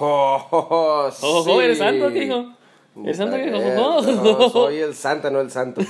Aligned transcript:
Oh, 0.00 0.46
oh, 0.50 0.66
oh, 0.70 1.10
Oh, 1.22 1.42
sí. 1.44 1.50
oh, 1.52 1.60
¿eres 1.60 1.78
santo? 1.78 2.12
¿Qué 2.12 2.20
dijo? 2.20 2.44
¿Eres 3.04 3.16
santo? 3.16 3.36
Eh, 3.36 3.76
Oh, 3.78 4.00
no, 4.02 4.50
soy 4.50 4.76
el 4.78 4.94
santa, 4.94 5.30
no 5.30 5.40
el 5.40 5.50
santo. 5.50 5.80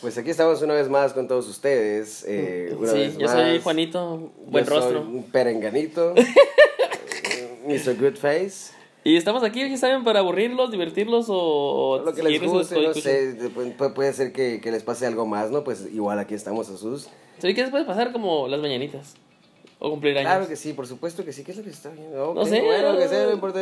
Pues 0.00 0.18
aquí 0.18 0.30
estamos 0.30 0.60
una 0.62 0.74
vez 0.74 0.88
más 0.88 1.12
con 1.12 1.28
todos 1.28 1.48
ustedes. 1.48 2.24
eh, 2.26 2.74
una 2.76 2.88
Sí, 2.90 2.98
vez 2.98 3.18
yo 3.18 3.28
soy 3.28 3.52
más. 3.54 3.62
Juanito, 3.62 4.32
buen 4.46 4.64
Yo 4.64 4.70
soy 4.70 4.80
rostro. 4.80 5.00
un 5.02 5.22
perenganito. 5.30 6.14
Mr. 7.66 7.94
Good 7.96 8.16
Face. 8.16 8.72
Y 9.04 9.16
estamos 9.16 9.42
aquí, 9.42 9.68
ya 9.68 9.76
saben, 9.76 10.04
para 10.04 10.20
aburrirlos, 10.20 10.70
divertirlos 10.70 11.26
o, 11.28 11.36
o 11.36 11.98
Lo 12.04 12.14
que 12.14 12.22
les 12.22 12.40
guste, 12.42 12.80
no 12.80 12.94
sé, 12.94 13.36
pu- 13.52 13.76
pu- 13.76 13.94
puede 13.94 14.12
ser 14.12 14.32
que, 14.32 14.60
que 14.60 14.70
les 14.70 14.84
pase 14.84 15.06
algo 15.06 15.26
más, 15.26 15.50
¿no? 15.50 15.64
Pues 15.64 15.88
igual 15.92 16.18
aquí 16.20 16.34
estamos, 16.34 16.68
Jesús. 16.68 17.08
¿Sabes 17.38 17.56
qué 17.56 17.62
les 17.62 17.70
puede 17.70 17.84
pasar 17.84 18.12
como 18.12 18.46
las 18.46 18.60
mañanitas? 18.60 19.14
O 19.84 19.90
cumplir 19.90 20.16
años. 20.16 20.30
Claro 20.30 20.46
que 20.46 20.54
sí, 20.54 20.74
por 20.74 20.86
supuesto 20.86 21.24
que 21.24 21.32
sí. 21.32 21.42
¿Qué 21.42 21.50
es 21.50 21.56
lo 21.56 21.64
que 21.64 21.70
se 21.70 21.74
está 21.76 21.88
viendo? 21.90 22.30
Ok, 22.30 22.36
No 22.36 22.46
sé. 22.46 22.60
Bueno, 22.60 22.96
que 22.96 23.08
sea, 23.08 23.24
no 23.24 23.32
importa. 23.32 23.58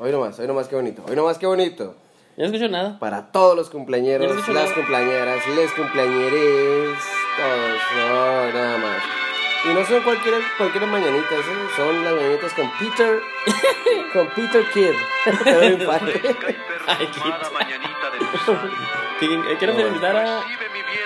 Hoy 0.00 0.10
nomás, 0.10 0.36
hoy 0.40 0.48
nomás, 0.48 0.66
qué 0.66 0.74
bonito. 0.74 1.04
Hoy 1.08 1.14
nomás, 1.14 1.38
qué 1.38 1.46
bonito. 1.46 1.94
Yo 2.36 2.38
no 2.38 2.44
escucho 2.46 2.68
nada. 2.68 2.98
Para 2.98 3.30
todos 3.30 3.54
los 3.54 3.70
cumpleañeros, 3.70 4.28
no 4.28 4.34
las 4.34 4.48
nada. 4.48 4.74
cumpleañeras, 4.74 5.46
les 5.54 5.70
cumpleañeres, 5.70 6.98
todos, 7.36 7.80
no, 7.96 8.52
nada 8.52 8.78
más. 8.78 9.02
Y 9.64 9.68
no 9.72 9.86
son 9.86 10.02
cualquier, 10.02 10.34
cualquier 10.58 10.84
mañanitas, 10.86 11.38
¿eh? 11.38 11.68
son 11.76 12.02
las 12.02 12.14
mañanitas 12.14 12.52
con 12.54 12.68
Peter, 12.80 13.20
con 14.12 14.28
Peter 14.34 14.64
Kid. 14.74 14.90
Ay, 16.86 17.06
Quiero 19.58 19.74
felicitar 19.76 20.16
a, 20.16 20.40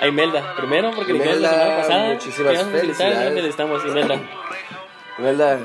a 0.00 0.06
Imelda. 0.06 0.54
Primero, 0.56 0.90
porque 0.95 1.12
le 1.12 1.20
quedó 1.20 1.30
la 1.32 1.37
Imelda, 1.38 1.51
semana 1.52 1.76
pasada. 1.76 2.12
muchísimas 2.15 2.62
felicidades. 2.65 3.18
le 3.34 3.40
felicitamos, 3.40 3.84
Imelda. 3.87 4.20
¿Verdad? 5.18 5.59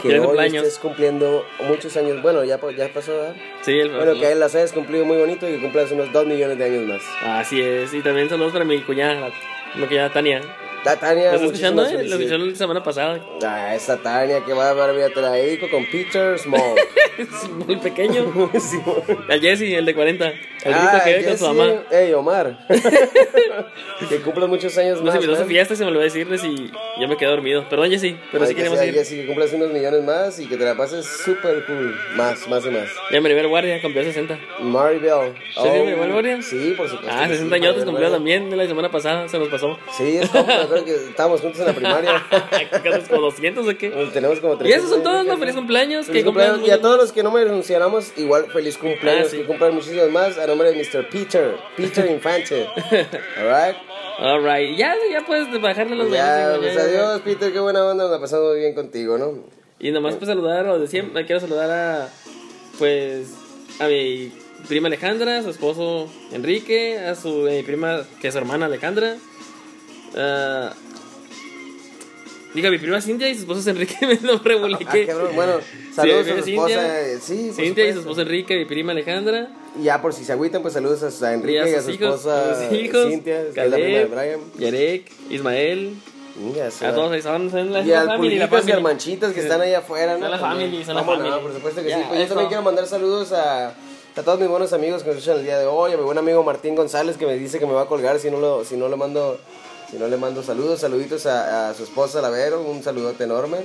Que 0.00 0.08
hoy 0.18 0.20
cumpleaños. 0.26 0.64
estés 0.64 0.78
cumpliendo 0.78 1.44
muchos 1.68 1.94
años. 1.96 2.22
Bueno, 2.22 2.42
ya, 2.44 2.58
ya 2.76 2.88
pasó, 2.88 3.12
¿verdad? 3.12 3.34
Sí, 3.60 3.78
el, 3.78 3.90
Bueno, 3.90 4.14
que 4.14 4.34
las 4.34 4.54
hayas 4.54 4.72
cumplido 4.72 5.04
muy 5.04 5.18
bonito 5.18 5.46
y 5.48 5.52
que 5.56 5.60
cumplas 5.60 5.90
unos 5.92 6.10
2 6.12 6.26
millones 6.26 6.56
de 6.58 6.64
años 6.64 6.84
más. 6.86 7.02
Así 7.22 7.60
es. 7.60 7.92
Y 7.92 8.00
también 8.00 8.28
saludos 8.30 8.52
para 8.52 8.64
mi 8.64 8.80
cuñada, 8.80 9.14
la- 9.14 9.30
mi 9.74 9.86
cuñada 9.86 10.10
Tania. 10.10 10.40
Ta- 10.84 10.96
Tania, 10.98 11.24
¿La 11.24 11.30
estás 11.34 11.42
escuchando? 11.42 11.82
eh? 11.82 11.84
La 11.84 11.90
felicidades. 11.90 12.20
escucharon 12.22 12.48
la 12.50 12.56
semana 12.56 12.82
pasada. 12.82 13.20
Ah, 13.44 13.74
esa 13.74 13.98
Tania 13.98 14.42
que 14.46 14.54
va 14.54 14.70
a 14.70 14.72
ver, 14.72 15.12
te 15.12 15.20
la 15.20 15.32
dedico 15.32 15.68
con 15.68 15.84
Peter 15.86 16.38
Small. 16.38 16.76
Es 17.18 17.50
muy 17.50 17.76
pequeño. 17.76 18.32
Sí, 18.58 18.80
Al 19.28 19.40
Jesse, 19.42 19.60
el 19.76 19.84
de 19.84 19.94
40. 19.94 20.32
El 20.64 20.74
grito 20.74 20.88
ah, 20.92 21.00
que 21.04 21.14
ve 21.14 21.24
con 21.24 21.38
su 21.38 21.46
mamá. 21.46 21.82
Ey, 21.90 22.12
Omar. 22.12 22.58
que 24.08 24.20
cumplas 24.20 24.48
muchos 24.48 24.76
años 24.78 24.98
Nos 24.98 25.14
más. 25.14 25.14
invitó 25.16 25.42
a 25.42 25.44
fiesta 25.44 25.74
y 25.74 25.76
se 25.76 25.84
me 25.84 25.88
olvidó 25.88 26.04
decirles 26.04 26.44
y 26.44 26.70
yo 27.00 27.08
me 27.08 27.16
quedé 27.16 27.30
dormido. 27.30 27.68
Perdón, 27.68 27.90
Jessy, 27.90 28.18
pero 28.30 28.44
Ay, 28.44 28.48
sí 28.48 28.54
que 28.54 28.58
queremos 28.58 28.78
sea, 28.78 28.88
ir. 28.88 28.94
Jesse, 28.94 29.10
que 29.10 29.26
cumplas 29.26 29.52
unos 29.52 29.72
millones 29.72 30.02
más 30.04 30.38
y 30.38 30.46
que 30.46 30.56
te 30.56 30.64
la 30.64 30.76
pases 30.76 31.06
súper 31.06 31.64
cool. 31.66 31.94
Más, 32.16 32.46
más 32.48 32.64
y 32.66 32.70
más. 32.70 32.88
Ya 33.10 33.20
me 33.20 33.28
nivel 33.28 33.48
guardia, 33.48 33.80
cumplió 33.80 34.04
60. 34.04 34.38
Maribel. 34.60 35.34
¿Sí, 35.54 35.60
sí, 35.62 35.68
me 35.68 35.92
igual, 35.92 36.12
Guardia? 36.12 36.42
Sí, 36.42 36.74
por 36.76 36.88
supuesto. 36.88 37.10
Ah, 37.10 37.26
que 37.26 37.34
60 37.34 37.56
sí, 37.56 37.62
años 37.62 37.76
Maribel 37.76 37.84
cumplió 37.84 38.10
también 38.10 38.50
de 38.50 38.56
la 38.56 38.66
semana 38.66 38.90
pasada, 38.90 39.28
se 39.28 39.38
nos 39.38 39.48
pasó. 39.48 39.78
Sí, 39.96 40.18
es 40.18 40.28
como, 40.28 40.46
que 40.84 40.94
estábamos 40.94 41.40
juntos 41.40 41.60
en 41.60 41.66
la 41.66 41.72
primaria. 41.72 42.26
¿Casi 42.82 43.08
como 43.08 43.22
200 43.22 43.66
o 43.66 43.78
qué? 43.78 43.90
Tenemos 44.12 44.40
como 44.40 44.54
Y 44.54 44.58
300 44.58 44.84
esos 44.84 44.90
son 44.90 45.02
todos, 45.02 45.26
¿no? 45.26 45.38
Feliz 45.38 45.54
cumpleaños. 45.54 46.06
Feliz 46.06 46.20
que 46.20 46.24
cumpleaños. 46.24 46.66
Y 46.66 46.70
a 46.70 46.80
todos 46.80 46.96
los 46.96 47.12
que 47.12 47.22
no 47.22 47.30
mencionamos, 47.30 48.12
igual 48.16 48.46
feliz 48.52 48.76
cumpleaños. 48.76 49.26
Ah, 49.26 49.30
sí. 49.30 49.38
Que 49.38 49.44
cumplan 49.44 49.74
muchísimos 49.74 50.10
más. 50.10 50.38
Nombre 50.50 50.72
de 50.72 50.82
Mr. 50.82 51.08
Peter. 51.08 51.54
Peter 51.76 52.10
Infante. 52.10 52.66
Alright. 53.38 53.76
Alright, 54.18 54.76
ya, 54.76 54.94
ya 55.10 55.24
puedes 55.24 55.48
bajarle 55.62 55.96
los 55.96 56.10
Ya, 56.10 56.56
pues 56.58 56.76
adiós, 56.76 57.20
Peter. 57.22 57.52
Qué 57.52 57.60
buena 57.60 57.84
onda. 57.84 58.04
Nos 58.04 58.12
la 58.12 58.20
pasamos 58.20 58.50
muy 58.50 58.58
bien 58.60 58.74
contigo, 58.74 59.16
¿no? 59.16 59.44
Y 59.78 59.90
nomás 59.92 60.16
pues 60.16 60.28
saludar, 60.28 60.66
o 60.68 60.78
de 60.78 60.86
siempre, 60.88 61.24
quiero 61.24 61.40
saludar 61.40 61.70
a, 61.70 62.08
pues, 62.78 63.28
a 63.78 63.86
mi 63.86 64.30
prima 64.68 64.88
Alejandra, 64.88 65.38
a 65.38 65.42
su 65.42 65.48
esposo 65.50 66.10
Enrique, 66.32 66.98
a 66.98 67.14
su 67.14 67.30
mi 67.50 67.62
prima, 67.62 68.02
que 68.20 68.28
es 68.28 68.34
su 68.34 68.38
hermana 68.38 68.66
Alejandra, 68.66 69.16
ah, 70.18 70.74
diga, 72.52 72.68
mi 72.70 72.76
prima 72.76 73.00
Cintia 73.00 73.28
y 73.30 73.34
su 73.36 73.40
esposo 73.40 73.60
es 73.60 73.66
Enrique, 73.68 73.94
me 74.06 74.16
lo 74.20 74.34
Ah, 74.34 74.40
revuliqué. 74.44 75.06
cabrón. 75.06 75.30
Bueno, 75.34 75.52
saludos 75.94 76.26
Sí, 76.26 76.32
a 76.32 76.36
su 76.36 76.42
Cintia. 76.42 76.66
esposa. 76.66 77.00
eh, 77.00 77.18
Sí, 77.22 77.52
Cintia 77.54 77.88
y 77.88 77.92
su 77.94 78.00
esposo 78.00 78.20
Enrique, 78.20 78.58
mi 78.58 78.66
prima 78.66 78.92
Alejandra, 78.92 79.48
Y 79.78 79.84
ya 79.84 80.02
por 80.02 80.12
si 80.12 80.24
se 80.24 80.32
agüitan, 80.32 80.62
pues 80.62 80.74
saludos 80.74 81.22
a, 81.22 81.32
Enrique 81.32 81.70
y 81.70 81.74
a, 81.74 81.76
sus 81.76 81.84
su 81.84 81.90
hijos, 81.92 82.16
esposa 82.16 82.50
a 82.50 82.64
sus 82.64 82.72
hijos, 82.72 83.08
Cintia, 83.08 83.50
que 83.52 83.64
es 83.64 83.70
la 83.70 83.76
prima 83.76 83.98
de 83.98 84.08
Caleb, 84.08 84.10
Brian. 84.10 84.40
Yarek, 84.58 85.12
Ismael, 85.30 85.96
a 86.82 86.92
todos 86.92 87.12
ahí 87.12 87.22
son, 87.22 87.50
son 87.50 87.72
la, 87.72 87.82
Y 87.82 87.92
al 87.92 88.06
family, 88.06 88.38
la 88.38 88.48
y 88.66 88.70
al 88.70 88.82
Manchitas 88.82 89.32
que 89.32 89.40
están 89.40 89.60
ahí 89.60 89.74
afuera, 89.74 90.14
¿no? 90.14 90.22
Son 90.22 90.30
la 90.30 90.38
family, 90.38 90.84
son 90.84 90.94
la 90.94 91.02
¿Cómo 91.02 91.16
no? 91.16 91.24
family. 91.24 91.42
por 91.42 91.52
supuesto 91.52 91.82
que 91.82 91.92
sí. 91.92 92.00
Pues 92.08 92.20
yo 92.20 92.26
también 92.28 92.48
quiero 92.48 92.62
mandar 92.62 92.86
saludos 92.86 93.32
a, 93.32 93.68
a 93.68 94.22
todos 94.24 94.40
mis 94.40 94.48
buenos 94.48 94.72
amigos 94.72 95.02
que 95.02 95.10
me 95.10 95.16
escuchan 95.16 95.38
el 95.38 95.44
día 95.44 95.58
de 95.58 95.66
hoy, 95.66 95.92
a 95.92 95.96
mi 95.96 96.02
buen 96.02 96.18
amigo 96.18 96.42
Martín 96.42 96.74
González 96.74 97.16
que 97.16 97.26
me 97.26 97.36
dice 97.36 97.58
que 97.58 97.66
me 97.66 97.72
va 97.72 97.82
a 97.82 97.86
colgar 97.86 98.18
si 98.18 98.30
no 98.30 98.38
lo, 98.38 98.64
si 98.64 98.76
no 98.76 98.88
le 98.88 98.96
mando, 98.96 99.38
si 99.90 99.98
no 99.98 100.08
le 100.08 100.16
mando 100.16 100.42
saludos, 100.42 100.80
saluditos 100.80 101.26
a, 101.26 101.70
a 101.70 101.74
su 101.74 101.84
esposa 101.84 102.22
Lavero, 102.22 102.62
un 102.62 102.82
saludote 102.82 103.24
enorme. 103.24 103.58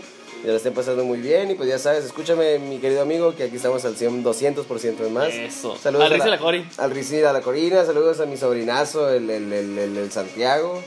Que 0.45 0.51
la 0.51 0.57
estén 0.57 0.75
pasando 0.75 1.03
muy 1.03 1.17
bien 1.19 1.49
y 1.49 1.55
pues 1.55 1.67
ya 1.67 1.79
sabes, 1.79 2.05
escúchame 2.05 2.59
mi 2.59 2.77
querido 2.77 3.01
amigo 3.01 3.33
que 3.35 3.45
aquí 3.45 3.55
estamos 3.55 3.83
al 3.83 3.95
100, 3.95 4.23
200% 4.23 4.97
de 4.97 5.09
más. 5.09 5.33
Eso. 5.33 5.75
Saludos 5.75 6.05
Al 6.05 6.11
a 6.11 6.15
Riz 6.15 6.23
y 6.23 6.27
a 6.27 6.31
la 6.31 6.37
Cori. 6.37 6.67
Al 6.77 6.91
Riz 6.91 7.11
y 7.13 7.23
a 7.23 7.33
la 7.33 7.41
Corina, 7.41 7.83
saludos 7.83 8.19
a 8.19 8.27
mi 8.27 8.37
sobrinazo, 8.37 9.09
el, 9.09 9.27
el, 9.31 9.51
el, 9.51 10.11
Santiago 10.11 10.83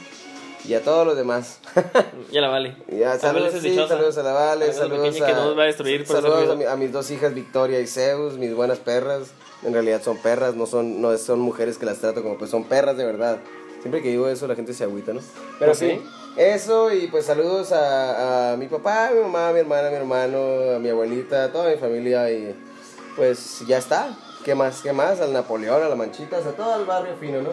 y 0.65 0.75
a 0.75 0.83
todos 0.85 1.05
los 1.05 1.17
demás. 1.17 1.59
Ya 2.31 2.41
la 2.41 2.49
vale. 2.51 2.77
Ya, 2.89 3.13
A 3.15 3.19
saludos, 3.19 3.53
sí, 3.61 3.75
saludos 3.75 4.17
a 4.19 4.23
la 4.23 4.33
Vale, 4.33 4.67
A 4.67 4.69
la 4.69 4.75
saludos 4.75 5.09
pequeña 5.09 5.25
a, 5.25 5.29
que 5.29 5.35
no 5.35 5.45
nos 5.47 5.59
va 5.59 5.63
a 5.65 5.67
destruir 5.67 6.05
por 6.05 6.15
saludos 6.17 6.51
a, 6.51 6.55
mi- 6.55 6.65
a 6.65 6.77
mis 6.77 6.93
dos 6.93 7.11
hijas 7.11 7.35
Victoria 7.35 7.81
y 7.81 7.89
Zeus, 7.89 8.35
mis 8.39 8.55
buenas 8.55 8.79
perras. 8.79 9.31
En 9.65 9.73
realidad 9.73 10.01
son 10.05 10.19
perras, 10.19 10.55
no 10.55 10.67
son, 10.67 11.01
no 11.03 11.19
son 11.19 11.41
mujeres 11.41 11.79
que 11.79 11.85
las 11.87 11.99
trato 11.99 12.23
como 12.23 12.39
pues 12.39 12.53
son 12.53 12.63
perras 12.63 12.97
de 12.97 13.05
verdad. 13.05 13.39
Siempre 13.81 14.03
que 14.03 14.11
digo 14.11 14.29
eso 14.29 14.47
la 14.47 14.55
gente 14.55 14.73
se 14.73 14.85
agüita, 14.85 15.13
¿no? 15.13 15.21
Pero 15.59 15.73
¿Ah, 15.73 15.75
sí, 15.75 15.91
sí? 15.91 16.01
Eso 16.39 16.93
y 16.93 17.09
pues 17.09 17.27
saludos 17.27 17.73
a, 17.73 18.53
a 18.53 18.57
mi 18.57 18.67
papá, 18.69 19.09
a 19.09 19.11
mi 19.11 19.21
mamá, 19.21 19.49
a 19.49 19.53
mi 19.53 19.59
hermana, 19.61 19.89
a 19.89 19.91
mi 19.91 19.97
hermano, 19.97 20.39
a 20.77 20.79
mi 20.79 20.89
abuelita, 20.89 21.45
a 21.45 21.53
toda 21.53 21.69
mi 21.71 21.77
familia 21.77 22.31
y 22.31 22.55
pues 23.17 23.63
ya 23.67 23.79
está. 23.79 24.17
¿Qué 24.45 24.55
más? 24.55 24.81
¿Qué 24.81 24.93
más? 24.93 25.21
Al 25.21 25.33
Napoleón, 25.33 25.83
a 25.83 25.89
la 25.89 25.95
Manchitas, 25.97 26.47
a 26.47 26.53
todo 26.53 26.77
el 26.79 26.87
barrio 26.87 27.15
fino, 27.21 27.43
¿no? 27.43 27.51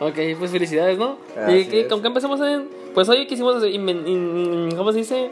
Ok, 0.00 0.16
pues 0.38 0.50
felicidades, 0.50 0.98
¿no? 0.98 1.16
Así 1.40 1.52
¿Y 1.58 1.64
qué, 1.66 1.86
con 1.88 2.02
qué 2.02 2.08
empezamos 2.08 2.40
en...? 2.40 2.68
Pues 2.92 3.08
hoy 3.08 3.26
quisimos, 3.26 3.56
hacer- 3.56 3.72
¿cómo 4.76 4.92
se 4.92 4.98
dice? 4.98 5.30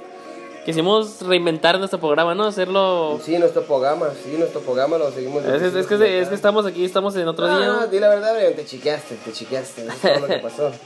Quisimos 0.64 1.20
reinventar 1.22 1.76
nuestro 1.78 1.98
programa, 1.98 2.34
¿no? 2.34 2.44
Hacerlo... 2.44 3.18
Sí, 3.22 3.36
nuestro 3.38 3.62
programa, 3.64 4.10
sí, 4.22 4.36
nuestro 4.38 4.60
programa 4.60 4.96
lo 4.96 5.10
seguimos. 5.10 5.44
Es, 5.44 5.60
es- 5.60 5.74
es 5.74 5.86
que, 5.86 6.20
es 6.20 6.28
que 6.28 6.34
estamos 6.34 6.64
aquí, 6.64 6.84
estamos 6.84 7.14
en 7.16 7.26
otro 7.28 7.46
Ah, 7.46 7.58
día. 7.58 7.86
di 7.90 7.98
la 7.98 8.08
verdad, 8.08 8.34
te 8.54 8.64
chiqueaste, 8.64 9.16
te 9.16 9.32
chiqueaste. 9.32 9.86
Es 9.86 9.94
todo 10.00 10.20
lo 10.20 10.26
que 10.28 10.38
pasó. 10.38 10.70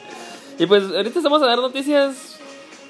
Y 0.59 0.67
pues 0.67 0.85
ahorita 0.85 1.19
estamos 1.19 1.43
a 1.43 1.47
dar 1.47 1.59
noticias 1.59 2.37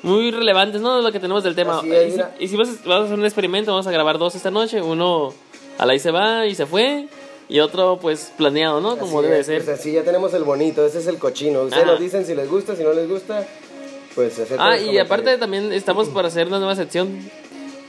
muy 0.02 0.30
relevantes, 0.30 0.80
¿no? 0.80 0.96
De 0.96 1.02
lo 1.02 1.10
que 1.12 1.20
tenemos 1.20 1.42
del 1.42 1.54
tema. 1.54 1.78
Así 1.78 1.90
es, 1.92 2.20
Y 2.38 2.48
si- 2.48 2.56
vamos 2.56 2.78
a 2.86 3.04
hacer 3.04 3.18
un 3.18 3.24
experimento, 3.24 3.70
vamos 3.70 3.86
a 3.86 3.90
grabar 3.90 4.18
dos 4.18 4.34
esta 4.34 4.50
noche. 4.50 4.82
Uno 4.82 5.32
a 5.78 5.86
la 5.86 5.94
y 5.94 5.98
se 5.98 6.10
va 6.10 6.46
y 6.46 6.54
se 6.54 6.66
fue. 6.66 7.08
Y 7.48 7.60
otro 7.60 7.98
pues 8.00 8.32
planeado, 8.36 8.80
¿no? 8.80 8.96
Como 8.96 9.18
Así 9.18 9.22
debe 9.24 9.34
de 9.34 9.40
es, 9.40 9.46
ser. 9.46 9.64
Pues 9.64 9.78
así 9.80 9.92
ya 9.92 10.02
tenemos 10.02 10.32
el 10.34 10.44
bonito, 10.44 10.84
ese 10.84 10.98
es 10.98 11.06
el 11.06 11.18
cochino. 11.18 11.62
Ustedes 11.62 11.82
Ajá. 11.84 11.92
nos 11.92 12.00
dicen 12.00 12.24
si 12.24 12.34
les 12.34 12.48
gusta, 12.48 12.74
si 12.74 12.82
no 12.82 12.92
les 12.94 13.08
gusta, 13.08 13.46
pues 14.14 14.40
Ah, 14.58 14.78
y 14.78 14.96
aparte 14.98 15.36
también 15.38 15.72
estamos 15.72 16.08
para 16.08 16.28
hacer 16.28 16.46
una 16.46 16.58
nueva 16.58 16.74
sección. 16.76 17.18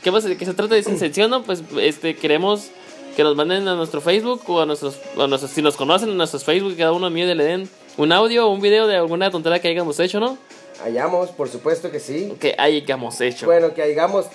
¿Qué, 0.04 0.12
pasa? 0.12 0.34
¿Qué 0.36 0.46
se 0.46 0.54
trata 0.54 0.74
de 0.76 0.82
esa 0.82 0.96
sección? 0.98 1.30
No? 1.32 1.44
Pues 1.44 1.64
este, 1.80 2.16
queremos 2.16 2.68
que 3.16 3.24
nos 3.24 3.36
manden 3.36 3.68
a 3.68 3.76
nuestro 3.76 4.02
Facebook 4.02 4.42
o 4.48 4.60
a 4.62 4.66
nuestros, 4.66 4.98
a 5.18 5.26
nuestros 5.28 5.52
si 5.52 5.62
nos 5.62 5.76
conocen 5.78 6.10
en 6.10 6.18
nuestros 6.18 6.44
Facebook, 6.44 6.76
cada 6.78 6.92
uno 6.92 7.10
mío 7.10 7.26
le 7.34 7.44
den 7.44 7.70
un 7.98 8.12
audio 8.12 8.48
o 8.48 8.52
un 8.52 8.62
video 8.62 8.88
de 8.88 8.96
alguna 8.96 9.32
tontería 9.32 9.60
que 9.60 9.70
hayamos 9.70 10.00
hecho, 10.00 10.20
¿no? 10.20 10.38
Hayamos, 10.84 11.30
por 11.30 11.48
supuesto 11.50 11.90
que 11.90 12.00
sí. 12.00 12.36
Que 12.40 12.56
hayamos 12.58 13.20
hecho. 13.22 13.46
Bueno, 13.46 13.74
que 13.74 13.82
hayamos, 13.82 14.28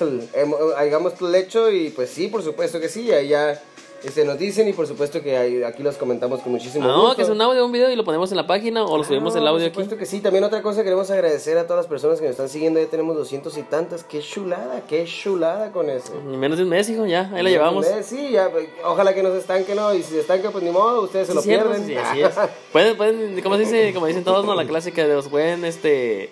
hayamos 0.77 1.15
hecho 1.35 1.71
y 1.71 1.91
pues 1.91 2.11
sí, 2.11 2.29
por 2.29 2.43
supuesto 2.43 2.81
que 2.81 2.89
sí. 2.89 3.13
Ahí 3.13 3.29
ya 3.29 3.61
este, 4.03 4.25
nos 4.25 4.39
dicen 4.39 4.69
y 4.69 4.73
por 4.73 4.87
supuesto 4.87 5.21
que 5.23 5.65
aquí 5.65 5.83
los 5.83 5.97
comentamos 5.97 6.41
con 6.41 6.53
muchísimo 6.53 6.85
Ah, 6.85 6.89
no, 6.89 7.01
gusto. 7.03 7.17
que 7.17 7.23
es 7.23 7.29
un 7.29 7.41
audio 7.41 7.65
un 7.65 7.73
video 7.73 7.91
y 7.91 7.97
lo 7.97 8.05
ponemos 8.05 8.31
en 8.31 8.37
la 8.37 8.47
página 8.47 8.85
o 8.85 8.97
lo 8.97 9.05
subimos 9.05 9.35
el 9.37 9.47
Ah, 9.47 9.51
audio 9.51 9.61
por 9.65 9.67
aquí. 9.69 9.75
supuesto 9.75 9.97
que 9.97 10.07
sí. 10.07 10.21
También 10.21 10.45
otra 10.45 10.63
cosa, 10.63 10.83
queremos 10.83 11.11
agradecer 11.11 11.59
a 11.59 11.65
todas 11.65 11.79
las 11.85 11.87
personas 11.87 12.19
que 12.19 12.25
nos 12.27 12.33
están 12.33 12.49
siguiendo. 12.49 12.81
Ya 12.81 12.87
tenemos 12.87 13.17
doscientos 13.17 13.57
y 13.59 13.63
tantas. 13.63 14.05
Qué 14.05 14.21
chulada, 14.21 14.83
qué 14.89 15.05
chulada 15.05 15.71
con 15.73 15.91
eso. 15.91 16.13
Ni 16.27 16.37
menos 16.37 16.59
de 16.59 16.65
un 16.65 16.71
mes, 16.71 16.89
hijo, 16.89 17.05
ya, 17.07 17.31
ahí 17.35 17.43
la 17.43 17.51
llevamos. 17.51 17.87
Sí, 18.03 18.31
ya, 18.31 18.51
pues, 18.51 18.69
ojalá 18.85 19.15
que 19.15 19.23
no 19.23 19.31
se 19.33 19.39
estanque, 19.39 19.75
¿no? 19.75 19.93
Y 19.95 20.03
si 20.03 20.13
se 20.15 20.21
estanca, 20.21 20.51
pues 20.51 20.65
ni 20.65 20.71
modo, 20.71 21.03
ustedes 21.03 21.27
se 21.27 21.33
Sí, 21.33 21.37
lo 21.37 21.43
cierto, 21.43 21.69
pierden. 21.71 21.87
sí, 21.87 21.95
así 21.97 22.21
es. 22.23 22.31
Pueden, 22.73 22.97
pueden, 22.97 23.41
como, 23.43 23.57
se 23.57 23.63
dice, 23.63 23.93
como 23.95 24.07
dicen 24.07 24.25
todos, 24.25 24.45
¿no? 24.45 24.55
La 24.55 24.65
clásica 24.67 25.07
de 25.07 25.15
los 25.15 25.29
pueden, 25.29 25.65
este, 25.65 26.31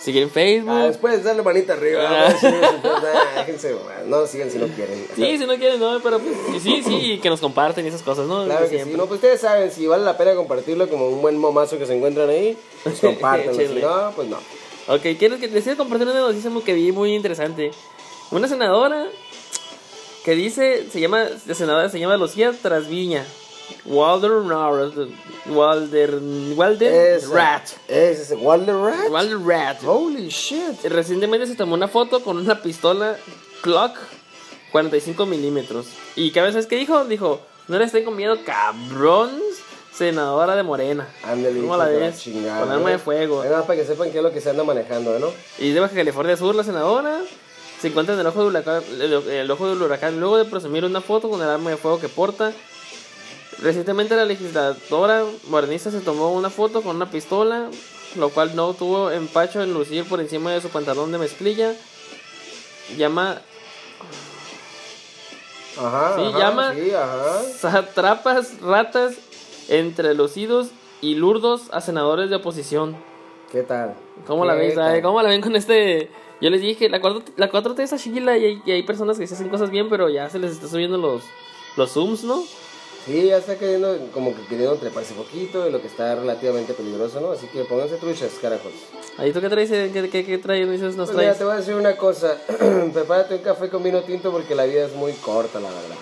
seguir 0.00 0.22
en 0.22 0.30
Facebook. 0.30 0.72
Ah, 0.72 0.86
después 0.86 1.22
darle 1.22 1.42
manita 1.42 1.74
arriba. 1.74 2.02
Ah. 2.08 2.34
pues, 2.40 2.52
déjense, 3.36 3.76
no 4.06 4.26
sigan 4.26 4.50
si 4.50 4.58
no 4.58 4.66
quieren. 4.68 5.06
Sí, 5.14 5.38
si 5.38 5.46
no 5.46 5.56
quieren, 5.56 5.78
no, 5.78 6.00
pero 6.00 6.18
pues, 6.18 6.56
y 6.56 6.60
sí, 6.60 6.82
sí, 6.82 7.18
que 7.22 7.28
nos 7.28 7.40
comparten 7.40 7.84
y 7.84 7.88
esas 7.88 8.02
cosas, 8.02 8.26
¿no? 8.26 8.44
Claro 8.44 8.68
que 8.68 8.84
sí. 8.84 8.90
No, 8.90 9.06
pues 9.06 9.18
ustedes 9.18 9.40
saben, 9.40 9.70
si 9.70 9.86
vale 9.86 10.04
la 10.04 10.16
pena 10.16 10.34
compartirlo 10.34 10.88
como 10.88 11.08
un 11.08 11.20
buen 11.20 11.36
momazo 11.36 11.78
que 11.78 11.86
se 11.86 11.96
encuentran 11.96 12.28
ahí, 12.28 12.56
pues 12.82 13.00
compártanlo. 13.00 13.54
si 13.54 13.80
no, 13.80 14.12
pues 14.16 14.28
no. 14.28 14.38
Ok, 14.88 15.02
quiero 15.18 15.38
que 15.38 15.48
quiero 15.48 15.76
compartir 15.76 16.08
una 16.08 16.20
noticia 16.20 16.50
que 16.64 16.74
vi 16.74 16.92
muy 16.92 17.14
interesante. 17.14 17.70
Una 18.30 18.48
senadora 18.48 19.06
que 20.24 20.34
dice, 20.34 20.86
se 20.90 21.00
llama, 21.00 21.26
la 21.46 21.54
senadora 21.54 21.88
se 21.88 21.98
llama 21.98 22.16
Lucía 22.16 22.52
Trasviña. 22.52 23.24
Walder 23.84 24.32
Walder 25.46 26.20
Walder 26.56 26.92
Esa. 27.16 27.34
Rat. 27.34 27.68
Es 27.88 28.32
Walder 28.38 28.76
Rat. 28.76 29.10
Walder 29.10 29.38
Rat. 29.38 29.82
Holy 29.84 30.28
shit. 30.28 30.82
Recientemente 30.84 31.46
se 31.46 31.54
tomó 31.54 31.74
una 31.74 31.88
foto 31.88 32.22
con 32.22 32.36
una 32.38 32.60
pistola 32.62 33.16
Glock 33.62 33.96
45 34.72 35.26
milímetros. 35.26 35.86
Y 36.16 36.30
cada 36.30 36.50
vez 36.50 36.66
que 36.66 36.76
dijo, 36.76 37.04
dijo, 37.04 37.40
no 37.68 37.78
le 37.78 37.84
estén 37.84 38.04
con 38.04 38.16
miedo, 38.16 38.38
cabrón, 38.44 39.30
senadora 39.92 40.54
de 40.54 40.62
Morena. 40.62 41.08
Ándale, 41.24 41.60
¿Cómo 41.60 41.76
la 41.76 41.86
ves? 41.86 42.18
chingada, 42.20 42.60
Con 42.60 42.70
arma 42.70 42.90
de 42.90 42.98
fuego. 42.98 43.44
Va, 43.50 43.66
para 43.66 43.78
que 43.80 43.86
sepan 43.86 44.10
qué 44.12 44.18
es 44.18 44.22
lo 44.24 44.32
que 44.32 44.40
se 44.40 44.50
anda 44.50 44.62
manejando, 44.64 45.18
¿no? 45.18 45.28
Y 45.58 45.70
de 45.72 45.80
Baja 45.80 45.94
California 45.94 46.36
Sur, 46.36 46.54
la 46.54 46.64
senadora 46.64 47.18
se 47.80 47.88
encuentra 47.88 48.14
en 48.14 48.20
el 48.20 48.26
ojo, 48.26 48.40
del 48.40 48.48
huracán, 48.48 48.82
el, 49.00 49.12
el 49.12 49.50
ojo 49.50 49.68
del 49.68 49.80
huracán 49.82 50.20
luego 50.20 50.36
de 50.36 50.44
presumir 50.44 50.84
una 50.84 51.00
foto 51.00 51.30
con 51.30 51.40
el 51.40 51.48
arma 51.48 51.70
de 51.70 51.76
fuego 51.76 51.98
que 51.98 52.08
porta. 52.08 52.52
Recientemente 53.62 54.16
la 54.16 54.24
legisladora 54.24 55.24
morenista 55.48 55.90
se 55.90 56.00
tomó 56.00 56.32
una 56.32 56.48
foto 56.50 56.82
con 56.82 56.96
una 56.96 57.10
pistola, 57.10 57.68
lo 58.16 58.30
cual 58.30 58.56
no 58.56 58.72
tuvo 58.74 59.10
empacho 59.10 59.62
en 59.62 59.74
lucir 59.74 60.04
por 60.08 60.20
encima 60.20 60.50
de 60.52 60.60
su 60.60 60.68
pantalón 60.70 61.12
de 61.12 61.18
mezclilla. 61.18 61.74
Llama 62.96 63.40
Ajá. 65.78 66.16
Sí, 66.16 66.22
ajá, 66.26 66.38
llama- 66.38 66.74
Sí, 66.74 66.90
ajá. 66.92 67.42
satrapas, 67.58 68.60
ratas, 68.60 69.14
entre 69.68 70.14
lucidos 70.14 70.68
y 71.00 71.14
lurdos 71.14 71.62
a 71.72 71.80
senadores 71.80 72.28
de 72.30 72.36
oposición. 72.36 72.96
¿Qué 73.52 73.62
tal? 73.62 73.94
¿Cómo 74.26 74.44
la 74.44 74.54
¿Qué 74.54 74.60
ves? 74.60 74.74
tal? 74.74 75.00
¿Cómo 75.02 75.22
la 75.22 75.28
ven 75.28 75.40
con 75.40 75.54
este? 75.56 76.10
Yo 76.40 76.50
les 76.50 76.60
dije, 76.60 76.88
la 76.88 77.00
4 77.00 77.22
la 77.36 77.50
4T 77.50 77.80
está 77.82 77.98
chila 77.98 78.36
y 78.38 78.44
hay, 78.46 78.62
y 78.64 78.70
hay 78.72 78.82
personas 78.82 79.18
que 79.18 79.26
se 79.26 79.34
hacen 79.34 79.48
cosas 79.48 79.70
bien, 79.70 79.88
pero 79.90 80.08
ya 80.08 80.28
se 80.30 80.38
les 80.38 80.52
está 80.52 80.66
subiendo 80.68 80.96
los, 80.98 81.22
los 81.76 81.90
zooms, 81.92 82.24
¿no? 82.24 82.42
Sí, 83.06 83.26
ya 83.28 83.38
está 83.38 83.56
cayendo, 83.56 83.96
como 84.12 84.34
que 84.36 84.42
queriendo 84.42 84.76
treparse 84.76 85.14
poquito 85.14 85.64
de 85.64 85.70
lo 85.70 85.80
que 85.80 85.86
está 85.86 86.14
relativamente 86.14 86.74
peligroso, 86.74 87.20
¿no? 87.20 87.32
Así 87.32 87.46
que 87.46 87.64
pónganse 87.64 87.96
truchas, 87.96 88.32
carajos. 88.42 88.72
Ahí 89.16 89.32
tú 89.32 89.40
qué 89.40 89.48
traes, 89.48 89.70
qué, 89.70 90.08
qué, 90.12 90.24
qué 90.24 90.38
traes, 90.38 90.70
dices, 90.70 90.96
nos 90.96 91.08
Pues 91.08 91.16
mira, 91.18 91.28
traes. 91.34 91.38
te 91.38 91.44
voy 91.44 91.54
a 91.54 91.56
decir 91.56 91.74
una 91.74 91.96
cosa. 91.96 92.36
Prepárate 92.92 93.36
un 93.36 93.42
café 93.42 93.70
con 93.70 93.82
vino 93.82 94.02
tinto 94.02 94.30
porque 94.30 94.54
la 94.54 94.64
vida 94.64 94.84
es 94.84 94.92
muy 94.94 95.12
corta, 95.14 95.60
la 95.60 95.70
verdad. 95.70 95.96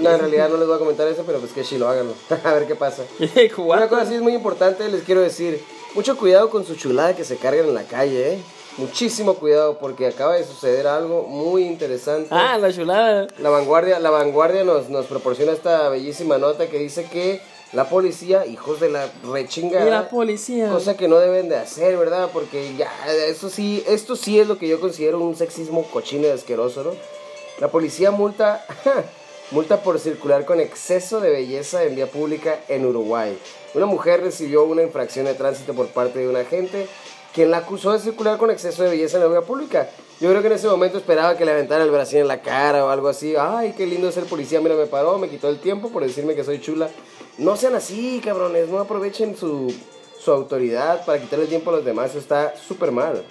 No, 0.00 0.10
en 0.10 0.18
realidad 0.18 0.48
no 0.50 0.56
les 0.58 0.66
voy 0.66 0.76
a 0.76 0.78
comentar 0.80 1.06
eso, 1.08 1.22
pero 1.24 1.38
pues 1.38 1.52
que 1.52 1.64
sí 1.64 1.78
lo 1.78 1.88
háganlo. 1.88 2.12
a 2.44 2.52
ver 2.54 2.66
qué 2.66 2.74
pasa. 2.74 3.04
Una 3.56 3.88
cosa 3.88 4.04
sí 4.04 4.14
es 4.14 4.20
muy 4.20 4.34
importante, 4.34 4.88
les 4.88 5.02
quiero 5.04 5.20
decir. 5.20 5.62
Mucho 5.94 6.16
cuidado 6.18 6.50
con 6.50 6.66
su 6.66 6.74
chulada 6.74 7.16
que 7.16 7.24
se 7.24 7.36
cargan 7.36 7.66
en 7.66 7.74
la 7.74 7.84
calle, 7.84 8.34
¿eh? 8.34 8.38
Muchísimo 8.78 9.34
cuidado 9.34 9.78
porque 9.78 10.06
acaba 10.06 10.36
de 10.36 10.44
suceder 10.44 10.86
algo 10.86 11.24
muy 11.24 11.64
interesante. 11.64 12.28
Ah, 12.30 12.56
la 12.58 12.72
chulada. 12.72 13.26
La 13.38 13.50
vanguardia, 13.50 13.98
la 13.98 14.10
vanguardia 14.10 14.62
nos, 14.62 14.88
nos 14.88 15.06
proporciona 15.06 15.50
esta 15.52 15.88
bellísima 15.88 16.38
nota 16.38 16.68
que 16.68 16.78
dice 16.78 17.04
que 17.10 17.40
la 17.72 17.88
policía, 17.88 18.46
hijos 18.46 18.78
de 18.78 18.88
la 18.88 19.10
rechinga, 19.30 19.84
Y 19.84 19.90
la 19.90 20.08
policía. 20.08 20.70
cosa 20.70 20.96
que 20.96 21.08
no 21.08 21.18
deben 21.18 21.48
de 21.48 21.56
hacer, 21.56 21.96
¿verdad? 21.98 22.30
Porque 22.32 22.76
ya, 22.76 22.90
eso 23.26 23.50
sí, 23.50 23.82
esto 23.86 24.14
sí 24.14 24.38
es 24.38 24.46
lo 24.46 24.58
que 24.58 24.68
yo 24.68 24.80
considero 24.80 25.18
un 25.18 25.34
sexismo 25.36 25.82
cochino 25.90 26.28
y 26.28 26.30
asqueroso, 26.30 26.84
¿no? 26.84 26.92
La 27.58 27.68
policía 27.68 28.12
multa, 28.12 28.64
multa 29.50 29.82
por 29.82 29.98
circular 29.98 30.44
con 30.44 30.60
exceso 30.60 31.20
de 31.20 31.30
belleza 31.30 31.82
en 31.82 31.96
vía 31.96 32.06
pública 32.06 32.60
en 32.68 32.86
Uruguay. 32.86 33.36
Una 33.74 33.86
mujer 33.86 34.22
recibió 34.22 34.62
una 34.62 34.82
infracción 34.82 35.26
de 35.26 35.34
tránsito 35.34 35.74
por 35.74 35.88
parte 35.88 36.20
de 36.20 36.28
un 36.28 36.36
agente 36.36 36.86
quien 37.32 37.50
la 37.50 37.58
acusó 37.58 37.92
de 37.92 37.98
circular 37.98 38.38
con 38.38 38.50
exceso 38.50 38.82
de 38.82 38.90
belleza 38.90 39.16
en 39.16 39.24
la 39.24 39.28
vía 39.28 39.42
pública. 39.42 39.88
Yo 40.20 40.28
creo 40.30 40.40
que 40.40 40.48
en 40.48 40.54
ese 40.54 40.66
momento 40.66 40.98
esperaba 40.98 41.36
que 41.36 41.44
le 41.44 41.52
aventara 41.52 41.84
el 41.84 41.90
brasil 41.90 42.18
en 42.18 42.28
la 42.28 42.42
cara 42.42 42.84
o 42.84 42.88
algo 42.88 43.08
así. 43.08 43.34
Ay, 43.38 43.74
qué 43.76 43.86
lindo 43.86 44.10
ser 44.10 44.24
policía. 44.24 44.60
Mira, 44.60 44.74
me 44.74 44.86
paró, 44.86 45.16
me 45.18 45.28
quitó 45.28 45.48
el 45.48 45.60
tiempo 45.60 45.90
por 45.90 46.02
decirme 46.02 46.34
que 46.34 46.42
soy 46.42 46.60
chula. 46.60 46.88
No 47.36 47.56
sean 47.56 47.76
así, 47.76 48.20
cabrones. 48.24 48.68
No 48.68 48.80
aprovechen 48.80 49.36
su, 49.36 49.72
su 50.18 50.32
autoridad 50.32 51.04
para 51.06 51.20
quitarle 51.20 51.44
el 51.44 51.48
tiempo 51.48 51.70
a 51.70 51.74
los 51.74 51.84
demás. 51.84 52.10
Eso 52.10 52.18
está 52.18 52.54
súper 52.56 52.90
mal. 52.90 53.24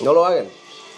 No 0.00 0.12
lo 0.12 0.26
hagan. 0.26 0.46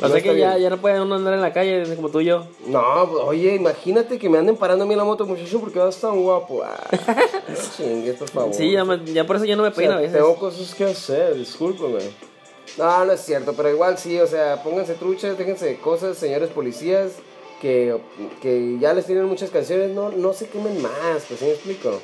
O 0.00 0.08
No 0.08 0.12
sea 0.14 0.22
que 0.22 0.36
ya, 0.36 0.58
ya 0.58 0.70
no 0.70 0.78
puede 0.78 1.00
uno 1.00 1.14
andar 1.14 1.34
en 1.34 1.40
la 1.42 1.52
calle 1.52 1.84
como 1.96 2.08
tú 2.08 2.20
y 2.20 2.24
yo. 2.24 2.46
No, 2.66 3.08
pues, 3.10 3.24
oye, 3.24 3.54
imagínate 3.54 4.18
que 4.18 4.28
me 4.28 4.38
anden 4.38 4.56
parando 4.56 4.84
a 4.84 4.86
mí 4.86 4.94
en 4.94 4.98
la 4.98 5.04
moto, 5.04 5.26
muchacho, 5.26 5.60
porque 5.60 5.78
vas 5.78 5.96
tan 5.96 6.20
guapo. 6.22 6.62
Ah, 6.64 6.82
no 7.48 7.54
chingues, 7.76 8.16
por 8.16 8.28
favor. 8.30 8.54
Sí, 8.54 8.72
ya, 8.72 8.84
me- 8.84 9.04
ya 9.12 9.24
por 9.26 9.36
eso 9.36 9.44
ya 9.44 9.54
no 9.54 9.62
me 9.62 9.68
O 9.68 9.72
sea, 9.72 9.76
peino 9.76 9.92
a 9.94 9.98
veces. 9.98 10.14
Tengo 10.14 10.34
cosas 10.36 10.74
que 10.74 10.84
hacer, 10.84 11.34
discúlpame. 11.34 12.00
No, 12.78 13.04
no 13.04 13.12
es 13.12 13.20
cierto, 13.20 13.52
pero 13.52 13.70
igual 13.70 13.98
sí, 13.98 14.18
o 14.18 14.26
sea, 14.26 14.62
pónganse 14.62 14.94
truchas, 14.94 15.36
déjense 15.36 15.66
de 15.66 15.76
cosas, 15.76 16.16
señores 16.16 16.48
policías, 16.50 17.12
que, 17.60 17.96
que 18.40 18.78
ya 18.80 18.94
les 18.94 19.04
tienen 19.06 19.26
muchas 19.26 19.50
canciones, 19.50 19.90
no, 19.90 20.10
no 20.10 20.32
se 20.32 20.48
quemen 20.48 20.80
más, 20.80 21.22
pues, 21.28 21.38
¿sí 21.38 21.44
me 21.46 21.52
explico? 21.52 22.00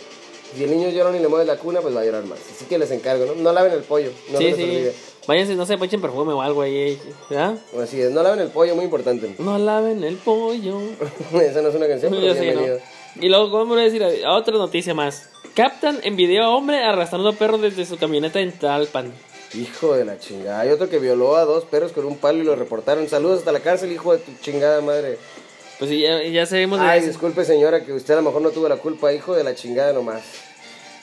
Si 0.55 0.62
el 0.64 0.70
niño 0.70 0.88
llora 0.90 1.17
y 1.17 1.20
le 1.20 1.29
mueve 1.29 1.46
la 1.46 1.56
cuna, 1.56 1.81
pues 1.81 1.96
va 1.96 2.00
a 2.00 2.05
llorar 2.05 2.25
más. 2.25 2.38
Así 2.55 2.67
que 2.67 2.79
les 2.79 2.90
encargo, 2.90 3.25
¿no? 3.26 3.35
No 3.37 3.52
laven 3.52 3.73
el 3.73 3.81
pollo, 3.82 4.11
no 4.31 4.38
se 4.38 4.44
sí, 4.44 4.44
les 4.50 4.56
sí. 4.56 4.62
olvide. 4.62 4.94
Váyanse, 5.29 5.55
no 5.57 5.67
se 5.67 5.75
echen 5.75 6.01
perfume 6.01 6.33
o 6.33 6.41
algo 6.41 6.63
ahí. 6.63 6.99
¿Ya? 7.29 7.55
Así 7.81 8.01
es, 8.01 8.11
no 8.11 8.23
laven 8.23 8.41
el 8.41 8.49
pollo, 8.49 8.75
muy 8.75 8.87
importante. 8.87 9.35
No 9.39 9.59
laven 9.59 10.03
el 10.03 10.17
pollo. 10.17 10.81
Esa 11.41 11.61
no 11.61 11.69
es 11.69 11.75
una 11.75 11.87
canción, 11.87 12.11
pero 12.15 12.27
Yo 12.27 12.35
sé 12.35 12.55
no. 12.55 12.63
Y 13.23 13.29
luego, 13.29 13.51
¿cómo 13.51 13.75
voy 13.75 13.83
a 13.83 13.85
decir? 13.85 14.03
A- 14.03 14.35
Otra 14.35 14.57
noticia 14.57 14.95
más. 14.95 15.29
Captan 15.55 15.99
en 16.03 16.17
video 16.17 16.45
a 16.45 16.49
hombre 16.57 16.83
arrastrando 16.83 17.35
perro 17.35 17.59
desde 17.59 17.85
su 17.85 17.99
camioneta 17.99 18.41
en 18.41 18.53
Talpan. 18.53 19.13
Hijo 19.53 19.95
de 19.95 20.07
la 20.07 20.19
chingada. 20.19 20.61
Hay 20.61 20.71
otro 20.71 20.89
que 20.89 20.99
violó 20.99 21.37
a 21.37 21.45
dos 21.45 21.65
perros 21.65 21.93
con 21.93 22.07
un 22.07 22.17
palo 22.17 22.39
y 22.39 22.45
lo 22.45 22.57
reportaron. 22.57 23.07
Saludos 23.07 23.41
hasta 23.41 23.53
la 23.53 23.61
cárcel, 23.61 23.93
hijo 23.93 24.13
de 24.13 24.19
tu 24.21 24.33
chingada 24.41 24.81
madre. 24.81 25.19
Pues 25.79 25.91
sí, 25.91 26.01
ya, 26.01 26.23
ya 26.23 26.47
sabemos 26.47 26.81
de 26.81 26.87
Ay, 26.87 27.03
disculpe 27.03 27.45
señora, 27.45 27.85
que 27.85 27.93
usted 27.93 28.15
a 28.15 28.17
lo 28.17 28.23
mejor 28.23 28.41
no 28.41 28.51
tuvo 28.51 28.67
la 28.69 28.77
culpa, 28.77 29.13
hijo 29.13 29.35
de 29.35 29.45
la 29.45 29.55
chingada 29.55 29.93
nomás. 29.93 30.23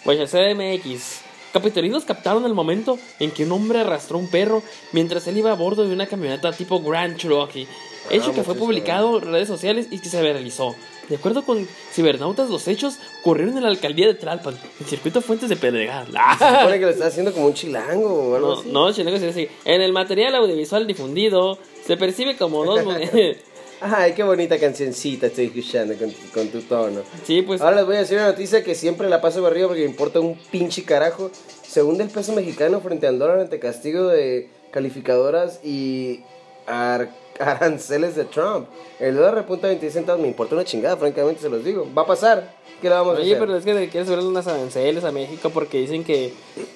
Pues 0.03 0.19
el 0.19 0.27
CDMX. 0.27 1.21
Capitolinos 1.59 2.03
captaron 2.03 2.45
el 2.45 2.53
momento 2.53 2.99
en 3.17 3.31
que 3.31 3.45
un 3.45 3.53
hombre 3.53 3.79
arrastró 3.79 4.17
un 4.17 4.27
perro 4.29 4.61
mientras 4.91 5.25
él 5.27 5.37
iba 5.37 5.53
a 5.53 5.55
bordo 5.55 5.87
de 5.87 5.93
una 5.93 6.05
camioneta 6.05 6.51
tipo 6.51 6.81
Grand 6.81 7.15
Cherokee. 7.15 7.65
Hecho 8.09 8.33
que 8.33 8.43
fue 8.43 8.55
publicado 8.55 9.17
en 9.19 9.31
redes 9.31 9.47
sociales 9.47 9.87
y 9.89 9.99
que 9.99 10.09
se 10.09 10.21
viralizó. 10.21 10.75
De 11.07 11.15
acuerdo 11.15 11.45
con 11.45 11.65
cibernautas, 11.93 12.49
los 12.49 12.67
hechos 12.67 12.95
ocurrieron 13.21 13.55
en 13.55 13.63
la 13.63 13.69
alcaldía 13.69 14.05
de 14.05 14.15
Tlalpan, 14.15 14.57
en 14.81 14.85
circuito 14.85 15.21
Fuentes 15.21 15.47
de 15.47 15.55
Pedregal. 15.55 16.07
Se 16.07 16.45
supone 16.57 16.77
que 16.77 16.85
lo 16.85 16.89
está 16.91 17.05
haciendo 17.07 17.31
como 17.31 17.45
un 17.45 17.53
chilango 17.53 18.09
o 18.31 18.35
algo 18.35 18.47
No, 18.49 18.53
así. 18.59 18.69
no, 18.69 18.91
chilango 18.91 19.17
se 19.17 19.27
dice. 19.27 19.49
En 19.63 19.81
el 19.81 19.93
material 19.93 20.35
audiovisual 20.35 20.85
difundido 20.85 21.57
se 21.87 21.95
percibe 21.95 22.35
como 22.35 22.65
dos. 22.65 22.81
Ay, 23.87 24.13
qué 24.13 24.23
bonita 24.23 24.57
cancioncita 24.57 25.27
estoy 25.27 25.45
escuchando 25.45 25.93
con, 25.95 26.11
con 26.33 26.47
tu 26.47 26.61
tono. 26.61 27.01
sí, 27.23 27.41
pues. 27.43 27.61
Ahora 27.61 27.75
les 27.77 27.85
voy 27.85 27.95
a 27.97 27.99
decir 27.99 28.17
una 28.17 28.27
noticia 28.27 28.63
que 28.63 28.73
siempre 28.73 29.07
la 29.09 29.21
paso 29.21 29.41
por 29.41 29.51
arriba 29.51 29.67
porque 29.67 29.83
me 29.83 29.89
importa 29.89 30.19
un 30.19 30.35
pinche 30.51 30.83
carajo. 30.83 31.29
Se 31.67 31.83
hunde 31.83 32.03
el 32.03 32.09
peso 32.09 32.33
mexicano 32.33 32.79
frente 32.81 33.05
al 33.05 33.19
dólar 33.19 33.39
ante 33.39 33.59
castigo 33.59 34.07
de 34.07 34.49
calificadoras 34.71 35.59
y 35.63 36.21
ar- 36.65 37.09
aranceles 37.39 38.15
de 38.15 38.25
Trump. 38.25 38.67
El 38.99 39.15
dólar 39.15 39.35
repunta 39.35 39.67
a 39.67 39.69
26 39.69 39.93
centavos, 39.93 40.21
me 40.21 40.27
importa 40.27 40.55
una 40.55 40.63
chingada, 40.63 40.95
francamente 40.97 41.41
se 41.41 41.49
los 41.49 41.63
digo. 41.63 41.87
Va 41.97 42.03
a 42.03 42.07
pasar. 42.07 42.53
¿Qué 42.81 42.89
le 42.89 42.95
vamos 42.95 43.17
a 43.17 43.21
Oye, 43.21 43.31
hacer? 43.33 43.39
pero 43.39 43.57
es 43.57 43.63
que 43.63 43.73
le 43.73 43.89
quieres 43.89 44.09
ver 44.09 44.19
unas 44.19 44.45
aranceles 44.47 45.03
a 45.05 45.11
México 45.11 45.49
porque 45.49 45.79
dicen 45.79 46.03
que, 46.03 46.33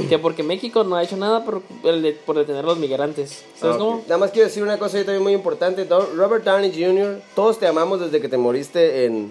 que 0.07 0.17
porque 0.17 0.43
México 0.43 0.83
no 0.85 0.95
ha 0.95 1.03
hecho 1.03 1.17
nada 1.17 1.43
por, 1.43 1.61
por 2.25 2.37
detener 2.37 2.63
a 2.63 2.67
los 2.67 2.77
migrantes. 2.77 3.43
¿Sabes 3.57 3.75
Ah, 3.75 3.77
ok. 3.77 3.77
cómo? 3.79 4.01
Nada 4.07 4.17
más 4.17 4.31
quiero 4.31 4.47
decir 4.47 4.63
una 4.63 4.79
cosa 4.79 4.97
ahí 4.97 5.03
también 5.03 5.23
muy 5.23 5.33
importante. 5.33 5.85
Robert 6.15 6.43
Downey 6.45 6.71
Jr., 6.71 7.19
todos 7.35 7.59
te 7.59 7.67
amamos 7.67 7.99
desde 7.99 8.21
que 8.21 8.29
te 8.29 8.37
moriste 8.37 9.05
en, 9.05 9.29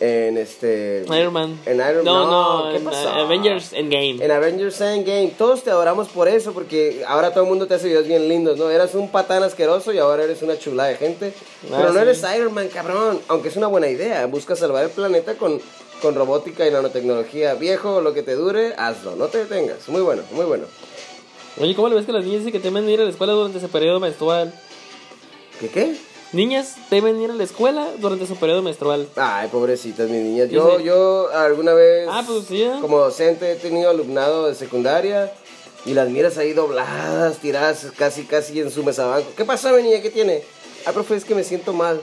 en 0.00 0.36
este... 0.38 1.04
Iron 1.06 1.32
Man. 1.32 1.60
En 1.66 1.76
Iron 1.76 2.04
No, 2.04 2.26
no, 2.26 2.64
no, 2.64 2.70
¿qué 2.70 2.76
en 2.78 2.84
pasó? 2.84 3.08
Avengers 3.10 3.72
Endgame. 3.72 4.16
En 4.24 4.30
Avengers 4.30 4.80
Endgame, 4.80 5.32
todos 5.38 5.62
te 5.62 5.70
adoramos 5.70 6.08
por 6.08 6.28
eso, 6.28 6.52
porque 6.52 7.04
ahora 7.06 7.30
todo 7.32 7.44
el 7.44 7.48
mundo 7.50 7.66
te 7.66 7.74
hace 7.74 7.86
videos 7.88 8.06
bien 8.06 8.28
lindos, 8.28 8.58
¿no? 8.58 8.70
Eras 8.70 8.94
un 8.94 9.08
patán 9.10 9.42
asqueroso 9.42 9.92
y 9.92 9.98
ahora 9.98 10.24
eres 10.24 10.42
una 10.42 10.58
chula 10.58 10.84
de 10.86 10.96
gente. 10.96 11.32
Ah, 11.70 11.76
Pero 11.78 11.92
no 11.92 12.00
eres 12.00 12.24
Iron 12.36 12.52
Man, 12.52 12.68
cabrón. 12.68 13.20
Aunque 13.28 13.48
es 13.48 13.56
una 13.56 13.68
buena 13.68 13.88
idea. 13.88 14.26
Busca 14.26 14.56
salvar 14.56 14.84
el 14.84 14.90
planeta 14.90 15.34
con, 15.34 15.60
con 16.02 16.14
robótica 16.14 16.66
y 16.66 16.70
nanotecnología. 16.70 17.54
Viejo, 17.54 18.00
lo 18.00 18.12
que 18.12 18.22
te 18.22 18.34
dure, 18.34 18.74
hazlo. 18.76 19.16
No 19.16 19.28
te 19.28 19.38
detengas. 19.38 19.88
Muy 19.88 20.02
bueno, 20.02 20.22
muy 20.32 20.44
bueno. 20.44 20.64
Oye, 21.60 21.74
¿cómo 21.76 21.88
le 21.88 21.94
ves 21.94 22.04
que 22.04 22.12
las 22.12 22.24
niñas 22.24 22.40
dicen 22.40 22.52
que 22.52 22.58
temen 22.60 22.88
ir 22.90 23.00
a 23.00 23.04
la 23.04 23.10
escuela 23.10 23.32
durante 23.32 23.60
su 23.60 23.68
periodo 23.68 24.00
menstrual? 24.00 24.52
¿Qué 25.60 25.68
qué? 25.68 25.94
Niñas 26.34 26.74
temen 26.90 27.20
ir 27.22 27.30
a 27.30 27.34
la 27.34 27.44
escuela 27.44 27.86
durante 27.98 28.26
su 28.26 28.34
periodo 28.36 28.60
menstrual. 28.60 29.08
Ay, 29.14 29.48
pobrecitas 29.48 30.10
mis 30.10 30.20
niñas. 30.20 30.50
Yo, 30.50 30.78
Sí. 30.78 30.84
yo 30.84 31.28
alguna 31.32 31.74
vez, 31.74 32.08
Ah, 32.10 32.24
pues 32.26 32.46
sí, 32.46 32.60
¿eh? 32.62 32.72
como 32.80 32.98
docente, 32.98 33.52
he 33.52 33.54
tenido 33.56 33.88
alumnado 33.88 34.48
de 34.48 34.56
secundaria 34.56 35.32
y 35.86 35.94
las 35.94 36.08
miras 36.08 36.36
ahí 36.36 36.52
dobladas, 36.52 37.38
tiradas 37.38 37.86
casi, 37.96 38.24
casi 38.24 38.60
en 38.60 38.70
su 38.72 38.82
mesabanco. 38.82 39.28
¿Qué 39.36 39.44
pasa, 39.44 39.70
mi 39.72 39.84
niña? 39.84 40.02
¿Qué 40.02 40.10
tiene? 40.10 40.42
Ah, 40.86 40.92
profe, 40.92 41.14
es 41.14 41.24
que 41.24 41.36
me 41.36 41.44
siento 41.44 41.72
mal. 41.72 42.02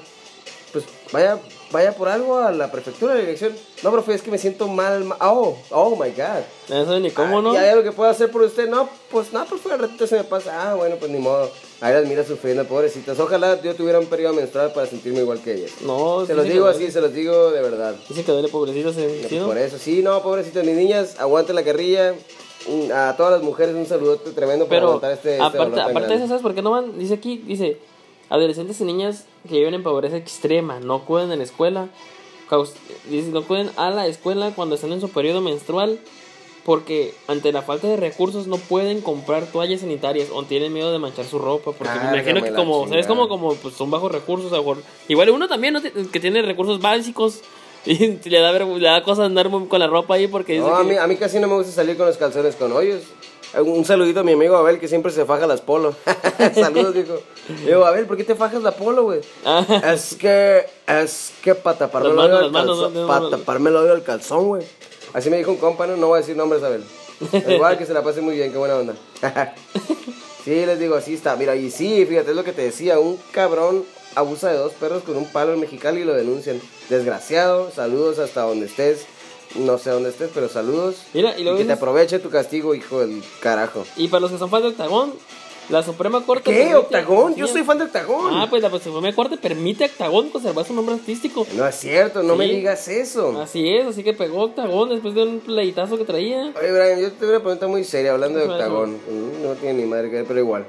Pues 0.72 0.86
vaya, 1.12 1.38
vaya 1.72 1.92
por 1.94 2.08
algo 2.08 2.38
a 2.38 2.54
la 2.54 2.72
prefectura, 2.72 3.16
la 3.16 3.20
dirección. 3.20 3.54
No, 3.84 3.92
profe, 3.92 4.14
es 4.14 4.22
que 4.22 4.32
me 4.32 4.38
siento 4.38 4.70
mal. 4.70 5.04
ma- 5.04 5.18
Oh, 5.20 5.58
oh 5.72 5.90
my 5.98 6.10
God. 6.12 6.44
No 6.70 6.86
sé 6.94 7.00
ni 7.02 7.12
cómo, 7.12 7.40
Ah, 7.40 7.42
¿no? 7.42 7.54
¿Y 7.54 7.58
hay 7.58 7.68
algo 7.72 7.84
que 7.84 7.92
pueda 7.92 8.12
hacer 8.12 8.32
por 8.32 8.44
usted? 8.44 8.70
No, 8.70 8.88
pues 9.12 9.34
no, 9.34 9.44
profe, 9.46 9.74
al 9.74 9.80
ratito 9.80 10.08
se 10.08 10.16
me 10.16 10.24
pasa. 10.24 10.72
Ah, 10.72 10.76
bueno, 10.76 10.96
pues 10.96 11.12
ni 11.12 11.20
modo. 11.20 11.52
Ahí 11.82 11.94
las 11.96 12.06
mira 12.06 12.24
sufriendo, 12.24 12.64
pobrecitas. 12.66 13.20
Ojalá 13.20 13.60
yo 13.60 13.74
tuviera 13.74 14.00
un 14.00 14.06
periodo 14.06 14.36
menstrual 14.36 14.72
para 14.72 14.86
sentirme 14.86 15.22
igual 15.22 15.42
que 15.42 15.56
ellas. 15.56 15.72
No, 15.82 16.24
Se 16.28 16.36
los 16.36 16.46
digo 16.46 16.68
así, 16.68 16.92
se 16.92 17.02
los 17.02 17.12
digo 17.12 17.50
de 17.50 17.60
verdad. 17.60 17.96
Dice 18.08 18.24
que 18.24 18.32
duele 18.32 18.50
¿sí, 19.28 19.36
no? 19.40 19.48
Por 19.48 19.58
eso, 19.58 19.80
sí, 19.80 20.04
no, 20.04 20.22
pobrecitas 20.22 20.64
mis 20.64 20.76
niñas, 20.76 21.20
aguanten 21.20 21.56
la 21.56 21.64
carrilla. 21.64 22.14
Mm, 22.68 22.92
A 22.94 23.18
todas 23.18 23.32
las 23.32 23.42
mujeres 23.42 23.74
un 23.74 23.88
saludote 23.88 24.30
tremendo 24.30 24.66
por 24.66 24.70
Pero 24.70 24.86
aguantar 24.88 25.14
este, 25.14 25.34
este 25.34 25.44
aparte, 25.44 26.08
de 26.08 26.14
eso, 26.14 26.28
¿sabes 26.28 26.44
por 26.44 26.54
qué 26.54 26.62
no 26.62 26.70
van? 26.70 27.00
Dice 27.00 27.16
aquí, 27.16 27.38
dice, 27.40 27.80
adolescentes 28.30 28.80
y 28.80 28.84
niñas 28.84 29.26
que 29.50 29.56
viven 29.56 29.74
en 29.74 29.82
pobreza 29.82 30.18
extrema, 30.18 30.80
no 30.80 30.94
acuden 30.98 31.32
a 31.32 31.36
la 31.36 31.44
escuela, 31.44 31.90
dice, 33.10 33.30
no 33.32 33.40
acuden 33.40 33.72
a 33.78 33.90
la 33.90 34.06
escuela 34.06 34.54
cuando 34.56 34.76
están 34.76 34.92
en 34.92 35.02
su 35.02 35.10
periodo 35.10 35.42
menstrual, 35.42 36.00
porque 36.66 37.14
ante 37.28 37.52
la 37.52 37.62
falta 37.62 37.88
de 37.88 37.98
recursos 37.98 38.48
no 38.48 38.58
pueden 38.58 39.02
comprar 39.02 39.46
toallas 39.48 39.82
sanitarias 39.82 40.30
o 40.32 40.44
tienen 40.44 40.72
miedo 40.74 40.92
de 40.92 41.00
manchar 41.00 41.26
su 41.26 41.40
ropa, 41.40 41.72
porque 41.72 41.94
me 41.94 42.00
Cárgame 42.00 42.18
imagino 42.20 42.44
que 42.44 42.54
como, 42.54 42.88
¿sabes? 42.88 43.08
Como, 43.08 43.28
como 43.28 43.56
pues 43.56 43.76
son 43.76 43.90
bajos 43.90 44.12
recursos, 44.12 44.52
igual 45.08 45.30
uno 45.32 45.48
también, 45.48 45.74
¿no? 45.74 45.82
que 45.82 46.20
tiene 46.20 46.42
recursos 46.42 46.80
básicos. 46.80 47.42
Y 47.84 48.30
le 48.30 48.40
da, 48.40 48.52
le 48.52 48.80
da 48.80 49.02
cosa 49.02 49.26
andar 49.26 49.50
con 49.50 49.80
la 49.80 49.88
ropa 49.88 50.14
ahí 50.14 50.28
porque 50.28 50.54
dice 50.54 50.68
No, 50.68 50.76
a 50.76 50.82
que- 50.84 50.88
mí, 50.88 50.98
a 50.98 51.08
mí 51.08 51.18
casi 51.18 51.40
no 51.40 51.48
me 51.48 51.56
gusta 51.56 51.72
salir 51.72 51.98
con 51.98 52.06
los 52.06 52.16
calzones 52.16 52.56
con 52.56 52.72
hoyos. 52.74 53.02
Un 53.60 53.84
saludito 53.86 54.20
a 54.20 54.24
mi 54.24 54.34
amigo 54.34 54.56
Abel 54.56 54.80
que 54.80 54.88
siempre 54.88 55.12
se 55.12 55.26
faja 55.26 55.48
las 55.48 55.62
polo. 55.62 55.96
Saludos, 56.54 56.94
dijo. 56.94 57.16
Digo, 57.66 57.84
Abel, 57.84 58.06
¿por 58.06 58.18
qué 58.18 58.24
te 58.24 58.36
fajas 58.36 58.62
la 58.62 58.72
polo, 58.72 59.04
güey? 59.04 59.22
Ah. 59.44 59.66
Es 59.92 60.14
que, 60.16 60.64
es 60.88 61.34
que 61.44 61.56
para 61.56 61.78
taparme 61.80 62.12
el 62.12 63.76
hoyo 63.76 63.94
del 63.96 64.04
calzón, 64.04 64.48
güey. 64.48 64.64
Así 65.14 65.30
me 65.30 65.38
dijo 65.38 65.52
un 65.52 65.58
compa, 65.58 65.88
no, 65.88 65.98
no 65.98 66.08
voy 66.08 66.18
a 66.18 66.22
decir 66.22 66.36
nombres, 66.36 66.64
Abel. 66.64 66.84
Igual 67.48 67.78
que 67.78 67.86
se 67.86 67.94
la 67.94 68.04
pase 68.04 68.22
muy 68.22 68.36
bien, 68.36 68.52
qué 68.52 68.58
buena 68.58 68.78
onda. 68.78 68.96
sí, 70.44 70.66
les 70.66 70.80
digo, 70.80 70.96
así 70.96 71.14
está. 71.14 71.36
Mira, 71.36 71.56
y 71.56 71.70
sí, 71.70 72.06
fíjate, 72.06 72.32
es 72.32 72.36
lo 72.36 72.44
que 72.44 72.54
te 72.54 72.64
decía. 72.64 73.00
Un 73.00 73.18
cabrón 73.32 73.86
abusa 74.16 74.50
de 74.50 74.58
dos 74.58 74.74
perros 74.74 75.04
con 75.04 75.18
un 75.18 75.26
palo 75.26 75.54
en 75.54 75.60
Mexicali 75.60 76.02
y 76.02 76.06
lo 76.06 76.14
denuncian. 76.14 76.60
Desgraciado, 76.90 77.72
saludos 77.72 78.20
hasta 78.20 78.42
donde 78.42 78.66
estés. 78.66 79.06
No 79.56 79.78
sé 79.78 79.90
dónde 79.90 80.10
estés, 80.10 80.30
pero 80.34 80.48
saludos. 80.48 81.04
Mira, 81.14 81.38
y 81.38 81.44
luego 81.44 81.58
que 81.58 81.66
te 81.66 81.74
aproveche 81.74 82.20
tu 82.20 82.30
castigo, 82.30 82.74
hijo 82.74 83.02
del 83.02 83.22
carajo. 83.42 83.86
Y 83.98 84.08
para 84.08 84.22
los 84.22 84.32
que 84.32 84.38
son 84.38 84.50
fans 84.50 84.64
de 84.64 84.70
Octagón, 84.70 85.14
la 85.70 85.84
Suprema 85.84 86.22
Corte. 86.26 86.52
¿Qué? 86.52 86.76
¿Octagón? 86.76 87.36
Yo 87.36 87.48
soy 87.48 87.64
fan 87.64 87.78
de 87.78 87.86
Octagón. 87.86 88.34
Ah, 88.34 88.48
pues 88.50 88.62
la 88.62 88.70
Suprema 88.70 89.14
Corte 89.16 89.38
permite 89.38 89.84
a 89.86 89.88
Octagón 89.88 90.30
conservar 90.30 90.66
su 90.66 90.74
nombre 90.74 90.96
artístico. 90.96 91.46
No 91.56 91.66
es 91.68 91.76
cierto, 91.76 92.24
no 92.24 92.36
me 92.36 92.46
digas 92.46 92.88
eso. 92.88 93.40
Así 93.42 93.70
es, 93.74 93.86
así 93.86 94.04
que 94.04 94.14
pegó 94.14 94.44
Octagón 94.44 94.90
después 94.90 95.14
de 95.14 95.24
un 95.24 95.40
pleitazo 95.40 95.98
que 95.98 96.04
traía. 96.06 96.52
Oye, 96.60 96.72
Brian, 96.72 97.00
yo 97.00 97.12
te 97.12 97.18
tengo 97.20 97.32
una 97.34 97.42
pregunta 97.42 97.68
muy 97.68 97.84
seria 97.84 98.12
hablando 98.12 98.40
de. 98.40 98.46
Octagón. 98.48 98.94
Mm, 99.10 99.44
No 99.44 99.54
tiene 99.54 99.82
ni 99.82 99.86
madre 99.88 100.10
que 100.10 100.18
ver, 100.18 100.26
pero 100.26 100.40
igual. 100.40 100.66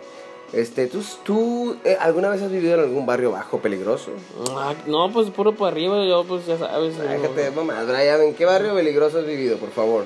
Este, 0.52 0.86
¿tú, 0.86 1.02
tú 1.24 1.76
eh, 1.82 1.96
alguna 1.98 2.28
vez 2.28 2.42
has 2.42 2.50
vivido 2.52 2.74
en 2.74 2.80
algún 2.80 3.06
barrio 3.06 3.30
bajo, 3.32 3.58
peligroso? 3.60 4.10
Ah, 4.50 4.74
no, 4.86 5.10
pues 5.10 5.30
puro 5.30 5.52
por 5.54 5.68
arriba, 5.72 6.04
yo 6.06 6.24
pues 6.24 6.44
ya 6.46 6.58
sabes. 6.58 6.94
no. 6.98 7.04
Déjate 7.04 7.44
de 7.44 7.50
mamás, 7.52 7.86
Brian, 7.88 8.20
¿en 8.20 8.34
qué 8.34 8.44
barrio 8.44 8.74
peligroso 8.74 9.20
has 9.20 9.26
vivido, 9.26 9.56
por 9.56 9.70
favor? 9.70 10.04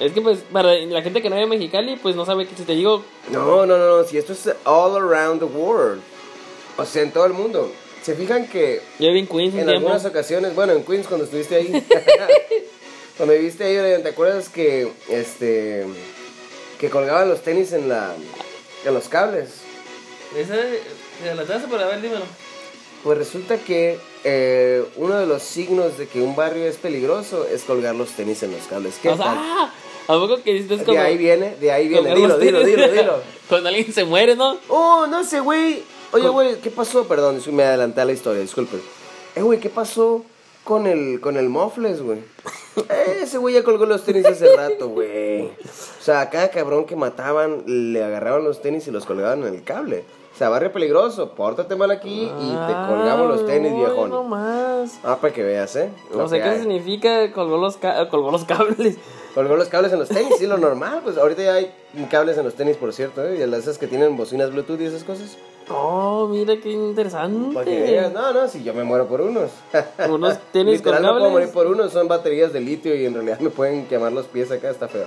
Es 0.00 0.12
que 0.12 0.20
pues 0.20 0.40
para 0.52 0.74
la 0.74 1.02
gente 1.02 1.22
que 1.22 1.30
no 1.30 1.36
en 1.36 1.48
Mexicali, 1.48 1.96
pues 1.96 2.16
no 2.16 2.24
sabe 2.24 2.46
que 2.46 2.56
si 2.56 2.64
te 2.64 2.72
digo, 2.74 3.04
No, 3.30 3.64
no, 3.64 3.78
no, 3.78 3.98
no, 3.98 4.04
si 4.04 4.18
esto 4.18 4.32
es 4.32 4.50
all 4.64 4.96
around 4.96 5.40
the 5.40 5.46
world. 5.46 6.02
O 6.76 6.84
sea, 6.84 7.02
en 7.02 7.12
todo 7.12 7.26
el 7.26 7.32
mundo. 7.32 7.70
¿Se 8.02 8.14
fijan 8.14 8.48
que 8.48 8.82
yo 8.98 9.06
viví 9.08 9.20
en 9.20 9.26
Queens 9.26 9.54
en 9.54 9.64
tiempo. 9.66 9.72
algunas 9.72 10.04
ocasiones, 10.04 10.54
bueno, 10.54 10.74
en 10.74 10.84
Queens 10.84 11.06
cuando 11.06 11.24
estuviste 11.24 11.54
ahí, 11.54 11.72
cuando 13.16 13.34
viviste 13.34 13.64
ahí, 13.64 14.02
¿te 14.02 14.08
acuerdas 14.10 14.50
que, 14.50 14.92
este, 15.08 15.86
que 16.78 16.90
colgaban 16.90 17.30
los 17.30 17.40
tenis 17.42 17.72
en 17.72 17.88
la, 17.88 18.12
en 18.84 18.92
los 18.92 19.08
cables? 19.08 19.60
Esa 20.36 20.56
de 20.56 21.34
la 21.34 21.44
taza, 21.44 21.66
pero 21.70 21.84
a 21.84 21.86
ver, 21.86 22.02
dímelo. 22.02 22.24
Pues 23.04 23.18
resulta 23.18 23.56
que 23.58 23.98
eh, 24.24 24.84
uno 24.96 25.16
de 25.16 25.26
los 25.26 25.42
signos 25.42 25.96
de 25.96 26.06
que 26.06 26.20
un 26.20 26.34
barrio 26.34 26.66
es 26.66 26.76
peligroso 26.76 27.46
es 27.46 27.62
colgar 27.62 27.94
los 27.94 28.10
tenis 28.10 28.42
en 28.42 28.52
los 28.52 28.62
cables. 28.66 28.96
¿Qué 29.00 29.10
O 29.10 29.16
sea, 29.16 29.26
tal? 29.26 29.70
¿A 30.06 30.12
poco 30.14 30.42
que 30.42 30.62
De 30.62 30.98
ahí 30.98 31.16
viene, 31.16 31.56
de 31.56 31.72
ahí 31.72 31.88
viene. 31.88 32.14
Dilo, 32.14 32.38
dilo, 32.38 32.64
dilo, 32.64 32.88
dilo. 32.92 33.14
Cuando 33.48 33.68
alguien 33.68 33.92
se 33.92 34.04
muere, 34.04 34.36
¿no? 34.36 34.58
Oh, 34.68 35.06
no 35.06 35.24
sé, 35.24 35.40
güey. 35.40 35.82
Oye, 36.12 36.28
güey, 36.28 36.60
¿qué 36.60 36.70
pasó? 36.70 37.08
Perdón, 37.08 37.40
me 37.52 37.64
adelanté 37.64 38.00
a 38.00 38.04
la 38.04 38.12
historia, 38.12 38.40
disculpen. 38.40 38.80
Eh, 39.34 39.42
güey, 39.42 39.58
¿qué 39.58 39.68
pasó 39.68 40.24
con 40.62 40.86
el, 40.86 41.20
con 41.20 41.36
el 41.36 41.48
Mofles, 41.48 42.02
güey? 42.02 42.20
Eh, 42.90 43.20
ese 43.22 43.38
güey 43.38 43.54
ya 43.54 43.62
colgó 43.62 43.86
los 43.86 44.02
tenis 44.02 44.26
hace 44.26 44.52
rato, 44.56 44.88
güey. 44.88 45.44
O 45.44 46.02
sea, 46.02 46.22
a 46.22 46.30
cada 46.30 46.50
cabrón 46.50 46.86
que 46.86 46.96
mataban, 46.96 47.62
le 47.66 48.02
agarraban 48.02 48.42
los 48.42 48.62
tenis 48.62 48.88
y 48.88 48.90
los 48.90 49.06
colgaban 49.06 49.46
en 49.46 49.54
el 49.54 49.62
cable. 49.62 50.04
O 50.34 50.36
sea, 50.36 50.48
barrio 50.48 50.72
peligroso, 50.72 51.30
pórtate 51.30 51.76
mal 51.76 51.92
aquí 51.92 52.22
y 52.24 52.48
te 52.50 52.72
colgamos 52.88 53.28
los 53.28 53.46
tenis, 53.46 53.70
Ay, 53.72 53.78
viejón. 53.78 54.10
No 54.10 54.24
más. 54.24 54.98
Ah, 55.04 55.16
para 55.20 55.32
que 55.32 55.44
veas, 55.44 55.76
¿eh? 55.76 55.90
No 56.12 56.28
sé 56.28 56.38
qué 56.38 56.48
hay. 56.48 56.58
significa 56.58 57.30
colgó 57.32 57.56
los, 57.56 57.76
ca- 57.76 58.08
colgó 58.08 58.32
los 58.32 58.44
cables. 58.46 58.98
Colgó 59.32 59.54
los 59.56 59.68
cables 59.68 59.92
en 59.92 60.00
los 60.00 60.08
tenis, 60.08 60.34
sí, 60.38 60.46
lo 60.48 60.58
normal. 60.58 61.00
Pues 61.04 61.18
ahorita 61.18 61.42
ya 61.42 61.54
hay 61.54 61.72
cables 62.10 62.36
en 62.36 62.44
los 62.44 62.54
tenis, 62.54 62.76
por 62.76 62.92
cierto, 62.92 63.24
¿eh? 63.24 63.36
Y 63.40 63.46
las 63.46 63.60
esas 63.60 63.78
que 63.78 63.86
tienen 63.86 64.16
bocinas 64.16 64.50
Bluetooth 64.50 64.80
y 64.80 64.84
esas 64.86 65.04
cosas. 65.04 65.38
Oh, 65.70 66.26
mira 66.28 66.56
qué 66.60 66.72
interesante. 66.72 67.54
Para 67.54 67.64
que 67.64 67.80
veas, 67.82 68.12
no, 68.12 68.32
no, 68.32 68.48
si 68.48 68.64
yo 68.64 68.74
me 68.74 68.82
muero 68.82 69.06
por 69.06 69.20
unos. 69.20 69.50
Unos 70.10 70.36
tenis 70.52 70.82
con 70.82 70.92
Literal, 70.92 71.02
no 71.02 71.08
puedo 71.10 71.20
cables. 71.20 71.32
morir 71.32 71.48
por 71.52 71.66
unos, 71.68 71.92
son 71.92 72.08
baterías 72.08 72.52
de 72.52 72.60
litio 72.60 72.94
y 72.96 73.06
en 73.06 73.14
realidad 73.14 73.38
me 73.38 73.50
pueden 73.50 73.86
quemar 73.86 74.10
los 74.12 74.26
pies 74.26 74.50
acá, 74.50 74.68
está 74.68 74.88
feo. 74.88 75.06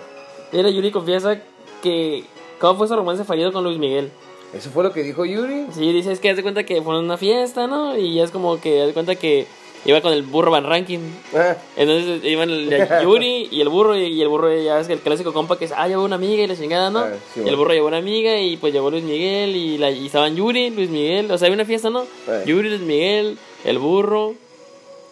Mira, 0.53 0.69
Yuri 0.69 0.89
confiesa 0.91 1.37
que. 1.83 2.23
¿Cómo 2.59 2.75
fue 2.79 2.87
su 2.87 2.95
romance 2.95 3.23
fallido 3.25 3.51
con 3.53 3.63
Luis 3.63 3.77
Miguel? 3.77 4.09
Eso 4.53 4.69
fue 4.69 4.83
lo 4.83 4.91
que 4.93 5.03
dijo 5.03 5.25
Yuri. 5.25 5.67
Sí, 5.71 5.91
dice, 5.91 6.11
es 6.11 6.19
que 6.19 6.29
haz 6.29 6.37
de 6.37 6.43
cuenta 6.43 6.63
que 6.63 6.81
fue 6.81 6.95
en 6.97 7.03
una 7.05 7.17
fiesta, 7.17 7.67
¿no? 7.67 7.97
Y 7.97 8.19
es 8.19 8.31
como 8.31 8.59
que 8.61 8.81
haz 8.81 8.87
de 8.87 8.93
cuenta 8.93 9.15
que 9.15 9.45
iba 9.85 10.01
con 10.01 10.11
el 10.13 10.23
burro 10.23 10.51
Van 10.51 10.63
Ranking. 10.65 10.99
Ah, 11.35 11.55
Entonces 11.75 12.23
iban 12.23 12.49
el, 12.49 12.71
el 12.71 12.87
Yuri 13.03 13.49
y 13.51 13.61
el 13.61 13.69
burro, 13.69 13.95
y, 13.97 14.03
y 14.05 14.21
el 14.21 14.27
burro 14.29 14.53
ya 14.57 14.79
es 14.79 14.87
que 14.87 14.93
el 14.93 14.99
clásico 14.99 15.33
compa 15.33 15.57
que 15.57 15.65
es, 15.65 15.73
ah, 15.75 15.87
llevó 15.87 16.03
una 16.05 16.15
amiga 16.15 16.43
y 16.43 16.47
la 16.47 16.55
chingada, 16.55 16.89
¿no? 16.89 16.99
Ah, 16.99 17.11
sí, 17.33 17.41
y 17.45 17.49
el 17.49 17.55
burro 17.57 17.73
llevó 17.73 17.87
una 17.87 17.97
amiga 17.97 18.39
y 18.39 18.57
pues 18.57 18.73
llevó 18.73 18.89
Luis 18.89 19.03
Miguel 19.03 19.55
y, 19.55 19.77
la, 19.77 19.91
y 19.91 20.05
estaban 20.07 20.35
Yuri, 20.35 20.69
Luis 20.71 20.89
Miguel, 20.89 21.29
o 21.31 21.37
sea, 21.37 21.47
había 21.47 21.55
una 21.55 21.65
fiesta, 21.65 21.89
¿no? 21.89 22.05
Ah. 22.27 22.41
Yuri, 22.45 22.69
Luis 22.69 22.81
Miguel, 22.81 23.37
el 23.65 23.79
burro 23.79 24.33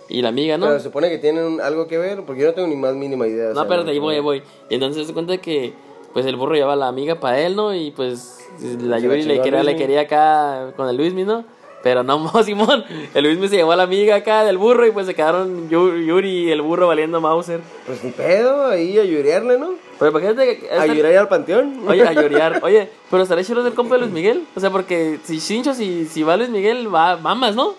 y 0.07 0.21
la 0.21 0.29
amiga, 0.29 0.57
¿no? 0.57 0.67
Pero 0.67 0.79
se 0.79 0.85
supone 0.85 1.09
que 1.09 1.17
tienen 1.17 1.59
algo 1.61 1.87
que 1.87 1.97
ver, 1.97 2.23
porque 2.23 2.41
yo 2.41 2.47
no 2.47 2.53
tengo 2.53 2.67
ni 2.67 2.75
más 2.75 2.95
mínima 2.95 3.27
idea. 3.27 3.47
o 3.47 3.49
No, 3.49 3.53
sea, 3.55 3.63
espérate, 3.63 3.91
ahí 3.91 3.99
voy, 3.99 4.15
ahí 4.15 4.21
voy. 4.21 4.43
Y 4.69 4.75
entonces 4.75 5.07
se 5.07 5.13
cuenta 5.13 5.37
que 5.39 5.73
pues 6.15 6.25
el 6.25 6.37
burro 6.37 6.55
llevaba 6.55 6.73
a 6.73 6.77
la 6.77 6.87
amiga 6.87 7.19
para 7.19 7.39
él, 7.41 7.55
¿no? 7.57 7.75
Y 7.75 7.91
pues 7.91 8.39
la 8.81 8.97
Yuri 8.99 9.23
le 9.23 9.41
quería, 9.41 9.63
le 9.63 9.75
quería 9.75 9.99
acá 10.01 10.71
con 10.77 10.87
el 10.87 10.95
Luismi, 10.95 11.25
¿no? 11.25 11.43
Pero 11.83 12.03
no, 12.03 12.31
Simón. 12.43 12.85
El 13.13 13.25
Luismi 13.25 13.49
se 13.49 13.57
llevó 13.57 13.73
a 13.73 13.75
la 13.75 13.83
amiga 13.83 14.15
acá 14.15 14.45
del 14.45 14.57
burro 14.57 14.87
y 14.87 14.91
pues 14.91 15.05
se 15.07 15.13
quedaron 15.13 15.69
Yu- 15.69 16.03
Yuri 16.05 16.45
y 16.47 16.51
el 16.51 16.61
burro 16.61 16.87
valiendo 16.87 17.19
Mauser. 17.19 17.59
Pues 17.85 18.01
ni 18.03 18.11
pedo, 18.11 18.67
ahí 18.67 18.97
a 18.97 19.03
yurearle, 19.03 19.59
¿no? 19.59 19.71
Pero 19.99 20.11
imagínate 20.11 20.57
que... 20.57 20.71
A 20.71 20.87
yurear 20.87 21.17
al 21.17 21.27
panteón. 21.27 21.81
Oye, 21.87 22.01
a. 22.03 22.59
Oye, 22.63 22.89
pero 23.11 23.21
estaré 23.23 23.43
chido 23.43 23.61
del 23.61 23.73
compa 23.73 23.95
de 23.95 24.01
Luis 24.01 24.13
Miguel. 24.13 24.45
O 24.55 24.59
sea, 24.61 24.69
porque 24.71 25.19
si 25.25 25.39
Chincho, 25.39 25.73
si, 25.73 26.05
si 26.05 26.23
va 26.23 26.37
Luis 26.37 26.49
Miguel, 26.49 26.93
va 26.93 27.17
mamas, 27.17 27.55
¿no? 27.55 27.75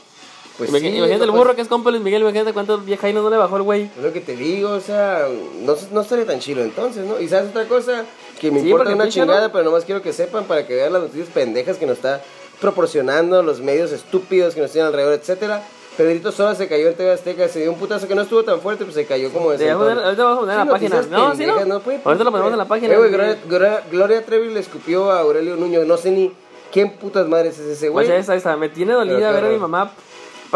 Pues 0.59 0.71
sí, 0.71 0.77
imagínate 0.77 1.13
el 1.15 1.19
pues, 1.31 1.33
burro 1.33 1.55
que 1.55 1.61
es 1.63 1.69
compa 1.69 1.91
Luis 1.91 2.03
Miguel, 2.03 2.23
imagínate 2.23 2.53
cuántos 2.53 2.85
viejainos 2.85 3.23
no 3.23 3.31
le 3.31 3.37
bajó 3.37 3.57
el 3.59 3.63
güey. 3.63 3.91
Es 3.97 4.03
lo 4.03 4.13
que 4.13 4.21
te 4.21 4.35
digo, 4.37 4.71
o 4.71 4.81
sea, 4.81 5.27
no, 5.63 5.75
no 5.93 6.01
estaría 6.01 6.25
tan 6.25 6.39
chido 6.41 6.63
entonces, 6.63 7.05
¿no? 7.05 7.21
Y 7.21 7.29
sabes 7.29 7.51
otra 7.51 7.65
cosa, 7.67 8.05
que 8.41 8.51
me 8.51 8.61
Sí, 8.61 8.71
importa 8.71 8.95
una 8.95 9.09
chingada, 9.09 9.49
¿no? 9.49 9.53
pero 9.53 9.65
nomás 9.65 9.85
quiero 9.85 10.01
que 10.03 10.13
sepan 10.15 10.45
para 10.45 10.67
que 10.67 10.75
vean 10.75 10.93
las 10.93 11.03
noticias 11.03 11.29
pendejas 11.29 11.77
que 11.77 11.85
nos 11.87 11.97
está 11.97 12.23
proporcionando 12.61 13.43
los 13.43 13.61
medios 13.61 13.93
estúpidos 13.93 14.55
que 14.55 14.61
nos 14.61 14.73
tienen 14.73 14.89
alrededor, 14.89 15.13
etcétera. 15.15 15.63
Pedrito 15.97 16.31
Sola 16.31 16.55
se 16.55 16.69
cayó 16.69 16.89
en 16.89 16.95
TV 16.95 17.11
Azteca, 17.13 17.49
se 17.49 17.61
dio 17.61 17.73
un 17.73 17.79
putazo 17.79 18.07
que 18.07 18.15
no 18.15 18.23
estuvo 18.23 18.43
tan 18.45 18.61
fuerte, 18.61 18.85
pues 18.85 18.95
se 18.95 19.07
cayó 19.07 19.31
como 19.33 19.51
de 19.53 19.59
poner- 19.75 19.99
ahorita 19.99 20.25
vamos 20.25 20.37
a 20.37 20.41
poner 20.41 20.59
en 20.61 20.67
la 20.67 20.73
página. 20.73 21.03
No, 21.11 21.35
sí, 21.35 21.47
no. 21.47 21.55
Ahorita 21.55 22.25
lo 22.25 22.31
ponemos 22.31 22.53
en 22.53 22.59
la 22.59 22.65
página. 22.69 22.95
Eh, 22.95 22.99
güey, 22.99 23.11
Gloria, 23.11 23.39
Gloria- 23.49 23.83
Gloria 23.91 24.25
Trevi 24.25 24.53
le 24.53 24.61
escupió 24.61 25.11
a 25.11 25.21
Aurelio 25.21 25.57
Nuño, 25.57 25.85
no 25.87 25.97
sé 25.97 26.11
ni 26.11 26.33
quién 26.71 26.91
putas 26.99 27.27
madres 27.27 27.59
es 27.59 27.67
ese 27.79 27.89
güey. 27.89 28.07
Pues 28.07 28.19
esa, 28.21 28.35
esa, 28.35 28.57
me 28.59 28.69
tiene 28.69 28.93
Pero 28.93 29.07
dolida 29.07 29.29
qué 29.29 29.35
ver 29.41 29.45
a 29.47 29.49
mi 29.49 29.59
mamá 29.59 29.93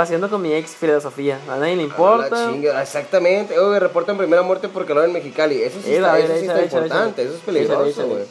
paseando 0.01 0.31
con 0.31 0.41
mi 0.41 0.55
ex 0.55 0.71
Frida 0.71 0.99
Sofía. 0.99 1.39
A 1.47 1.59
nadie 1.59 1.77
le 1.77 1.83
A 1.83 1.85
importa. 1.85 2.47
la 2.47 2.53
chinga, 2.53 2.83
exactamente. 2.83 3.59
Oye, 3.59 3.79
reportan 3.79 4.17
primera 4.17 4.41
muerte 4.41 4.67
por 4.71 4.87
calor 4.87 5.05
en 5.05 5.13
Mexicali. 5.13 5.61
Eso 5.63 5.79
sí 5.85 5.93
está, 5.93 6.15
a 6.15 6.17
ver, 6.17 6.25
eso 6.25 6.37
sí 6.39 6.45
échale, 6.45 6.65
está 6.65 6.65
échale, 6.65 6.87
importante, 6.87 7.23
eso 7.23 7.35
es 7.35 7.41
peligroso, 7.41 8.07
güey. 8.07 8.23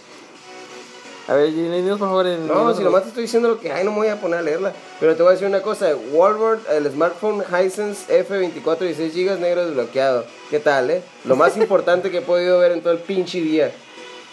A 1.27 1.35
ver, 1.35 1.53
dinos 1.53 1.99
por 1.99 2.07
favor. 2.07 2.25
En, 2.25 2.47
No, 2.47 2.73
si 2.73 2.83
nomás 2.83 3.03
te 3.03 3.09
estoy 3.09 3.21
diciendo 3.25 3.49
lo 3.49 3.59
que 3.59 3.71
hay, 3.71 3.85
no 3.85 3.91
me 3.91 3.97
voy 3.97 4.07
a 4.07 4.19
poner 4.19 4.39
a 4.39 4.41
leerla. 4.41 4.73
Pero 4.99 5.15
te 5.15 5.21
voy 5.21 5.29
a 5.29 5.33
decir 5.33 5.47
una 5.47 5.61
cosa: 5.61 5.91
Walmart, 6.11 6.67
el 6.71 6.89
smartphone 6.91 7.43
Hisense 7.43 8.25
F24 8.27 8.79
16 8.79 9.13
GB 9.13 9.39
negro 9.39 9.63
desbloqueado. 9.63 10.25
¿Qué 10.49 10.59
tal, 10.59 10.89
eh? 10.89 11.03
Lo 11.25 11.35
más 11.35 11.55
importante 11.55 12.09
que 12.09 12.17
he 12.17 12.21
podido 12.21 12.57
ver 12.57 12.71
en 12.71 12.81
todo 12.81 12.93
el 12.93 12.99
pinche 12.99 13.41
día. 13.41 13.71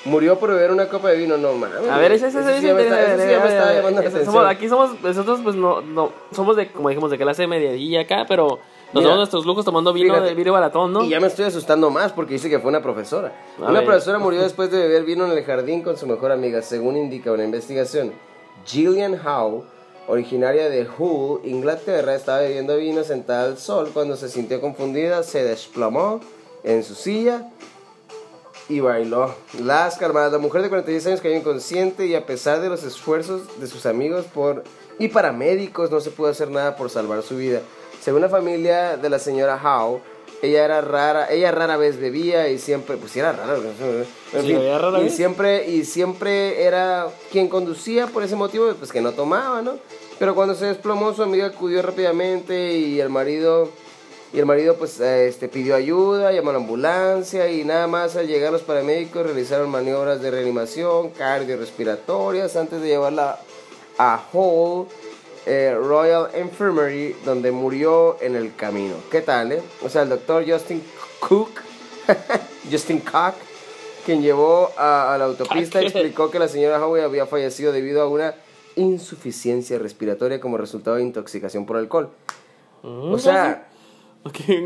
Murió 0.07 0.39
por 0.39 0.51
beber 0.51 0.71
una 0.71 0.89
copa 0.89 1.11
de 1.11 1.17
vino, 1.19 1.37
no 1.37 1.53
mames. 1.55 1.89
A 1.91 1.99
ver, 1.99 2.13
ese, 2.13 2.29
ese, 2.29 2.41
ese, 2.41 2.61
sí 2.61 2.67
me 2.73 2.83
está- 2.83 3.03
eso 3.15 3.23
sí 3.23 3.29
me 3.29 3.35
está 3.49 3.75
llamando 3.75 4.01
la 4.01 4.07
Ese- 4.07 4.17
atención. 4.17 4.25
somos- 4.35 4.47
Aquí 4.51 4.69
somos, 4.69 5.01
nosotros 5.03 5.41
pues 5.43 5.57
no, 5.57 5.81
no, 5.83 6.13
somos 6.33 6.57
de, 6.57 6.71
como 6.71 6.89
dijimos, 6.89 7.11
de 7.11 7.19
clase 7.19 7.47
mediodía 7.47 8.01
acá, 8.03 8.25
pero 8.29 8.59
Nos 8.93 9.03
damos 9.03 9.19
nuestros 9.19 9.45
lujos 9.45 9.65
tomando 9.65 9.93
vino 9.93 10.15
fíjate, 10.15 10.29
de 10.29 10.35
vidrio 10.37 10.53
baratón, 10.53 10.93
¿no? 10.93 11.03
Y 11.03 11.09
ya 11.09 11.19
me 11.21 11.27
estoy 11.27 11.45
asustando 11.47 11.91
más 11.91 12.13
porque 12.13 12.35
dice 12.35 12.49
que 12.49 12.61
fue 12.61 12.69
una 12.71 12.81
profesora. 12.83 13.33
A 13.59 13.63
una 13.65 13.81
ver. 13.81 13.85
profesora 13.85 14.19
murió 14.21 14.41
después 14.43 14.71
de 14.71 14.79
beber 14.79 15.03
vino 15.05 15.27
en 15.27 15.33
el 15.37 15.45
jardín 15.45 15.83
con 15.83 15.97
su 15.97 16.07
mejor 16.07 16.31
amiga, 16.31 16.63
según 16.63 16.97
indica 16.97 17.33
una 17.33 17.43
investigación. 17.45 18.13
Gillian 18.65 19.21
Howe, 19.27 19.65
originaria 20.07 20.69
de 20.71 20.87
Hull, 20.99 21.41
Inglaterra, 21.45 22.15
estaba 22.15 22.39
bebiendo 22.39 22.77
vino 22.77 23.03
sentada 23.03 23.45
al 23.45 23.59
sol 23.59 23.91
cuando 23.93 24.15
se 24.17 24.29
sintió 24.29 24.61
confundida, 24.61 25.23
se 25.25 25.43
desplomó 25.43 26.21
en 26.63 26.85
su 26.85 26.95
silla 26.95 27.49
y 28.69 28.81
bailó. 28.81 29.35
Las 29.63 29.97
calmadas. 29.97 30.33
La 30.33 30.39
mujer 30.39 30.63
de 30.63 30.69
46 30.69 31.07
años 31.07 31.21
cayó 31.21 31.35
inconsciente 31.37 32.07
y 32.07 32.15
a 32.15 32.27
pesar 32.27 32.61
de 32.61 32.69
los 32.69 32.83
esfuerzos 32.85 33.43
de 33.61 33.67
sus 33.67 33.87
amigos 33.87 34.27
por 34.27 34.65
y 34.99 35.09
paramédicos 35.09 35.91
no 35.91 36.01
se 36.01 36.11
pudo 36.11 36.29
hacer 36.29 36.51
nada 36.51 36.77
por 36.77 36.91
salvar 36.91 37.23
su 37.23 37.37
vida. 37.37 37.61
Según 38.01 38.23
la 38.23 38.29
familia 38.29 38.97
de 38.97 39.11
la 39.11 39.19
señora 39.19 39.61
Howe, 39.63 40.01
ella 40.43 40.65
era 40.65 40.81
rara, 40.81 41.31
ella 41.31 41.51
rara 41.51 41.77
vez 41.77 41.99
bebía 41.99 42.49
y 42.49 42.59
siempre, 42.59 42.97
pues 42.97 43.17
era 43.17 43.33
rara, 43.33 43.57
en 43.57 44.43
Sí, 44.43 44.47
fin, 44.49 44.59
rara 44.79 45.01
y 45.01 45.05
vez. 45.05 45.15
siempre 45.17 45.67
y 45.69 45.85
siempre 45.85 46.63
era 46.65 47.07
quien 47.33 47.49
conducía 47.49 48.07
por 48.07 48.23
ese 48.23 48.37
motivo, 48.37 48.73
pues 48.79 48.93
que 48.93 49.01
no 49.01 49.13
tomaba, 49.13 49.63
¿no? 49.63 49.79
Pero 50.19 50.35
cuando 50.35 50.55
se 50.55 50.67
desplomó 50.67 51.15
su 51.15 51.23
amiga 51.23 51.47
acudió 51.47 51.83
rápidamente 51.83 52.73
y 52.75 53.01
el 53.01 53.09
marido 53.09 53.71
y 54.33 54.39
el 54.39 54.47
marido 54.47 54.77
pues 54.77 55.01
eh, 55.01 55.29
este 55.29 55.49
pidió 55.49 55.75
ayuda, 55.75 56.33
llamó 56.33 56.51
a 56.51 56.55
la 56.55 56.59
ambulancia 56.59 57.51
y 57.51 57.65
nada 57.65 57.87
más 57.87 58.17
al 58.17 58.27
llegar 58.27 58.53
los 58.53 58.63
paramédicos 58.63 59.25
realizaron 59.25 59.71
maniobras 59.71 60.21
de 60.21 60.31
reanimación 60.31 61.11
cardiorrespiratorias 61.11 62.57
antes 62.57 62.81
de 62.81 62.89
llevarla 62.89 63.39
a 63.99 64.23
Hull 64.33 64.89
eh, 65.47 65.77
Royal 65.79 66.29
Infirmary 66.39 67.17
donde 67.25 67.53
murió 67.53 68.17
en 68.21 68.35
el 68.35 68.55
camino. 68.57 68.97
¿Qué 69.11 69.23
tal, 69.23 69.53
eh? 69.53 69.63
O 69.85 69.89
sea, 69.89 70.03
el 70.03 70.09
doctor 70.09 70.45
Justin 70.47 70.83
Cook, 71.21 71.51
Justin 72.71 73.01
Cook, 73.01 73.35
quien 74.05 74.23
llevó 74.23 74.71
a, 74.77 75.15
a 75.15 75.19
la 75.19 75.25
autopista 75.27 75.81
explicó 75.81 76.31
que 76.31 76.39
la 76.39 76.49
señora 76.49 76.85
Howe 76.85 77.03
había 77.03 77.27
fallecido 77.27 77.73
debido 77.73 78.03
a 78.03 78.09
una 78.09 78.35
insuficiencia 78.77 79.79
respiratoria 79.79 80.41
como 80.41 80.59
resultado 80.59 80.97
de 80.97 81.03
intoxicación 81.03 81.67
por 81.67 81.77
alcohol. 81.77 82.11
O 82.83 83.19
sea, 83.19 83.69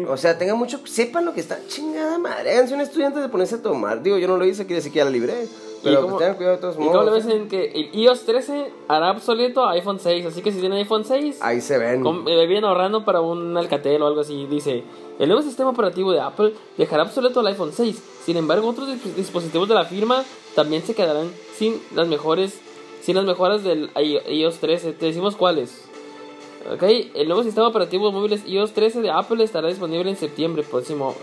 O 0.09 0.17
sea, 0.17 0.39
tengan 0.39 0.59
mucho, 0.59 0.81
sepan 0.85 1.25
lo 1.25 1.33
que 1.33 1.41
está 1.41 1.59
chingada 1.69 2.19
madre. 2.19 2.53
Háganse 2.53 2.75
un 2.75 2.81
estudiante 2.81 3.21
de 3.21 3.29
ponerse 3.29 3.57
a 3.57 3.63
tomar. 3.63 4.03
Digo, 4.03 4.19
yo 4.19 4.29
no 4.29 4.37
lo 4.37 4.45
hice, 4.45 4.65
quiere 4.67 4.77
decir 4.77 4.93
que 4.93 4.99
ya 4.99 5.05
la 5.05 5.11
libré. 5.11 5.47
Pero 5.83 6.03
pues, 6.07 6.19
tengan 6.19 6.35
cuidado 6.37 6.57
de 6.57 6.61
todos 6.61 6.75
¿Y 6.75 6.79
cómo 6.79 6.91
le 6.91 7.11
modos. 7.11 7.25
ves 7.25 7.35
en 7.35 7.49
que 7.49 7.71
el 7.73 7.95
iOS 7.95 8.25
13 8.27 8.71
hará 8.89 9.13
obsoleto 9.13 9.65
a 9.65 9.73
iPhone 9.73 9.99
6? 9.99 10.27
Así 10.27 10.43
que 10.43 10.53
si 10.53 10.61
tienen 10.61 10.77
iPhone 10.77 11.07
6, 11.07 11.39
Ahí 11.41 11.63
se 11.63 11.79
ven. 11.79 12.03
com- 12.03 12.29
eh, 12.29 12.47
vienen 12.47 12.65
ahorrando 12.67 13.05
para 13.07 13.23
un 13.23 13.57
Alcatel 13.57 14.03
o 14.03 14.07
algo 14.07 14.21
así. 14.21 14.47
Dice, 14.47 14.85
el 15.19 15.29
nuevo 15.29 15.43
sistema 15.43 15.71
operativo 15.71 16.13
de 16.13 16.21
Apple 16.21 16.53
dejará 16.77 17.05
obsoleto 17.05 17.41
al 17.41 17.47
iPhone 17.47 17.73
6. 17.73 18.03
Sin 18.27 18.37
embargo, 18.37 18.69
otros 18.69 18.89
dis- 18.91 19.15
dispositivos 19.15 19.69
de 19.71 19.75
la 19.75 19.87
firma 19.87 20.23
también 20.55 20.83
se 20.83 20.95
quedarán 20.95 21.31
sin 21.57 21.81
las 21.95 22.09
mejores, 22.09 22.61
sin 23.01 23.17
las 23.17 23.25
mejoras 23.25 23.65
del 23.65 23.91
iOS 24.29 24.59
13. 24.59 24.93
Te 24.93 25.07
decimos 25.07 25.35
cuáles. 25.35 25.87
Ok, 26.73 26.83
el 27.15 27.27
nuevo 27.27 27.43
sistema 27.43 27.69
operativo 27.69 28.07
de 28.09 28.13
móviles 28.13 28.43
iOS 28.47 28.73
13 28.73 29.01
de 29.01 29.11
Apple 29.11 29.43
estará 29.43 29.69
disponible 29.69 30.11
en 30.11 30.17
septiembre 30.17 30.63
próximo, 30.63 31.15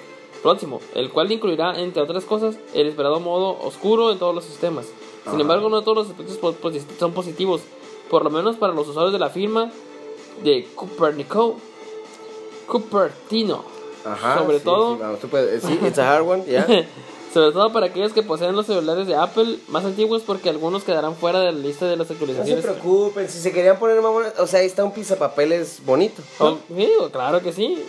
próximo, 0.41 0.81
el 0.95 1.11
cual 1.11 1.31
incluirá, 1.31 1.79
entre 1.79 2.01
otras 2.01 2.25
cosas, 2.25 2.57
el 2.73 2.87
esperado 2.87 3.19
modo 3.19 3.57
oscuro 3.61 4.11
en 4.11 4.17
todos 4.19 4.33
los 4.33 4.43
sistemas. 4.45 4.87
Sin 5.23 5.33
Ajá. 5.33 5.41
embargo, 5.41 5.69
no 5.69 5.81
todos 5.83 5.97
los 5.97 6.09
aspectos 6.09 6.37
po- 6.37 6.55
son 6.99 7.11
positivos, 7.13 7.61
por 8.09 8.23
lo 8.23 8.29
menos 8.31 8.55
para 8.55 8.73
los 8.73 8.87
usuarios 8.87 9.13
de 9.13 9.19
la 9.19 9.29
firma 9.29 9.71
de 10.43 10.65
Cupernico, 10.75 11.57
Cupertino. 12.67 13.63
Ajá. 14.05 14.39
sobre 14.39 14.59
sí, 14.59 14.63
todo- 14.63 14.95
sí, 14.95 15.03
tú 15.21 15.27
puedes- 15.27 15.61
sí, 15.63 15.79
it's 15.85 15.99
a 15.99 16.15
hard 16.15 16.27
one, 16.27 16.45
ya. 16.45 16.65
Sobre 17.37 17.51
todo 17.51 17.71
para 17.71 17.85
aquellos 17.85 18.13
que 18.13 18.23
poseen 18.23 18.55
los 18.55 18.65
celulares 18.65 19.05
de 19.05 19.13
Apple 19.15 19.59
más 19.67 19.85
antiguos, 19.85 20.23
porque 20.25 20.49
algunos 20.49 20.83
quedarán 20.83 21.15
fuera 21.15 21.39
de 21.39 21.51
la 21.51 21.59
lista 21.59 21.85
de 21.85 21.95
las 21.95 21.99
No 21.99 22.05
se 22.07 22.13
actualizaciones. 22.13 22.65
preocupen, 22.65 23.29
si 23.29 23.37
se 23.37 23.51
querían 23.51 23.77
poner 23.77 24.01
mamones, 24.01 24.33
o 24.39 24.47
sea, 24.47 24.61
ahí 24.61 24.65
está 24.65 24.83
un 24.83 24.91
pizapapeles 24.91 25.85
bonito. 25.85 26.23
Oh, 26.39 26.57
sí, 26.75 26.91
claro 27.11 27.39
que 27.43 27.53
sí. 27.53 27.85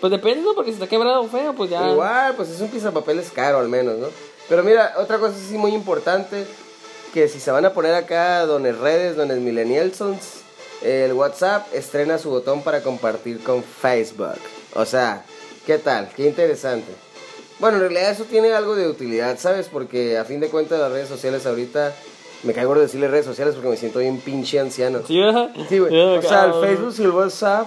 Pues 0.00 0.10
depende, 0.10 0.40
¿no? 0.40 0.54
Porque 0.54 0.70
si 0.70 0.76
está 0.76 0.86
quebrado 0.86 1.20
o 1.20 1.28
feo, 1.28 1.52
pues 1.52 1.68
ya. 1.68 1.90
Igual, 1.90 2.36
pues 2.36 2.48
es 2.48 2.58
un 2.58 2.68
pizapapeles 2.68 3.30
caro 3.30 3.58
al 3.58 3.68
menos, 3.68 3.98
¿no? 3.98 4.06
Pero 4.48 4.62
mira, 4.62 4.94
otra 4.96 5.18
cosa 5.18 5.34
sí 5.46 5.58
muy 5.58 5.74
importante, 5.74 6.46
que 7.12 7.28
si 7.28 7.38
se 7.38 7.50
van 7.50 7.66
a 7.66 7.74
poner 7.74 7.92
acá 7.92 8.46
dones 8.46 8.78
redes, 8.78 9.14
dones 9.14 9.36
millennialsons, 9.40 10.40
el 10.80 11.12
WhatsApp 11.12 11.66
estrena 11.74 12.16
su 12.16 12.30
botón 12.30 12.62
para 12.62 12.82
compartir 12.82 13.44
con 13.44 13.62
Facebook. 13.62 14.38
O 14.74 14.86
sea, 14.86 15.22
¿qué 15.66 15.76
tal? 15.76 16.08
Qué 16.16 16.26
interesante. 16.26 17.04
Bueno, 17.58 17.76
en 17.76 17.82
realidad 17.82 18.10
eso 18.10 18.24
tiene 18.24 18.52
algo 18.52 18.74
de 18.74 18.88
utilidad, 18.88 19.38
¿sabes? 19.38 19.68
Porque 19.68 20.18
a 20.18 20.24
fin 20.24 20.40
de 20.40 20.48
cuentas 20.48 20.78
las 20.78 20.92
redes 20.92 21.08
sociales 21.08 21.46
ahorita, 21.46 21.94
me 22.42 22.52
caigo 22.52 22.74
de 22.74 22.82
decirle 22.82 23.08
redes 23.08 23.24
sociales 23.24 23.54
porque 23.54 23.70
me 23.70 23.76
siento 23.76 23.98
bien 24.00 24.18
pinche 24.20 24.60
anciano. 24.60 25.00
Sí. 25.06 25.20
Sí, 25.68 25.78
güey. 25.78 25.94
O 25.98 26.22
sea, 26.22 26.46
el. 26.46 26.52
Facebook 26.60 26.94
y 26.98 27.02
el 27.02 27.10
WhatsApp, 27.10 27.66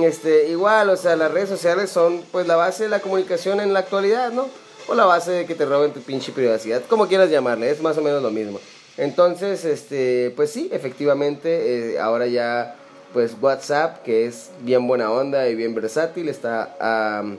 este, 0.00 0.48
igual, 0.48 0.90
o 0.90 0.96
sea, 0.96 1.16
las 1.16 1.32
redes 1.32 1.48
sociales 1.48 1.90
son 1.90 2.22
pues 2.30 2.46
la 2.46 2.56
base 2.56 2.84
de 2.84 2.88
la 2.88 3.00
comunicación 3.00 3.60
en 3.60 3.72
la 3.72 3.80
actualidad, 3.80 4.30
¿no? 4.32 4.48
O 4.88 4.94
la 4.94 5.04
base 5.04 5.32
de 5.32 5.46
que 5.46 5.54
te 5.54 5.64
roben 5.64 5.92
tu 5.92 6.00
pinche 6.00 6.30
privacidad, 6.32 6.82
como 6.88 7.08
quieras 7.08 7.28
llamarle, 7.28 7.70
es 7.70 7.82
más 7.82 7.98
o 7.98 8.02
menos 8.02 8.22
lo 8.22 8.30
mismo. 8.30 8.60
Entonces, 8.96 9.64
este, 9.64 10.32
pues 10.36 10.50
sí, 10.50 10.70
efectivamente, 10.72 11.94
eh, 11.94 11.98
ahora 11.98 12.26
ya, 12.26 12.76
pues 13.12 13.36
WhatsApp, 13.40 14.02
que 14.02 14.26
es 14.26 14.50
bien 14.60 14.86
buena 14.86 15.10
onda 15.10 15.48
y 15.48 15.54
bien 15.54 15.74
versátil, 15.74 16.28
está, 16.28 16.76
am, 16.80 17.36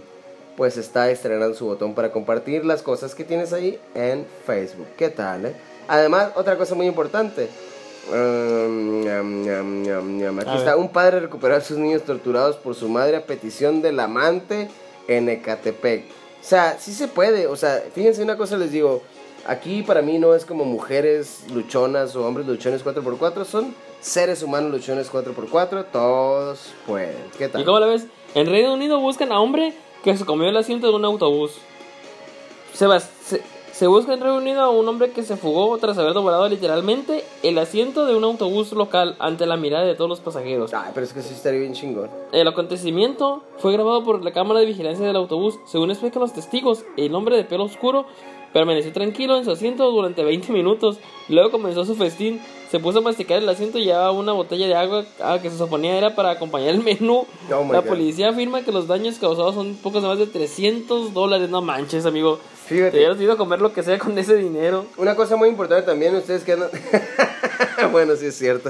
pues 0.58 0.76
está 0.76 1.10
estrenando 1.12 1.56
su 1.56 1.68
botón 1.68 1.94
para 1.94 2.12
compartir 2.12 2.66
las 2.66 2.82
cosas 2.82 3.14
que 3.14 3.24
tienes 3.24 3.54
ahí 3.54 3.80
en 3.94 4.26
Facebook. 4.46 4.88
¿Qué 4.98 5.10
tal, 5.10 5.46
eh? 5.46 5.56
Además, 5.88 6.32
otra 6.36 6.58
cosa 6.58 6.74
muy 6.74 6.88
importante. 6.88 7.48
Um. 8.12 9.06
Aquí 10.40 10.50
A 10.50 10.56
está 10.56 10.76
ver. 10.76 10.78
un 10.78 10.90
padre 10.90 11.20
recupera 11.20 11.58
a 11.58 11.62
sus 11.62 11.78
niños 11.78 12.02
torturados 12.04 12.56
por 12.56 12.74
su 12.74 12.90
madre 12.90 13.18
a 13.18 13.26
petición 13.26 13.84
del 13.84 14.00
amante 14.00 14.68
en 15.08 15.30
Ecatepec. 15.30 16.06
O 16.42 16.44
sea, 16.44 16.78
sí 16.80 16.92
se 16.94 17.08
puede. 17.08 17.46
O 17.46 17.56
sea, 17.56 17.84
fíjense 17.94 18.24
una 18.24 18.36
cosa 18.36 18.58
les 18.58 18.72
digo. 18.72 19.04
Aquí 19.46 19.84
para 19.84 20.02
mí 20.02 20.18
no 20.18 20.34
es 20.34 20.44
como 20.44 20.66
mujeres 20.66 21.44
luchonas 21.54 22.16
o 22.16 22.26
hombres 22.26 22.48
luchones 22.48 22.84
4x4. 22.84 23.46
Son 23.46 23.76
seres 24.02 24.42
humanos 24.42 24.72
luchones 24.72 25.12
4x4. 25.12 25.86
Todos 25.92 26.74
pueden. 26.88 27.16
¿Qué 27.38 27.48
tal? 27.48 27.62
¿Y 27.62 27.66
cómo 27.66 27.80
la 27.80 27.88
ves? 27.88 28.08
En 28.34 28.48
Reino 28.48 28.74
Unido 28.74 29.00
buscan 29.00 29.32
a 29.32 29.40
hombre 29.40 29.74
que 30.04 30.16
se 30.18 30.26
comió 30.26 30.50
el 30.50 30.58
asiento 30.58 30.88
de 30.88 30.96
un 30.96 31.06
autobús. 31.06 31.54
Se, 32.74 32.88
se 33.78 33.86
busca 33.86 34.14
en 34.14 34.22
Reino 34.22 34.38
Unido 34.38 34.62
a 34.62 34.70
un 34.70 34.88
hombre 34.88 35.12
que 35.12 35.22
se 35.22 35.38
fugó 35.38 35.78
tras 35.78 35.98
haber 36.00 36.14
doblado 36.14 36.50
literalmente 36.50 37.24
el 37.44 37.60
asiento 37.60 38.08
de 38.08 38.16
un 38.16 38.24
autobús 38.24 38.72
local 38.72 39.16
ante 39.20 39.46
la 39.46 39.56
mirada 39.56 39.86
de 39.86 39.94
todos 39.94 40.10
los 40.10 40.20
pasajeros. 40.20 40.74
Ay, 40.74 40.92
pero 40.96 41.06
es 41.06 41.14
que 41.14 41.22
sí 41.22 41.34
estaría 41.34 41.60
bien 41.60 41.74
chingón. 41.74 42.10
El 42.32 42.48
acontecimiento 42.48 43.44
fue 43.58 43.74
grabado 43.74 44.04
por 44.04 44.24
la 44.24 44.32
cámara 44.32 44.60
de 44.60 44.66
vigilancia 44.66 45.06
del 45.06 45.16
autobús. 45.16 45.60
Según 45.68 45.92
explican 45.92 46.22
los 46.22 46.34
testigos, 46.34 46.86
el 46.98 47.14
hombre 47.14 47.38
de 47.38 47.44
pelo 47.44 47.66
oscuro 47.66 48.08
permaneció 48.52 48.92
tranquilo 48.94 49.38
en 49.38 49.46
su 49.46 49.52
asiento 49.52 49.92
durante 49.92 50.24
20 50.24 50.52
minutos. 50.54 50.98
Luego 51.30 51.52
comenzó 51.52 51.86
su 51.86 51.94
festín. 51.94 52.42
Se 52.72 52.80
puso 52.80 53.00
a 53.00 53.02
masticar 53.02 53.38
el 53.42 53.48
asiento 53.48 53.78
y 53.78 53.86
llevaba 53.86 54.12
una 54.12 54.34
botella 54.34 54.68
de 54.68 54.76
agua 54.76 55.06
ah, 55.22 55.40
que 55.42 55.50
se 55.50 55.58
suponía 55.58 55.98
era 55.98 56.16
para 56.16 56.32
acompañar 56.32 56.70
el 56.70 56.84
menú. 56.84 57.26
Oh 57.50 57.72
la 57.72 57.80
God. 57.80 57.88
policía 57.88 58.30
afirma 58.30 58.62
que 58.64 58.72
los 58.74 58.88
daños 58.88 59.18
causados 59.20 59.56
son 59.56 59.76
pocos 59.76 60.04
más 60.04 60.18
de 60.20 60.28
300 60.28 61.14
dólares. 61.14 61.50
No 61.50 61.62
manches, 61.62 62.06
amigo. 62.06 62.40
Te 62.68 62.76
Fíjate. 62.76 62.98
hubieras 62.98 63.22
ido 63.22 63.34
a 63.34 63.38
comer 63.38 63.62
lo 63.62 63.72
que 63.72 63.84
sea 63.84 63.98
con 63.98 64.18
ese 64.18 64.36
dinero. 64.36 64.86
Una 64.98 65.16
cosa 65.16 65.38
muy 65.38 65.48
importante 65.48 65.86
también, 65.86 66.14
ustedes 66.16 66.44
que 66.44 66.52
andan... 66.54 66.70
bueno, 67.94 68.16
sí 68.18 68.26
es 68.26 68.36
cierto. 68.38 68.70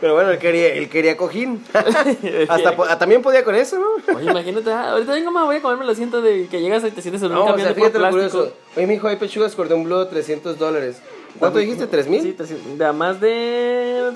Pero 0.00 0.14
bueno, 0.14 0.30
él 0.30 0.38
quería, 0.38 0.74
él 0.74 0.88
quería 0.88 1.16
cojín. 1.16 1.64
Hasta 2.48 2.76
po- 2.76 2.86
también 2.98 3.20
podía 3.20 3.42
con 3.42 3.56
eso, 3.56 3.76
¿no? 3.80 4.14
Oye, 4.16 4.30
imagínate, 4.30 4.70
ah, 4.70 4.92
ahorita 4.92 5.12
vengo, 5.12 5.32
ma, 5.32 5.44
voy 5.44 5.56
a 5.56 5.62
comerme 5.62 5.82
el 5.84 5.90
asiento 5.90 6.22
de 6.22 6.46
que 6.46 6.60
llegas 6.60 6.84
y 6.84 6.92
te 6.92 7.02
sientes 7.02 7.20
en 7.22 7.30
un 7.32 7.34
No, 7.34 7.42
o 7.42 7.46
camión 7.46 7.66
sea, 7.66 7.68
de 7.70 7.74
fíjate 7.74 7.98
lo 7.98 8.10
curioso. 8.10 8.52
Oye, 8.76 8.86
mijo, 8.86 9.08
hay 9.08 9.16
pechugas 9.16 9.56
cordón 9.56 9.82
blue, 9.82 10.06
300 10.06 10.56
dólares. 10.56 10.98
¿Cuánto 11.38 11.58
dijiste? 11.58 11.88
¿3 11.88 12.06
mil? 12.06 12.22
Sí, 12.22 12.32
300, 12.32 12.78
de 12.78 12.84
a 12.84 12.92
más 12.92 13.20
de 13.20 14.10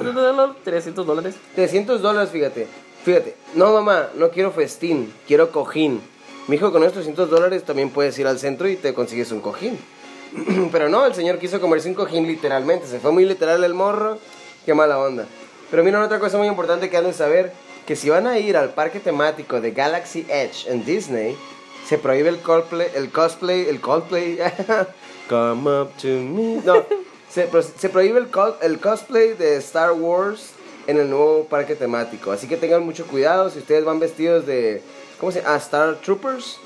300 0.65 1.07
dólares. 1.07 1.35
300 1.55 2.03
dólares, 2.03 2.31
fíjate. 2.31 2.67
Fíjate. 3.05 3.35
No, 3.55 3.73
mamá, 3.73 4.09
no 4.17 4.31
quiero 4.31 4.51
festín, 4.53 5.13
quiero 5.27 5.51
cojín. 5.51 6.01
Mi 6.49 6.57
hijo, 6.57 6.73
con 6.73 6.83
esos 6.83 6.95
300 6.95 7.31
dólares 7.31 7.65
también 7.65 7.91
puedes 7.91 8.19
ir 8.19 8.27
al 8.27 8.39
centro 8.39 8.69
y 8.69 8.77
te 8.77 8.95
consigues 8.95 9.31
un 9.33 9.41
cojín. 9.41 9.79
Pero 10.73 10.89
no, 10.89 11.05
el 11.07 11.15
señor 11.15 11.39
quiso 11.39 11.61
comerse 11.61 11.89
un 11.89 11.95
cojín 11.95 12.27
literalmente. 12.27 12.87
Se 12.87 12.99
fue 12.99 13.13
muy 13.13 13.25
literal 13.25 13.63
el 13.63 13.75
morro. 13.75 14.19
Qué 14.65 14.75
mala 14.75 14.99
onda. 14.99 15.27
Pero 15.71 15.85
miren 15.85 16.03
otra 16.03 16.19
cosa 16.19 16.39
muy 16.39 16.49
importante 16.49 16.91
que 16.91 16.97
han 16.97 17.05
de 17.05 17.13
saber. 17.13 17.53
Que 17.87 17.97
si 17.97 18.11
van 18.11 18.27
a 18.27 18.39
ir 18.39 18.57
al 18.57 18.71
parque 18.71 19.01
temático 19.01 19.61
de 19.61 19.73
Galaxy 19.73 20.25
Edge 20.29 20.71
en 20.71 20.85
Disney, 20.85 21.37
se 21.85 21.99
prohíbe 21.99 22.29
el 22.29 22.39
cosplay, 22.39 22.89
el 22.95 23.11
cosplay, 23.11 23.69
el 23.69 23.81
cosplay. 23.81 24.39
Come 25.29 25.71
up 25.71 25.91
to 26.01 26.09
me. 26.09 26.61
No, 26.65 26.85
se, 27.33 27.45
pro- 27.47 27.63
se 27.63 27.89
prohíbe 27.89 28.19
el, 28.21 28.29
el 28.63 28.81
cosplay 28.81 29.35
de 29.35 29.57
Star 29.57 29.93
Wars 29.93 30.51
en 30.87 30.99
el 30.99 31.09
nuevo 31.09 31.45
parque 31.45 31.75
temático. 31.77 32.33
Así 32.33 32.49
que 32.49 32.57
tengan 32.57 32.83
mucho 32.85 33.07
cuidado 33.07 33.51
si 33.51 33.59
ustedes 33.61 33.85
van 33.85 34.01
vestidos 34.01 34.47
de 34.47 34.83
¿cómo 35.19 35.33
se 35.33 35.41
llama? 35.41 35.55
A 35.55 35.59
Star 35.59 35.95
Troopers 35.97 36.59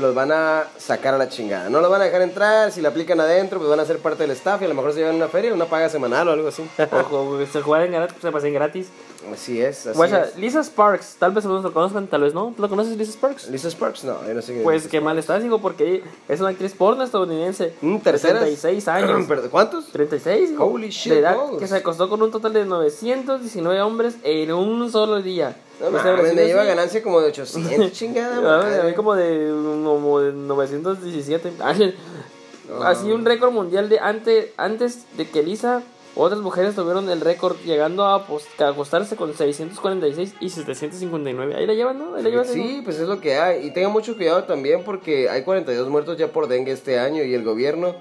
los 0.00 0.14
van 0.14 0.30
a 0.32 0.64
sacar 0.76 1.14
a 1.14 1.18
la 1.18 1.28
chingada. 1.28 1.70
No 1.70 1.80
los 1.80 1.90
van 1.90 2.02
a 2.02 2.04
dejar 2.04 2.20
entrar, 2.20 2.70
si 2.70 2.82
la 2.82 2.90
aplican 2.90 3.18
adentro, 3.20 3.58
pues 3.58 3.70
van 3.70 3.80
a 3.80 3.84
ser 3.86 3.98
parte 3.98 4.24
del 4.24 4.32
staff 4.32 4.60
y 4.60 4.66
a 4.66 4.68
lo 4.68 4.74
mejor 4.74 4.92
se 4.92 4.98
llevan 4.98 5.14
una 5.14 5.28
feria, 5.28 5.54
una 5.54 5.64
paga 5.66 5.88
semanal 5.88 6.28
o 6.28 6.32
algo 6.32 6.48
así. 6.48 6.68
Ojo, 6.92 7.38
se 7.50 7.62
juegan 7.62 7.92
gratis, 7.92 8.16
se 8.20 8.30
pasen 8.30 8.52
gratis. 8.52 8.88
Así 9.32 9.60
es, 9.60 9.86
así 9.86 9.96
Guacha, 9.96 10.24
es. 10.24 10.36
Lisa 10.38 10.62
Sparks, 10.62 11.16
tal 11.18 11.32
vez 11.32 11.44
algunos 11.44 11.64
lo 11.64 11.72
conozcan, 11.72 12.06
tal 12.06 12.22
vez 12.22 12.32
no. 12.34 12.52
¿Tú 12.54 12.62
lo 12.62 12.68
conoces, 12.68 12.96
Lisa 12.96 13.12
Sparks? 13.12 13.48
Lisa 13.50 13.68
Sparks, 13.70 14.04
no, 14.04 14.24
yo 14.26 14.34
no 14.34 14.42
sé 14.42 14.54
qué 14.54 14.62
Pues 14.62 14.86
qué 14.88 15.00
mal 15.00 15.18
estás, 15.18 15.42
digo, 15.42 15.58
porque 15.60 16.02
es 16.28 16.40
una 16.40 16.50
actriz 16.50 16.74
porno 16.74 17.02
estadounidense. 17.02 17.74
Mm, 17.80 17.98
¿terceras? 17.98 18.40
36 18.42 18.88
años. 18.88 19.26
¿Cuántos? 19.50 19.86
36, 19.86 20.50
hijo, 20.52 20.64
Holy 20.64 20.90
shit, 20.90 21.12
de 21.12 21.18
edad 21.20 21.36
balls. 21.36 21.58
que 21.58 21.66
se 21.66 21.76
acostó 21.76 22.08
con 22.08 22.22
un 22.22 22.30
total 22.30 22.52
de 22.52 22.64
919 22.64 23.80
hombres 23.82 24.16
en 24.22 24.52
un 24.52 24.90
solo 24.90 25.20
día. 25.22 25.56
No, 25.80 25.86
Este 25.88 25.98
mames, 25.98 26.12
brasileño 26.14 26.36
me 26.42 26.46
lleva 26.46 26.64
ganancia 26.64 27.02
como 27.02 27.20
de 27.20 27.26
800, 27.28 27.92
chingada. 27.98 28.80
A 28.80 28.84
mí- 28.84 28.94
como 28.94 29.14
de, 29.14 29.48
como 29.84 30.20
de 30.20 30.32
917. 30.32 31.52
Ay, 31.60 31.94
Así 32.82 33.12
un 33.12 33.24
récord 33.24 33.52
mundial 33.52 33.88
de 33.88 34.00
antes, 34.00 34.48
antes 34.56 35.04
de 35.16 35.28
que 35.28 35.42
Lisa, 35.42 35.82
otras 36.16 36.40
mujeres 36.40 36.74
tuvieron 36.74 37.10
el 37.10 37.20
récord 37.20 37.56
llegando 37.64 38.06
a, 38.06 38.26
acostarse 38.58 39.16
con 39.16 39.34
646 39.34 40.34
y 40.40 40.48
759. 40.48 41.54
Ahí 41.54 41.66
la 41.66 41.74
llevan, 41.74 41.98
¿no? 41.98 42.14
Ahí 42.14 42.22
la 42.22 42.30
llevan. 42.30 42.46
Sí, 42.46 42.80
pues 42.82 42.98
es 42.98 43.06
lo 43.06 43.20
que 43.20 43.36
hay. 43.36 43.66
Y 43.66 43.70
tengan 43.70 43.92
mucho 43.92 44.16
cuidado 44.16 44.44
también 44.44 44.82
porque 44.82 45.28
hay 45.28 45.42
42 45.42 45.88
muertos 45.90 46.16
ya 46.16 46.28
por 46.28 46.48
dengue 46.48 46.72
este 46.72 46.98
año 46.98 47.22
y 47.22 47.34
el 47.34 47.44
gobierno 47.44 47.96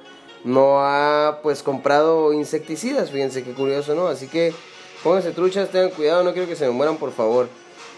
no 0.46 0.80
ha 0.80 1.40
pues 1.44 1.62
comprado 1.62 2.32
insecticidas. 2.32 3.12
Fíjense 3.12 3.44
qué 3.44 3.52
curioso, 3.52 3.96
¿no? 3.96 4.08
Así 4.08 4.28
que 4.28 4.54
pónganse 5.04 5.32
truchas, 5.32 5.70
tengan 5.70 5.90
cuidado, 5.90 6.24
no 6.24 6.32
quiero 6.32 6.48
que 6.48 6.56
se 6.56 6.66
me 6.66 6.72
mueran, 6.72 6.98
por 6.98 7.12
favor. 7.12 7.50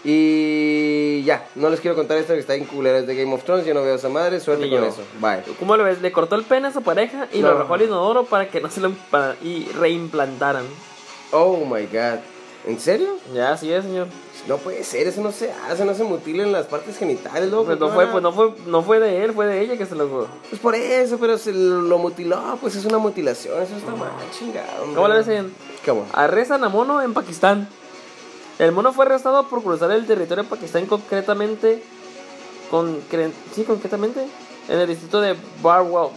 Y 0.04 1.22
ya, 1.24 1.46
no 1.54 1.68
les 1.70 1.80
quiero 1.80 1.96
contar 1.96 2.18
esto 2.18 2.32
que 2.34 2.40
está 2.40 2.54
en 2.54 2.64
culeras 2.64 3.06
de 3.06 3.14
Game 3.14 3.34
of 3.34 3.44
Thrones. 3.44 3.66
Yo 3.66 3.74
no 3.74 3.82
veo 3.82 3.92
a 3.92 3.96
esa 3.96 4.08
madre, 4.08 4.40
suerte 4.40 4.68
con 4.68 4.84
eso. 4.84 5.02
Bye. 5.20 5.42
¿Cómo 5.58 5.76
lo 5.76 5.84
ves? 5.84 6.00
Le 6.00 6.12
cortó 6.12 6.34
el 6.36 6.44
pene 6.44 6.68
a 6.68 6.72
su 6.72 6.82
pareja 6.82 7.28
y 7.32 7.40
No. 7.40 7.48
lo 7.48 7.56
arrojó 7.56 7.74
al 7.74 7.82
inodoro 7.82 8.24
para 8.24 8.48
que 8.48 8.60
no 8.60 8.70
se 8.70 8.80
lo 8.80 8.92
para- 9.10 9.36
y 9.42 9.64
reimplantaran. 9.78 10.64
Oh 11.32 11.58
my 11.64 11.86
god. 11.86 12.20
¿En 12.66 12.78
serio? 12.80 13.16
Ya, 13.34 13.52
así 13.52 13.72
es, 13.72 13.84
señor. 13.84 14.08
No 14.46 14.56
puede 14.58 14.82
ser, 14.84 15.06
eso 15.06 15.20
no 15.20 15.32
se 15.32 15.50
hace, 15.52 15.84
no 15.84 15.94
se 15.94 16.04
mutilen 16.04 16.52
las 16.52 16.66
partes 16.66 16.96
genitales, 16.96 17.50
loco. 17.50 17.66
Pues 17.66 17.78
no 17.78 17.88
¿qué 17.88 17.92
fue, 17.94 18.06
pues 18.06 18.22
no 18.22 18.32
fue, 18.32 18.52
no 18.66 18.82
fue 18.82 18.98
de 19.00 19.24
él, 19.24 19.32
fue 19.32 19.46
de 19.46 19.60
ella 19.60 19.76
que 19.76 19.84
se 19.86 19.94
lo. 19.94 20.26
Pues 20.48 20.60
por 20.60 20.74
eso, 20.74 21.18
pero 21.18 21.36
se 21.38 21.52
lo 21.52 21.98
mutiló, 21.98 22.56
pues 22.60 22.74
es 22.76 22.84
una 22.84 22.98
mutilación, 22.98 23.62
eso 23.62 23.76
está 23.76 23.92
mal, 23.92 24.10
chingado. 24.38 24.82
hombre. 24.82 24.94
¿Cómo 24.96 25.08
le 25.08 25.16
ves, 25.16 25.26
señor? 25.26 25.46
¿Cómo? 25.84 26.06
Arrestan 26.12 26.62
a 26.64 26.68
mono 26.68 27.02
en 27.02 27.12
Pakistán. 27.14 27.68
El 28.58 28.72
mono 28.72 28.92
fue 28.92 29.04
arrestado 29.06 29.48
por 29.48 29.62
cruzar 29.62 29.90
el 29.92 30.06
territorio 30.06 30.44
Pakistán 30.44 30.86
concretamente 30.86 31.82
con 32.70 33.00
sí, 33.54 33.64
concretamente 33.64 34.26
en 34.68 34.78
el 34.80 34.86
distrito 34.88 35.20
de 35.20 35.34
Barwa- 35.62 36.10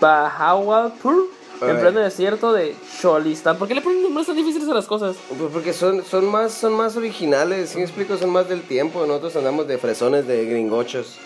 Bahawalpur, 0.00 1.26
en 1.60 1.68
Alright. 1.68 1.80
pleno 1.82 2.00
desierto 2.00 2.52
de 2.52 2.74
Cholistán. 3.00 3.58
¿Por 3.58 3.66
qué 3.68 3.74
le 3.74 3.82
ponen 3.82 4.02
nombres 4.02 4.26
tan 4.28 4.36
difíciles 4.36 4.68
a 4.68 4.74
las 4.74 4.86
cosas? 4.86 5.16
Pues 5.28 5.50
porque 5.52 5.72
son, 5.72 6.04
son, 6.04 6.26
más, 6.26 6.52
son 6.52 6.72
más 6.72 6.96
originales, 6.96 7.70
¿sí 7.70 7.78
me 7.78 7.84
explico? 7.84 8.16
Son 8.16 8.30
más 8.30 8.48
del 8.48 8.62
tiempo, 8.62 9.04
nosotros 9.06 9.34
andamos 9.36 9.66
de 9.66 9.76
fresones, 9.78 10.26
de 10.26 10.44
gringochos. 10.46 11.18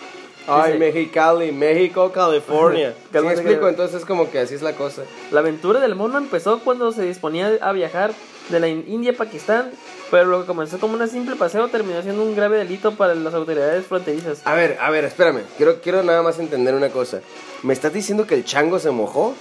Ay, 0.47 0.73
sí. 0.73 0.79
Mexicali, 0.79 1.51
México, 1.53 2.11
California. 2.11 2.93
¿Sí 3.13 3.19
me 3.19 3.31
explico? 3.33 3.61
que- 3.61 3.69
Entonces 3.69 3.97
es 4.01 4.05
como 4.05 4.29
que 4.29 4.39
así 4.39 4.55
es 4.55 4.61
la 4.63 4.73
cosa. 4.73 5.03
La 5.31 5.39
aventura 5.39 5.79
del 5.79 5.95
mono 5.95 6.17
empezó 6.17 6.59
cuando 6.59 6.91
se 6.91 7.03
disponía 7.03 7.57
a 7.61 7.71
viajar 7.71 8.11
de 8.49 8.59
la 8.59 8.67
In- 8.67 8.85
India 8.87 9.11
a 9.11 9.15
Pakistán, 9.15 9.71
pero 10.11 10.25
lo 10.25 10.41
que 10.41 10.47
comenzó 10.47 10.79
como 10.79 10.95
un 10.97 11.07
simple 11.07 11.35
paseo 11.35 11.67
terminó 11.69 12.01
siendo 12.01 12.23
un 12.23 12.35
grave 12.35 12.57
delito 12.57 12.95
para 12.95 13.15
las 13.15 13.33
autoridades 13.33 13.85
fronterizas. 13.85 14.41
A 14.45 14.53
ver, 14.53 14.77
a 14.81 14.89
ver, 14.89 15.05
espérame, 15.05 15.41
quiero, 15.57 15.81
quiero 15.81 16.03
nada 16.03 16.21
más 16.21 16.37
entender 16.39 16.75
una 16.75 16.89
cosa. 16.89 17.21
¿Me 17.63 17.73
estás 17.73 17.93
diciendo 17.93 18.27
que 18.27 18.35
el 18.35 18.43
chango 18.45 18.79
se 18.79 18.91
mojó? 18.91 19.33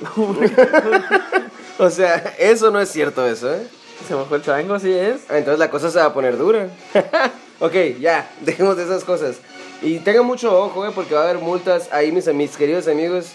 o 1.78 1.90
sea, 1.90 2.34
eso 2.38 2.70
no 2.70 2.80
es 2.80 2.88
cierto 2.90 3.26
eso, 3.26 3.52
¿eh? 3.54 3.66
Se 4.06 4.14
mojó 4.14 4.36
el 4.36 4.42
chango, 4.42 4.74
así 4.74 4.92
es. 4.92 5.22
Ah, 5.28 5.38
Entonces 5.38 5.58
la 5.58 5.70
cosa 5.70 5.90
se 5.90 5.98
va 5.98 6.06
a 6.06 6.14
poner 6.14 6.36
dura. 6.38 6.68
ok, 7.60 7.74
ya, 8.00 8.30
dejemos 8.40 8.76
de 8.76 8.84
esas 8.84 9.04
cosas. 9.04 9.36
Y 9.82 9.98
tengan 9.98 10.24
mucho 10.24 10.56
ojo, 10.58 10.86
eh, 10.86 10.90
porque 10.94 11.14
va 11.14 11.20
a 11.22 11.24
haber 11.30 11.38
multas 11.42 11.88
ahí, 11.92 12.10
mis, 12.12 12.26
mis 12.34 12.56
queridos 12.56 12.88
amigos. 12.88 13.26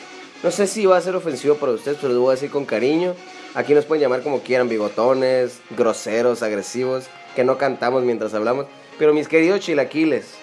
No 0.42 0.52
sé 0.52 0.68
si 0.68 0.86
va 0.86 0.98
a 0.98 1.02
ser 1.02 1.16
ofensivo 1.16 1.56
para 1.56 1.72
ustedes, 1.74 1.98
pero 2.02 2.14
lo 2.14 2.22
voy 2.22 2.30
a 2.30 2.36
decir 2.36 2.50
con 2.50 2.66
cariño. 2.66 3.14
Aquí 3.56 3.76
nos 3.76 3.86
pueden 3.86 4.02
llamar 4.02 4.24
como 4.24 4.42
quieran, 4.42 4.68
bigotones, 4.68 5.62
groseros, 5.70 6.42
agresivos, 6.42 7.06
que 7.36 7.44
no 7.44 7.58
cantamos 7.60 8.04
mientras 8.04 8.34
hablamos. 8.34 8.66
Pero 8.98 9.14
mis 9.14 9.28
queridos 9.28 9.60
chilaquiles 9.60 10.34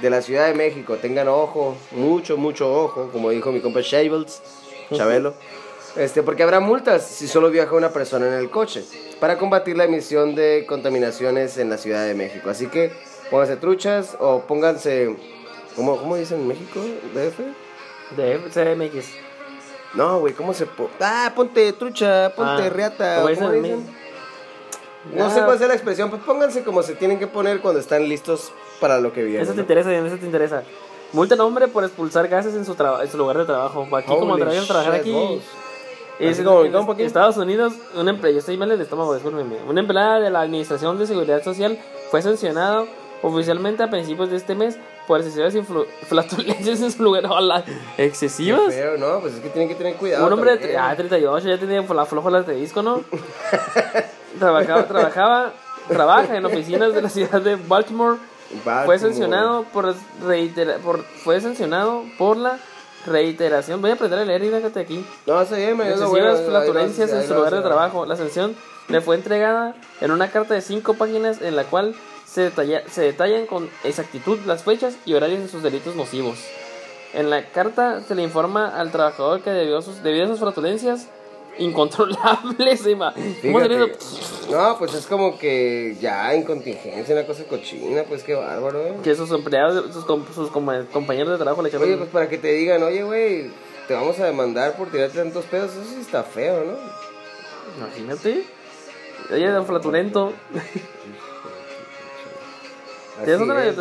de 0.00 0.08
la 0.10 0.22
Ciudad 0.22 0.46
de 0.46 0.54
México, 0.54 0.96
tengan 0.96 1.28
ojo, 1.28 1.76
mucho, 1.90 2.38
mucho 2.38 2.72
ojo, 2.72 3.10
como 3.12 3.30
dijo 3.30 3.52
mi 3.52 3.60
compa 3.60 3.80
Shables, 3.82 4.42
Chabelo. 4.94 5.34
Este, 5.96 6.22
porque 6.22 6.42
habrá 6.42 6.60
multas 6.60 7.04
si 7.04 7.26
solo 7.26 7.50
viaja 7.50 7.74
una 7.74 7.90
persona 7.90 8.28
en 8.28 8.34
el 8.34 8.50
coche 8.50 8.84
para 9.20 9.36
combatir 9.36 9.76
la 9.76 9.84
emisión 9.84 10.34
de 10.34 10.64
contaminaciones 10.66 11.58
en 11.58 11.68
la 11.68 11.76
Ciudad 11.76 12.06
de 12.06 12.14
México. 12.14 12.48
Así 12.48 12.68
que 12.68 12.92
pónganse 13.30 13.56
truchas 13.56 14.16
o 14.20 14.40
pónganse, 14.40 15.14
¿cómo, 15.76 15.98
cómo 15.98 16.16
dicen 16.16 16.40
en 16.40 16.48
México? 16.48 16.80
¿DF? 17.14 17.40
De 18.16 18.38
CMX. 18.50 19.27
No, 19.94 20.20
güey, 20.20 20.34
¿cómo 20.34 20.52
se 20.54 20.66
po 20.66 20.90
Ah, 21.00 21.32
ponte 21.34 21.72
trucha, 21.72 22.32
ponte 22.36 22.62
Ah, 22.62 22.70
como 23.22 23.34
¿cómo 23.34 23.50
dicen. 23.52 23.86
No 25.14 25.30
sé 25.30 25.40
Ah. 25.40 25.44
cuál 25.46 25.58
sea 25.58 25.68
la 25.68 25.74
expresión, 25.74 26.10
pues 26.10 26.22
pónganse 26.22 26.62
como 26.64 26.82
se 26.82 26.94
tienen 26.94 27.18
que 27.18 27.26
poner 27.26 27.60
cuando 27.60 27.80
están 27.80 28.08
listos 28.08 28.52
para 28.80 29.00
lo 29.00 29.12
que 29.12 29.22
viene. 29.24 29.42
Eso 29.42 29.52
te 29.52 29.56
¿no? 29.56 29.62
interesa, 29.62 29.90
Diana, 29.90 30.06
eso 30.08 30.16
te 30.18 30.26
interesa. 30.26 30.62
Multa 31.12 31.34
a 31.34 31.36
un 31.36 31.42
hombre 31.42 31.68
por 31.68 31.84
expulsar 31.84 32.28
gases 32.28 32.54
en 32.54 32.66
su, 32.66 32.72
en 33.02 33.10
su 33.10 33.16
lugar 33.16 33.38
de 33.38 33.46
trabajo. 33.46 33.86
Aquí, 33.96 34.08
como 34.08 34.34
Holy 34.34 34.42
trabajan 34.42 34.66
trabajar 34.66 34.94
aquí. 34.94 35.12
balls. 35.12 35.42
Es 36.18 36.40
como 36.42 36.64
en, 36.64 36.74
aquí. 36.92 37.02
Estados 37.04 37.36
Unidos, 37.36 37.74
una 37.94 38.12
yo 38.20 38.38
estoy 38.38 38.56
mal 38.58 38.68
del 38.68 38.80
estómago, 38.80 39.14
discúlpeme. 39.14 39.56
Una 39.68 39.80
empleada 39.80 40.20
de 40.20 40.30
la 40.30 40.40
Administración 40.42 40.98
de 40.98 41.06
Seguridad 41.06 41.42
Social 41.42 41.78
fue 42.10 42.20
sancionada 42.20 42.84
oficialmente 43.22 43.82
a 43.84 43.88
principios 43.90 44.28
de 44.30 44.36
este 44.36 44.54
mes 44.54 44.76
por 45.08 45.18
excesivas 45.20 45.54
flatulencias 46.06 46.80
en 46.82 46.92
su 46.92 47.02
lugar. 47.02 47.24
Hola, 47.28 47.64
Qué 47.96 48.04
¿excesivas? 48.04 48.72
feo, 48.72 48.96
no, 48.98 49.18
pues 49.20 49.34
es 49.34 49.40
que 49.40 49.48
tienen 49.48 49.68
que 49.68 49.74
tener 49.74 49.96
cuidado. 49.96 50.24
Un 50.26 50.32
hombre 50.34 50.52
de 50.52 50.58
también. 50.58 50.80
ah, 50.80 50.94
38 50.94 51.48
ya 51.48 51.58
tenía 51.58 51.82
la 51.96 52.06
flojola 52.06 52.42
de 52.42 52.54
disco, 52.54 52.82
¿no? 52.82 53.02
trabajaba, 54.38 54.84
trabajaba, 54.86 55.52
trabaja 55.88 56.36
en 56.36 56.44
oficinas 56.46 56.94
de 56.94 57.02
la 57.02 57.08
ciudad 57.08 57.40
de 57.40 57.56
Baltimore. 57.56 58.18
Fue 58.18 58.60
Baltimore. 58.64 58.98
sancionado 58.98 59.64
por, 59.72 59.94
reitera- 60.26 60.76
por 60.78 61.02
fue 61.02 61.40
sancionado 61.40 62.04
por 62.18 62.36
la 62.36 62.58
reiteración. 63.06 63.80
Voy 63.80 63.90
a 63.90 63.94
aprender 63.94 64.18
a 64.20 64.24
leer 64.24 64.44
y 64.44 64.48
déjate 64.48 64.80
aquí. 64.80 65.04
No, 65.26 65.44
bien, 65.56 65.76
me 65.76 65.84
Excesivas 65.88 66.10
bueno, 66.10 66.36
flatulencias 66.50 67.12
en 67.12 67.26
su 67.26 67.34
lugar 67.34 67.54
de 67.54 67.60
trabajo. 67.62 68.06
La 68.06 68.16
sanción 68.16 68.54
le 68.88 69.00
fue 69.00 69.16
entregada 69.16 69.74
en 70.00 70.10
una 70.12 70.30
carta 70.30 70.54
de 70.54 70.60
cinco 70.62 70.94
páginas 70.94 71.42
en 71.42 71.56
la 71.56 71.64
cual 71.64 71.94
se, 72.30 72.50
detalla- 72.50 72.84
se 72.88 73.02
detallan 73.02 73.46
con 73.46 73.70
exactitud 73.84 74.38
las 74.46 74.62
fechas 74.64 74.96
y 75.06 75.14
horarios 75.14 75.40
de 75.40 75.48
sus 75.48 75.62
delitos 75.62 75.96
nocivos. 75.96 76.38
En 77.14 77.30
la 77.30 77.48
carta 77.50 78.02
se 78.02 78.14
le 78.14 78.22
informa 78.22 78.68
al 78.78 78.92
trabajador 78.92 79.40
que 79.40 79.50
debido 79.50 79.78
a 79.78 79.82
sus, 79.82 80.02
debido 80.02 80.26
a 80.26 80.28
sus 80.28 80.38
flatulencias 80.40 81.06
incontrolables, 81.58 82.86
ima- 82.86 83.12
¿cómo 83.42 83.60
Fíjate. 83.60 83.96
No, 84.50 84.76
pues 84.78 84.94
es 84.94 85.06
como 85.06 85.38
que 85.38 85.96
ya 86.00 86.32
en 86.34 86.42
contingencia, 86.44 87.14
una 87.14 87.26
cosa 87.26 87.44
cochina, 87.44 88.02
pues 88.08 88.22
qué 88.24 88.34
bárbaro, 88.34 88.80
eh. 88.86 88.94
que 89.02 89.14
sus 89.14 89.30
empleados, 89.30 89.92
sus, 89.92 90.04
sus 90.34 90.50
com- 90.50 90.86
compañeros 90.92 91.30
de 91.32 91.38
trabajo 91.38 91.62
le 91.62 91.68
echaron 91.68 91.86
Oye, 91.88 91.96
pues 91.98 92.10
para 92.10 92.28
que 92.28 92.38
te 92.38 92.52
digan, 92.52 92.82
oye, 92.82 93.02
güey, 93.02 93.50
te 93.88 93.94
vamos 93.94 94.18
a 94.20 94.26
demandar 94.26 94.76
por 94.76 94.90
tirarte 94.90 95.18
tantos 95.18 95.44
pedos, 95.46 95.72
eso 95.72 95.84
sí 95.84 96.00
está 96.00 96.22
feo, 96.22 96.64
¿no? 96.64 96.74
Imagínate. 97.78 98.44
Ella 99.30 99.48
era 99.50 99.62
flatulento. 99.62 100.32
Así 103.18 103.24
¿Tienes 103.26 103.42
otra? 103.42 103.66
es. 103.66 103.76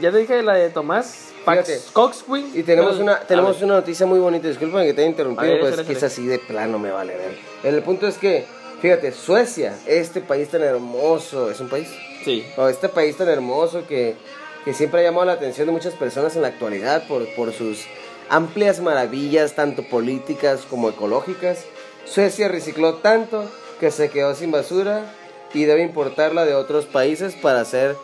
Ya 0.00 0.10
te- 0.12 0.18
dije 0.18 0.42
la 0.42 0.54
de 0.54 0.70
Tomás 0.70 1.28
Pax. 1.44 1.90
Coxwing. 1.92 2.52
Y 2.54 2.62
tenemos 2.62 2.92
Pero- 2.92 3.04
una 3.04 3.20
tenemos 3.20 3.62
una 3.62 3.74
noticia 3.74 4.06
muy 4.06 4.18
bonita, 4.18 4.48
disculpen 4.48 4.84
que 4.86 4.94
te 4.94 5.02
haya 5.02 5.10
interrumpido, 5.10 5.50
ver, 5.52 5.60
pues 5.60 5.72
échale, 5.74 5.86
que 5.86 5.92
es 5.94 6.02
así 6.02 6.26
de 6.26 6.38
plano 6.38 6.78
me 6.78 6.90
vale 6.90 7.16
ver. 7.16 7.38
El 7.62 7.82
punto 7.82 8.06
es 8.06 8.18
que, 8.18 8.44
fíjate, 8.80 9.12
Suecia, 9.12 9.76
este 9.86 10.20
país 10.20 10.48
tan 10.48 10.62
hermoso, 10.62 11.50
¿es 11.50 11.60
un 11.60 11.68
país? 11.68 11.88
Sí. 12.24 12.44
O 12.56 12.68
este 12.68 12.88
país 12.88 13.16
tan 13.16 13.28
hermoso 13.28 13.86
que, 13.86 14.16
que 14.64 14.74
siempre 14.74 15.00
ha 15.00 15.04
llamado 15.04 15.26
la 15.26 15.32
atención 15.34 15.66
de 15.66 15.72
muchas 15.72 15.94
personas 15.94 16.34
en 16.36 16.42
la 16.42 16.48
actualidad 16.48 17.06
por, 17.06 17.26
por 17.36 17.52
sus 17.52 17.84
amplias 18.28 18.80
maravillas, 18.80 19.54
tanto 19.54 19.84
políticas 19.88 20.62
como 20.68 20.88
ecológicas. 20.90 21.64
Suecia 22.04 22.48
recicló 22.48 22.94
tanto 22.96 23.44
que 23.78 23.90
se 23.92 24.10
quedó 24.10 24.34
sin 24.34 24.50
basura 24.50 25.12
y 25.54 25.64
debe 25.64 25.82
importarla 25.82 26.44
de 26.44 26.54
otros 26.54 26.86
países 26.86 27.34
para 27.36 27.60
hacer 27.60 27.94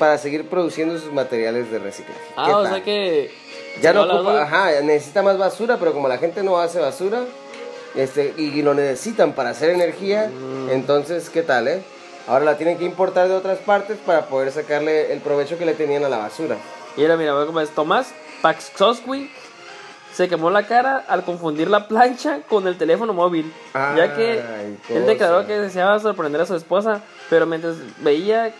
para 0.00 0.18
seguir 0.18 0.48
produciendo 0.48 0.98
sus 0.98 1.12
materiales 1.12 1.70
de 1.70 1.78
reciclaje. 1.78 2.20
¿Qué 2.28 2.34
Ah, 2.36 2.56
o 2.56 2.62
tal? 2.62 2.72
sea 2.72 2.82
que. 2.82 3.30
Ya 3.82 3.92
no 3.92 4.02
ocupa, 4.02 4.42
ajá, 4.42 4.80
necesita 4.82 5.22
más 5.22 5.38
basura, 5.38 5.76
pero 5.78 5.92
como 5.92 6.08
la 6.08 6.18
gente 6.18 6.42
no 6.42 6.58
hace 6.58 6.80
basura 6.80 7.20
este, 7.94 8.34
y 8.36 8.62
lo 8.62 8.74
necesitan 8.74 9.32
para 9.34 9.50
hacer 9.50 9.70
energía, 9.70 10.28
Mm. 10.28 10.70
entonces, 10.70 11.28
¿qué 11.30 11.42
tal, 11.42 11.68
eh? 11.68 11.82
Ahora 12.26 12.44
la 12.46 12.56
tienen 12.56 12.78
que 12.78 12.84
importar 12.84 13.28
de 13.28 13.34
otras 13.34 13.58
partes 13.58 13.98
para 14.04 14.26
poder 14.26 14.50
sacarle 14.52 15.12
el 15.12 15.20
provecho 15.20 15.56
que 15.58 15.64
le 15.66 15.74
tenían 15.74 16.04
a 16.04 16.08
la 16.08 16.18
basura. 16.18 16.56
Y 16.96 17.02
era, 17.04 17.16
mira, 17.16 17.32
como 17.46 17.60
es 17.60 17.70
Tomás 17.70 18.12
Paxoswi 18.42 19.30
se 20.12 20.28
quemó 20.28 20.50
la 20.50 20.66
cara 20.66 21.04
al 21.08 21.24
confundir 21.24 21.68
la 21.70 21.86
plancha 21.86 22.40
con 22.48 22.66
el 22.66 22.76
teléfono 22.76 23.12
móvil, 23.12 23.52
ya 23.74 24.14
que 24.16 24.42
Ay, 24.42 24.78
él 24.88 25.06
declaró 25.06 25.36
cosa. 25.36 25.46
que 25.46 25.58
deseaba 25.58 25.98
sorprender 26.00 26.40
a 26.40 26.46
su 26.46 26.56
esposa, 26.56 27.00
pero 27.28 27.46
mientras 27.46 27.76
veía 28.02 28.52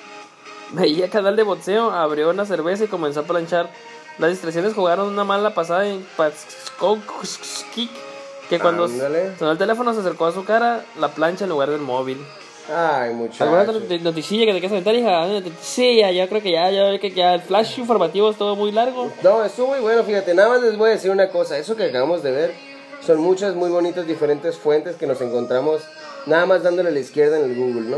veía 0.73 1.09
canal 1.11 1.37
de 1.37 1.43
boxeo, 1.43 1.91
abrió 1.91 2.31
una 2.31 2.45
cerveza 2.47 2.85
y 2.85 2.89
comenzó 2.89 3.21
a 3.21 3.23
planchar. 3.25 3.69
Las 4.19 4.31
distracciones 4.31 4.75
jugaron 4.75 5.09
una 5.09 5.25
mala 5.25 5.55
pasada 5.55 5.87
en 5.87 6.05
Paxoswi, 6.17 7.89
que 8.49 8.59
cuando 8.59 8.85
Ándale. 8.85 9.37
sonó 9.39 9.53
el 9.53 9.59
teléfono 9.59 9.95
se 9.95 10.01
acercó 10.01 10.27
a 10.27 10.33
su 10.33 10.45
cara 10.45 10.85
la 10.99 11.09
plancha 11.09 11.45
en 11.45 11.51
lugar 11.51 11.71
del 11.71 11.81
móvil. 11.81 12.19
Ay, 12.69 13.11
¿Alguna 13.11 13.27
muchacho. 13.29 13.51
otra 13.79 13.99
noticia 13.99 14.39
que 14.47 14.53
te 14.53 14.61
quieras 14.61 14.73
aventar, 14.73 14.95
hija? 14.95 15.23
¿Alguna 15.23 15.41
noticia? 15.41 16.13
yo 16.13 16.29
creo 16.29 16.43
que 16.43 16.53
ya, 16.53 16.71
ya, 16.71 16.99
que 16.99 17.11
ya 17.11 17.35
el 17.35 17.41
flash 17.43 17.79
informativo 17.79 18.31
es 18.31 18.37
todo 18.37 18.55
muy 18.55 18.71
largo. 18.71 19.11
No, 19.23 19.43
estuvo 19.45 19.69
muy 19.69 19.81
bueno, 19.81 20.05
fíjate, 20.05 20.35
nada 20.35 20.51
más 20.51 20.63
les 20.63 20.77
voy 20.77 20.91
a 20.91 20.93
decir 20.93 21.11
una 21.11 21.31
cosa, 21.31 21.59
eso 21.59 21.75
que 21.75 21.85
acabamos 21.85 22.23
de 22.23 22.31
ver 22.31 22.55
son 23.05 23.19
muchas 23.19 23.55
muy 23.55 23.71
bonitas 23.71 24.07
diferentes 24.07 24.57
fuentes 24.59 24.97
que 24.97 25.07
nos 25.07 25.21
encontramos 25.21 25.83
nada 26.27 26.45
más 26.47 26.63
dándole 26.63 26.91
a 26.91 26.93
la 26.93 27.01
izquierda 27.01 27.39
en 27.39 27.45
el 27.51 27.57
Google, 27.57 27.89
¿no? 27.91 27.97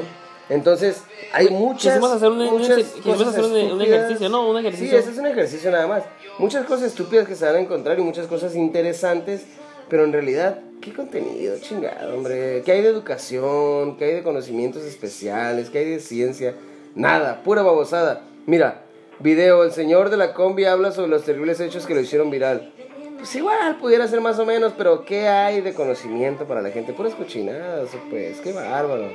Entonces, 0.49 1.03
hay 1.33 1.49
muchas 1.49 1.95
Quisimos 1.95 2.13
hacer 2.13 2.29
un- 2.31 2.41
un- 2.41 2.59
muchas 2.59 2.77
quisimos 2.79 3.17
cosas 3.19 3.29
hacer 3.29 3.45
un- 3.45 3.51
un 3.53 3.59
estúpidas. 3.59 3.89
ejercicio, 4.01 4.29
¿no? 4.29 4.49
Un 4.51 4.59
ejercicio. 4.59 4.89
Sí, 4.91 4.97
ese 4.97 5.11
es 5.13 5.19
un 5.19 5.27
ejercicio 5.27 5.71
nada 5.71 5.87
más. 5.87 6.03
Muchas 6.39 6.67
cosas 6.67 6.87
estúpidas 6.89 7.27
que 7.27 7.35
se 7.37 7.45
van 7.45 7.57
a 7.57 7.61
encontrar 7.61 7.99
y 7.99 8.03
muchas 8.03 8.27
cosas 8.27 8.55
interesantes, 8.55 9.43
pero 9.89 10.05
en 10.05 10.13
realidad, 10.13 10.59
¿qué 10.81 10.93
contenido, 10.93 11.57
chingado, 11.61 12.15
hombre? 12.15 12.63
¿Qué 12.65 12.73
hay 12.73 12.83
de 12.83 12.89
educación? 12.89 13.97
¿Qué 13.97 14.07
hay 14.07 14.15
de 14.15 14.23
conocimientos 14.23 14.83
especiales? 14.85 15.71
¿Qué 15.71 15.79
hay 15.79 15.91
de 15.91 16.01
ciencia? 16.01 16.55
Nada, 16.95 17.43
pura 17.45 17.63
babosada. 17.63 18.23
Mira, 18.47 18.83
video, 19.21 19.63
el 19.65 19.73
señor 19.73 20.11
de 20.11 20.17
la 20.17 20.35
combi 20.35 20.65
habla 20.65 20.93
sobre 20.93 21.09
los 21.11 21.23
terribles 21.25 21.61
hechos 21.61 21.87
que 21.87 21.95
lo 21.95 22.01
hicieron 22.01 22.31
viral. 22.31 22.73
Pues 23.19 23.35
igual, 23.37 23.77
pudiera 23.79 24.09
ser 24.09 24.21
más 24.21 24.39
o 24.41 24.45
menos, 24.45 24.73
pero 24.77 25.05
¿qué 25.05 25.29
hay 25.29 25.61
de 25.61 25.73
conocimiento 25.75 26.45
para 26.45 26.61
la 26.61 26.71
gente? 26.71 26.93
Puras 26.93 27.15
cochinadas, 27.15 27.89
pues, 28.11 28.41
qué 28.41 28.53
bárbaro. 28.53 29.09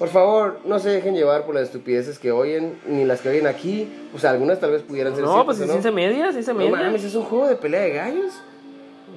Por 0.00 0.08
favor, 0.08 0.60
no 0.64 0.78
se 0.78 0.88
dejen 0.88 1.14
llevar 1.14 1.44
por 1.44 1.54
las 1.54 1.64
estupideces 1.64 2.18
que 2.18 2.32
oyen, 2.32 2.80
ni 2.86 3.04
las 3.04 3.20
que 3.20 3.28
oyen 3.28 3.46
aquí. 3.46 3.86
O 4.14 4.18
sea, 4.18 4.30
algunas 4.30 4.58
tal 4.58 4.70
vez 4.70 4.80
pudieran 4.82 5.14
ser 5.14 5.22
No, 5.24 5.28
ciertas, 5.34 5.44
pues 5.44 5.58
¿o 5.58 5.60
sí, 5.60 5.66
no? 5.66 5.72
ciencia 5.74 5.92
media, 5.92 6.32
ciencia 6.32 6.54
No 6.54 6.58
media. 6.60 6.70
mames, 6.76 7.04
es 7.04 7.14
un 7.14 7.24
juego 7.24 7.46
de 7.46 7.56
pelea 7.56 7.82
de 7.82 7.90
gallos. 7.90 8.32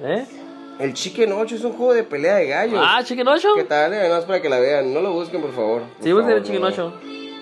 ¿Eh? 0.02 0.26
El 0.78 0.92
Chicken 0.92 1.32
8 1.32 1.54
es 1.54 1.64
un 1.64 1.72
juego 1.72 1.94
de 1.94 2.04
pelea 2.04 2.34
de 2.36 2.48
gallos. 2.48 2.80
Ah, 2.86 3.00
Chicken 3.02 3.26
8. 3.26 3.48
¿Qué 3.56 3.64
tal? 3.64 3.94
Además 3.94 4.26
para 4.26 4.42
que 4.42 4.50
la 4.50 4.58
vean. 4.60 4.92
No 4.92 5.00
lo 5.00 5.12
busquen, 5.12 5.40
por 5.40 5.52
favor. 5.54 5.82
Por 5.82 6.04
Sí, 6.04 6.12
busquen 6.12 6.32
el 6.32 6.42
Chicken 6.42 6.60
no. 6.60 6.66
8. 6.68 6.92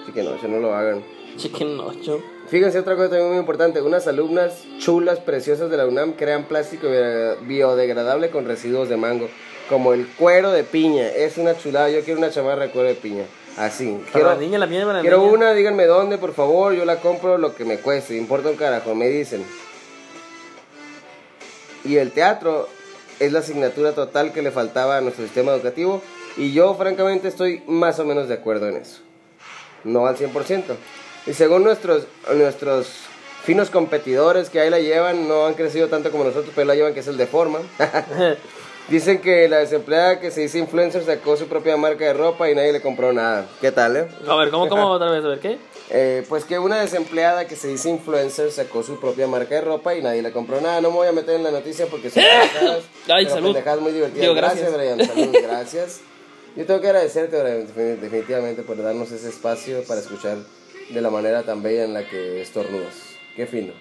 Chicken 0.07 0.26
8, 0.28 0.48
no 0.48 0.59
lo 0.61 0.74
hagan. 0.74 1.02
Chicken 1.37 1.81
8. 1.81 2.22
Fíjense 2.53 2.79
otra 2.81 2.97
cosa 2.97 3.09
también 3.09 3.31
muy 3.31 3.38
importante. 3.38 3.81
Unas 3.81 4.07
alumnas 4.07 4.65
chulas, 4.79 5.21
preciosas 5.21 5.71
de 5.71 5.79
la 5.79 5.87
UNAM 5.87 6.12
crean 6.12 6.45
plástico 6.45 6.87
bio- 6.87 7.37
biodegradable 7.47 8.29
con 8.29 8.45
residuos 8.45 8.91
de 8.91 8.99
mango. 8.99 9.27
Como 9.71 9.95
el 9.95 10.07
cuero 10.07 10.53
de 10.53 10.62
piña. 10.62 11.09
Es 11.09 11.38
una 11.38 11.57
chulada. 11.57 11.88
Yo 11.88 12.03
quiero 12.05 12.19
una 12.19 12.29
chamarra 12.31 12.65
de 12.67 12.71
cuero 12.71 12.88
de 12.88 12.95
piña. 12.95 13.25
Así. 13.57 13.93
Para 14.01 14.12
Quiero, 14.12 14.29
la 14.35 14.37
niña, 14.37 14.59
la 14.59 14.67
mía, 14.67 14.83
para 14.85 14.99
la 14.99 15.01
quiero 15.01 15.21
niña. 15.21 15.33
una, 15.33 15.55
díganme 15.55 15.87
dónde, 15.87 16.19
por 16.19 16.35
favor. 16.35 16.75
Yo 16.75 16.85
la 16.85 16.97
compro 17.01 17.38
lo 17.38 17.55
que 17.55 17.65
me 17.65 17.79
cueste. 17.79 18.19
Importa 18.19 18.51
un 18.51 18.57
carajo, 18.57 18.95
me 18.95 19.09
dicen. 19.09 19.43
Y 21.85 21.97
el 21.97 22.12
teatro 22.12 22.69
es 23.19 23.33
la 23.33 23.38
asignatura 23.38 23.93
total 23.93 24.33
que 24.35 24.43
le 24.43 24.51
faltaba 24.51 24.99
a 24.99 25.01
nuestro 25.01 25.25
sistema 25.25 25.53
educativo. 25.53 26.03
Y 26.37 26.53
yo, 26.53 26.75
francamente, 26.75 27.29
estoy 27.29 27.62
más 27.67 27.99
o 27.99 28.05
menos 28.05 28.29
de 28.29 28.35
acuerdo 28.35 28.69
en 28.69 28.77
eso. 28.77 29.01
No 29.85 30.07
al 30.07 30.17
100%. 30.19 30.65
Y 31.26 31.35
según 31.35 31.62
nuestros, 31.62 32.04
nuestros 32.35 32.88
finos 33.44 33.70
competidores 33.70 34.50
que 34.50 34.61
ahí 34.61 34.70
la 34.70 34.80
llevan, 34.80 35.28
no 35.28 35.46
han 35.46 35.54
crecido 35.54 35.88
tanto 35.88 36.11
como 36.11 36.24
nosotros, 36.24 36.52
pero 36.54 36.66
la 36.66 36.74
llevan, 36.74 36.94
que 36.94 37.00
es 37.00 37.06
el 37.06 37.16
de 37.16 37.26
forma. 37.26 37.61
Dicen 38.88 39.20
que 39.20 39.48
la 39.48 39.58
desempleada 39.58 40.18
que 40.18 40.30
se 40.32 40.40
dice 40.40 40.58
influencer 40.58 41.04
sacó 41.04 41.37
su 41.37 41.46
propia 41.46 41.76
marca 41.76 42.04
de 42.04 42.12
ropa 42.14 42.50
y 42.50 42.54
nadie 42.54 42.72
le 42.72 42.80
compró 42.80 43.12
nada. 43.12 43.46
¿Qué 43.61 43.70
tal, 43.70 43.96
eh? 43.96 44.08
A 44.26 44.35
ver, 44.37 44.50
¿cómo, 44.50 44.68
cómo 44.68 44.87
otra 44.90 45.11
vez? 45.11 45.24
A 45.24 45.28
ver, 45.28 45.38
¿qué? 45.38 45.58
Eh, 45.90 46.24
pues 46.28 46.44
que 46.44 46.58
una 46.58 46.80
desempleada 46.80 47.46
que 47.46 47.54
se 47.54 47.68
dice 47.68 47.88
influencer 47.90 48.50
sacó 48.50 48.82
su 48.82 48.98
propia 48.98 49.26
marca 49.28 49.54
de 49.54 49.61
ropa 49.61 49.94
y 49.94 50.02
nadie 50.02 50.22
le 50.22 50.32
compró 50.32 50.61
nada. 50.61 50.80
No 50.80 50.90
me 50.90 50.96
voy 50.96 51.06
a 51.08 51.12
meter 51.12 51.37
en 51.37 51.44
la 51.44 51.50
noticia 51.52 51.87
porque 51.87 52.11
son 52.11 52.22
pendejadas. 52.24 52.82
Ay, 53.08 53.24
pero 53.24 53.30
salud. 53.37 53.46
pendejadas 53.52 53.80
muy 53.80 53.92
divertidas. 53.92 54.20
Digo, 54.22 54.35
gracias, 54.35 54.72
gracias. 54.72 54.96
Brian. 54.96 55.08
Salud, 55.08 55.37
gracias. 55.42 56.00
Yo 56.56 56.66
tengo 56.66 56.80
que 56.80 56.87
agradecerte, 56.88 57.40
Brian, 57.40 57.66
defini- 57.68 58.00
definitivamente, 58.00 58.62
por 58.62 58.82
darnos 58.82 59.12
ese 59.12 59.28
espacio 59.28 59.85
para 59.85 60.00
escuchar 60.00 60.38
de 60.92 61.00
la 61.00 61.11
manera 61.11 61.42
tan 61.42 61.62
bella 61.62 61.85
en 61.85 61.94
la 61.94 62.09
que 62.09 62.42
estornudas. 62.42 62.94
Qué 63.35 63.46
fino. 63.46 63.72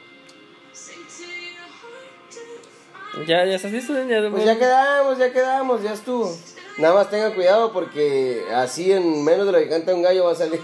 ¿Ya, 3.28 3.46
ya 3.46 3.56
estás 3.56 3.72
listo? 3.72 3.94
Ya, 4.08 4.30
Pues 4.30 4.46
ya 4.46 4.58
quedamos, 4.58 5.18
ya 5.18 5.34
quedamos, 5.34 5.84
ya 5.84 5.94
estuvo. 5.94 6.34
Nada 6.78 6.94
más 6.94 7.10
tengan 7.10 7.34
cuidado 7.34 7.74
porque 7.74 8.46
así 8.56 8.92
en 8.92 9.24
menos 9.26 9.46
de 9.46 9.52
lo 9.52 9.60
que 9.60 9.68
canta 9.68 9.94
un 9.94 10.02
gallo 10.02 10.26
va 10.26 10.32
a 10.32 10.36
salir. 10.36 10.62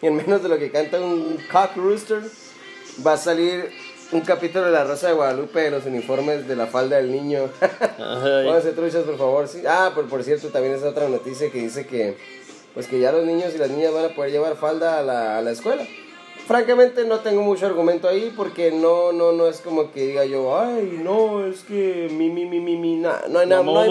y 0.00 0.06
en 0.06 0.16
menos 0.16 0.42
de 0.42 0.48
lo 0.48 0.58
que 0.58 0.70
canta 0.70 0.98
un 0.98 1.38
cock 1.52 1.76
rooster 1.76 2.22
va 3.06 3.12
a 3.12 3.16
salir 3.18 3.70
un 4.12 4.22
capítulo 4.22 4.64
de 4.64 4.70
La 4.70 4.84
Rosa 4.84 5.08
de 5.08 5.14
Guadalupe 5.14 5.60
de 5.60 5.70
los 5.70 5.84
uniformes 5.84 6.48
de 6.48 6.56
la 6.56 6.66
falda 6.66 6.96
del 6.96 7.12
niño. 7.12 7.50
Pónganse 7.98 8.72
truchas, 8.72 9.04
por 9.04 9.18
favor. 9.18 9.48
Sí. 9.48 9.62
Ah, 9.68 9.92
pero 9.94 10.08
por 10.08 10.22
cierto, 10.24 10.48
también 10.48 10.74
es 10.74 10.82
otra 10.82 11.08
noticia 11.08 11.50
que 11.50 11.58
dice 11.58 11.86
que 11.86 12.16
pues 12.76 12.86
que 12.88 13.00
ya 13.00 13.10
los 13.10 13.24
niños 13.24 13.52
y 13.54 13.58
las 13.58 13.70
niñas 13.70 13.92
van 13.92 14.04
a 14.04 14.08
poder 14.10 14.30
llevar 14.32 14.54
falda 14.56 14.98
a 14.98 15.02
la, 15.02 15.38
a 15.38 15.40
la 15.42 15.50
escuela. 15.50 15.84
Francamente 16.46 17.04
no 17.04 17.18
tengo 17.20 17.42
mucho 17.42 17.66
argumento 17.66 18.06
ahí 18.06 18.32
porque 18.36 18.70
no 18.70 19.10
no 19.10 19.32
no 19.32 19.48
es 19.48 19.58
como 19.58 19.90
que 19.90 20.06
diga 20.06 20.24
yo, 20.26 20.56
ay, 20.56 21.00
no, 21.02 21.44
es 21.44 21.62
que 21.64 22.08
mi 22.12 22.28
mi 22.30 22.44
mi 22.44 22.60
mi 22.60 22.76
mi 22.76 22.94
na- 22.96 23.22
no 23.28 23.40
hay 23.40 23.48
nada, 23.48 23.62
No, 23.64 23.80
hay, 23.80 23.88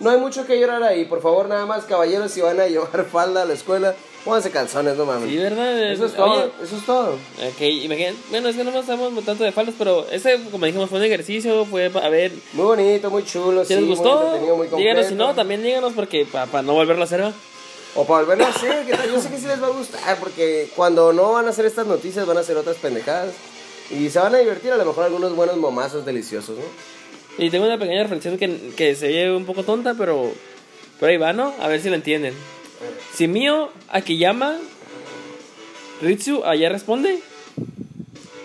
no, 0.00 0.10
hay 0.10 0.18
mucho 0.18 0.44
que 0.44 0.60
llorar 0.60 0.82
ahí. 0.82 1.06
Por 1.06 1.22
favor, 1.22 1.48
nada 1.48 1.64
más 1.64 1.84
caballeros 1.84 2.30
si 2.30 2.42
van 2.42 2.60
a 2.60 2.66
llevar 2.68 3.06
falda 3.06 3.40
a 3.40 3.44
la 3.46 3.54
escuela, 3.54 3.94
pónganse 4.22 4.50
calzones, 4.50 4.98
no 4.98 5.06
mames. 5.06 5.30
Sí, 5.30 5.38
¿verdad? 5.38 5.92
Eso 5.92 6.04
es 6.04 6.12
Oye, 6.18 6.18
todo, 6.42 6.50
eso 6.62 6.76
es 6.76 6.84
todo. 6.84 7.12
Ok, 7.14 7.60
imagínate, 7.62 8.16
bueno, 8.30 8.48
es 8.50 8.56
que 8.56 8.64
no 8.64 8.70
nos 8.70 8.80
estamos 8.82 9.24
tanto 9.24 9.44
de 9.44 9.52
faldas, 9.52 9.74
pero 9.78 10.04
ese, 10.10 10.38
como 10.50 10.66
dijimos, 10.66 10.90
fue 10.90 10.98
un 10.98 11.04
ejercicio, 11.06 11.64
fue 11.64 11.86
a 11.86 12.08
ver 12.10 12.32
Muy 12.52 12.66
bonito, 12.66 13.08
muy 13.10 13.24
chulo, 13.24 13.62
si 13.64 13.68
sí, 13.68 13.74
les 13.76 13.84
muy 13.84 13.94
gustó. 13.96 14.24
entretenido, 14.24 14.56
muy 14.56 14.68
díganos 14.76 15.06
si 15.06 15.14
no, 15.14 15.34
también 15.34 15.62
díganos 15.62 15.94
porque 15.94 16.26
para 16.26 16.60
no 16.60 16.74
volverlo 16.74 17.00
a 17.02 17.06
hacer, 17.06 17.22
¿va? 17.22 17.32
O 17.96 18.04
para 18.04 18.20
volverlo 18.20 18.46
a 18.46 18.48
hacer, 18.48 18.84
que 18.86 18.92
tal, 18.92 19.08
yo 19.08 19.20
sé 19.20 19.30
que 19.30 19.38
sí 19.38 19.46
les 19.46 19.62
va 19.62 19.68
a 19.68 19.70
gustar, 19.70 20.18
porque 20.18 20.68
cuando 20.74 21.12
no 21.12 21.32
van 21.32 21.46
a 21.46 21.50
hacer 21.50 21.64
estas 21.64 21.86
noticias 21.86 22.26
van 22.26 22.36
a 22.36 22.40
hacer 22.40 22.56
otras 22.56 22.76
pendejadas. 22.76 23.32
Y 23.90 24.10
se 24.10 24.18
van 24.18 24.34
a 24.34 24.38
divertir, 24.38 24.72
a 24.72 24.76
lo 24.76 24.84
mejor 24.84 25.04
algunos 25.04 25.36
buenos 25.36 25.56
momazos 25.58 26.04
deliciosos, 26.04 26.56
¿no? 26.58 26.64
Y 27.36 27.50
tengo 27.50 27.66
una 27.66 27.78
pequeña 27.78 28.02
reflexión 28.02 28.38
que, 28.38 28.72
que 28.76 28.94
se 28.94 29.08
oye 29.08 29.30
un 29.30 29.44
poco 29.44 29.62
tonta, 29.62 29.94
pero, 29.94 30.32
pero 30.98 31.10
ahí 31.10 31.18
va, 31.18 31.32
¿no? 31.32 31.54
A 31.60 31.68
ver 31.68 31.80
si 31.80 31.88
lo 31.88 31.94
entienden. 31.94 32.34
Si 33.14 33.28
mío 33.28 33.70
Akiyama 33.88 34.58
Ritsu 36.00 36.44
allá 36.44 36.68
responde. 36.68 37.20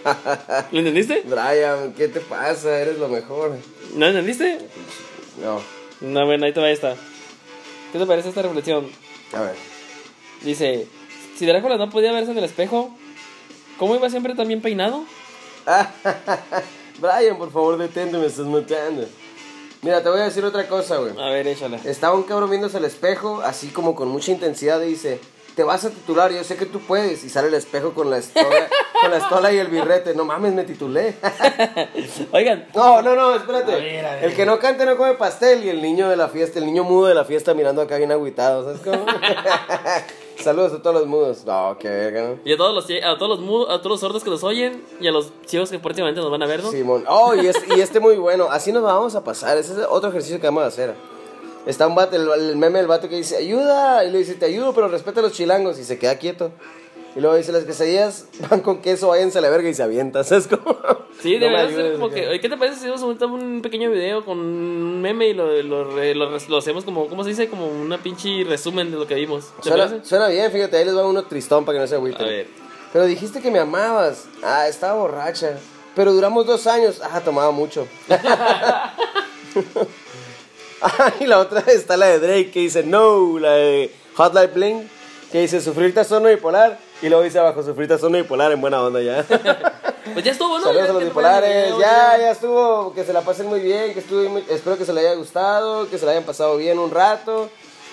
¿Lo 0.72 0.80
entendiste? 0.80 1.24
Brian, 1.26 1.94
¿qué 1.94 2.08
te 2.08 2.20
pasa? 2.20 2.80
Eres 2.80 2.98
lo 2.98 3.08
mejor. 3.10 3.58
¿No 3.96 4.08
entendiste? 4.08 4.60
No, 5.42 5.62
No, 6.02 6.26
bueno, 6.26 6.46
ahí 6.46 6.54
te 6.54 6.60
va 6.60 6.70
esta. 6.70 6.96
¿Qué 7.92 8.00
te 8.00 8.06
parece 8.06 8.30
esta 8.30 8.42
reflexión? 8.42 8.88
A 9.34 9.42
ver. 9.42 9.56
Dice, 10.42 10.88
si 11.38 11.46
Drácula 11.46 11.78
no 11.78 11.90
podía 11.90 12.12
verse 12.12 12.32
en 12.32 12.38
el 12.38 12.44
espejo, 12.44 12.96
¿cómo 13.78 13.96
iba 13.96 14.10
siempre 14.10 14.36
tan 14.36 14.48
bien 14.48 14.62
peinado? 14.62 15.04
Brian, 17.00 17.38
por 17.38 17.52
favor, 17.52 17.78
detente, 17.78 18.18
me 18.18 18.26
estás 18.26 18.46
matando. 18.46 19.08
Mira, 19.82 20.04
te 20.04 20.10
voy 20.10 20.20
a 20.20 20.26
decir 20.26 20.44
otra 20.44 20.68
cosa, 20.68 20.98
güey. 20.98 21.14
A 21.18 21.30
ver, 21.30 21.48
échala. 21.48 21.80
Estaba 21.86 22.16
un 22.16 22.24
cabrón 22.24 22.50
viéndose 22.50 22.78
al 22.78 22.86
espejo, 22.86 23.42
así 23.42 23.68
como 23.68 23.96
con 23.96 24.10
mucha 24.10 24.32
intensidad, 24.32 24.82
y 24.82 24.88
dice, 24.88 25.22
te 25.60 25.66
vas 25.66 25.84
a 25.84 25.90
titular, 25.90 26.32
yo 26.32 26.42
sé 26.46 26.56
que 26.56 26.66
tú 26.66 26.80
puedes. 26.80 27.22
Y 27.26 27.30
sale 27.30 27.50
el 27.50 27.54
espejo 27.54 27.94
con 27.94 28.10
la 28.10 28.18
estola, 28.18 28.70
con 29.02 29.12
la 29.12 29.18
estola 29.18 29.52
y 29.52 29.58
el 29.58 29.68
birrete. 29.68 30.16
No 30.16 30.24
mames, 30.24 30.54
me 30.54 30.64
titulé. 30.64 31.16
Oigan, 32.32 32.66
No, 32.74 33.02
no, 33.02 33.14
no, 33.14 33.36
espérate. 33.36 33.74
A 33.74 33.76
ver, 33.76 34.06
a 34.06 34.16
ver. 34.16 34.24
El 34.24 34.36
que 34.38 34.46
no 34.46 34.58
cante 34.58 34.86
no 34.86 34.96
come 34.96 35.16
pastel 35.16 35.66
y 35.66 35.70
el 35.70 35.82
niño 35.82 36.08
de 36.08 36.16
la 36.16 36.30
fiesta, 36.30 36.60
el 36.60 36.66
niño 36.66 36.86
mudo 36.86 37.08
de 37.08 37.16
la 37.16 37.26
fiesta 37.26 37.54
mirando 37.54 37.82
acá 37.82 37.98
bien 37.98 38.10
agüitado, 38.14 38.64
¿sabes 38.64 38.80
cómo? 38.80 39.06
Saludos 40.42 40.72
a 40.72 40.82
todos 40.82 40.96
los 40.96 41.06
mudos. 41.08 41.44
No, 41.46 41.76
qué 41.78 41.90
verga, 41.90 42.22
¿no? 42.30 42.40
y 42.46 42.54
a 42.54 42.58
todos 42.58 42.74
los, 42.74 42.86
a 43.04 43.18
todos 43.18 43.38
los, 43.38 43.40
mu- 43.46 43.64
a 43.66 43.80
todos 43.80 43.88
los 43.92 44.00
sordos 44.00 44.24
que 44.24 44.30
nos 44.30 44.42
oyen 44.46 44.82
y 45.02 45.08
a 45.10 45.12
los 45.12 45.34
ciegos 45.46 45.70
que 45.70 45.80
próximamente 45.80 46.22
nos 46.22 46.32
van 46.32 46.42
a 46.44 46.46
ver, 46.46 46.64
¿no? 46.64 46.72
Simón. 46.72 47.04
Oh, 47.10 47.36
y 47.36 47.46
este, 47.48 47.76
y 47.76 47.82
este 47.82 48.00
muy 48.00 48.16
bueno. 48.16 48.48
Así 48.50 48.72
nos 48.72 48.84
vamos 48.84 49.14
a 49.16 49.24
pasar. 49.26 49.58
Ese 49.58 49.74
es 49.74 49.80
otro 49.90 50.08
ejercicio 50.10 50.40
que 50.40 50.48
vamos 50.48 50.64
a 50.64 50.68
hacer. 50.68 50.96
Está 51.70 51.86
un 51.88 51.94
vato, 51.94 52.16
el, 52.16 52.28
el 52.50 52.56
meme 52.56 52.80
del 52.80 52.88
vato 52.88 53.08
que 53.08 53.16
dice, 53.18 53.38
ayuda. 53.38 54.04
Y 54.04 54.10
le 54.12 54.18
dice, 54.18 54.34
te 54.34 54.46
ayudo, 54.46 54.74
pero 54.74 54.88
respeta 54.88 55.20
a 55.20 55.24
los 55.24 55.34
chilangos. 55.34 55.78
Y 55.78 55.84
se 55.84 56.00
queda 56.00 56.18
quieto. 56.18 56.52
Y 57.16 57.22
luego 57.22 57.36
dice, 57.36 57.52
las 57.52 57.64
quesadillas 57.64 58.26
van 58.50 58.62
con 58.62 58.82
queso, 58.82 59.10
váyanse 59.10 59.38
a 59.38 59.42
la 59.42 59.50
verga 59.50 59.70
y 59.70 59.74
se 59.76 59.84
avienta. 59.84 60.24
¿Sabes 60.24 60.48
cómo? 60.48 60.78
Sí, 61.22 61.38
No 61.38 61.46
debería 61.46 61.70
ser 61.70 61.94
como 61.94 62.10
que. 62.10 62.40
¿Qué 62.40 62.50
te 62.50 62.58
parece 62.58 62.80
si 62.80 62.90
hacemos 62.90 63.22
un, 63.22 63.32
un 63.32 63.62
pequeño 63.62 63.92
video 63.92 64.26
con 64.26 64.40
un 64.40 65.02
meme 65.02 65.28
y 65.30 65.34
lo, 65.34 65.62
lo, 65.62 65.84
lo, 65.86 66.38
lo 66.38 66.58
hacemos 66.58 66.86
como, 66.86 67.08
¿cómo 67.08 67.24
se 67.24 67.30
dice? 67.30 67.50
Como 67.50 67.68
una 67.68 67.98
pinche 68.02 68.44
resumen 68.46 68.90
de 68.90 68.98
lo 68.98 69.06
que 69.06 69.16
vimos. 69.16 69.46
¿Te 69.62 69.70
Suena, 69.70 70.04
suena 70.04 70.28
bien, 70.28 70.52
fíjate, 70.52 70.78
ahí 70.78 70.86
les 70.86 70.96
va 70.96 71.06
uno 71.06 71.24
tristón 71.26 71.66
para 71.66 71.78
que 71.78 71.82
no 71.82 71.88
se 71.88 71.96
agüiten. 71.96 72.26
A 72.26 72.30
ver. 72.30 72.48
Pero 72.94 73.06
dijiste 73.06 73.42
que 73.42 73.52
me 73.52 73.60
amabas. 73.60 74.26
Ah, 74.42 74.68
estaba 74.68 74.94
borracha. 74.94 75.60
Pero 75.96 76.14
duramos 76.14 76.46
dos 76.46 76.66
años. 76.68 77.02
Ah, 77.04 77.22
tomaba 77.22 77.52
mucho. 77.52 77.88
ah, 80.82 81.14
y 81.20 81.26
la 81.26 81.40
otra 81.40 81.62
está 81.68 81.98
la 81.98 82.08
de 82.08 82.20
Drake 82.20 82.52
que 82.52 82.60
dice 82.62 82.84
no, 82.84 83.38
la 83.40 83.52
de 83.54 83.94
Hotline 84.16 84.52
Bling, 84.54 84.90
que 85.32 85.42
dice 85.42 85.62
sufrir 85.62 85.94
trastorno 85.94 86.30
bipolar. 86.30 86.78
Y 87.02 87.08
luego 87.08 87.24
dice 87.24 87.40
abajo 87.40 87.64
sufrir 87.64 87.88
trastorno 87.88 88.18
bipolar 88.18 88.52
en 88.52 88.60
buena 88.62 88.82
onda 88.82 89.02
ya. 89.02 89.26
Pues 90.14 90.26
ya 90.26 90.32
estuvo, 90.32 90.58
¿no? 90.58 90.64
Saludos 90.66 90.86
Ya 90.86 90.90
a 90.90 90.94
los 90.94 91.04
bipolares. 91.04 91.64
pasen, 91.74 91.80
Ya, 91.82 92.18
ya 92.18 92.32
estuvo. 92.32 92.94
Que 92.94 93.04
se 93.04 93.14
la 93.14 93.22
pasen 93.22 93.46
muy 93.46 93.60
bien. 93.60 93.94
Que 93.94 94.00
estuvo, 94.00 94.28
muy- 94.28 94.44
espero 94.50 94.76
que 94.76 94.84
se 94.84 94.92
les 94.92 95.06
haya 95.06 95.14
gustado. 95.14 95.88
Que 95.88 96.00
se 96.00 96.06
la 96.06 96.14
hayan 96.14 96.24
pasado 96.24 96.58
bien 96.58 96.80
un 96.80 96.90
rato. 96.90 97.48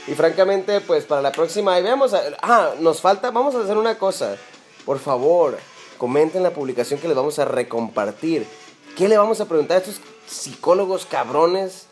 Y 0.07 0.14
francamente, 0.14 0.81
pues 0.81 1.05
para 1.05 1.20
la 1.20 1.31
próxima, 1.31 1.75
ahí 1.75 1.83
vemos. 1.83 2.14
a- 2.14 2.22
Ah, 2.40 2.70
nos 2.81 3.03
falta. 3.03 3.31
Vamos 3.33 3.55
a 3.55 3.61
hacer 3.61 3.77
una 3.77 3.99
cosa. 3.99 4.37
Por 4.87 4.99
favor, 4.99 5.59
comenten 5.99 6.42
la 6.42 6.51
publicación 6.53 6.99
que 7.01 7.07
les 7.09 7.16
vamos 7.16 7.38
a 7.38 7.44
recompartir. 7.44 8.46
¿Qué 8.96 9.09
le 9.09 9.18
vamos 9.18 9.42
a 9.42 9.44
preguntar 9.44 9.77
a 9.77 9.81
estos 9.81 9.96
psicólogos 10.27 11.05
cabrones? 11.05 11.87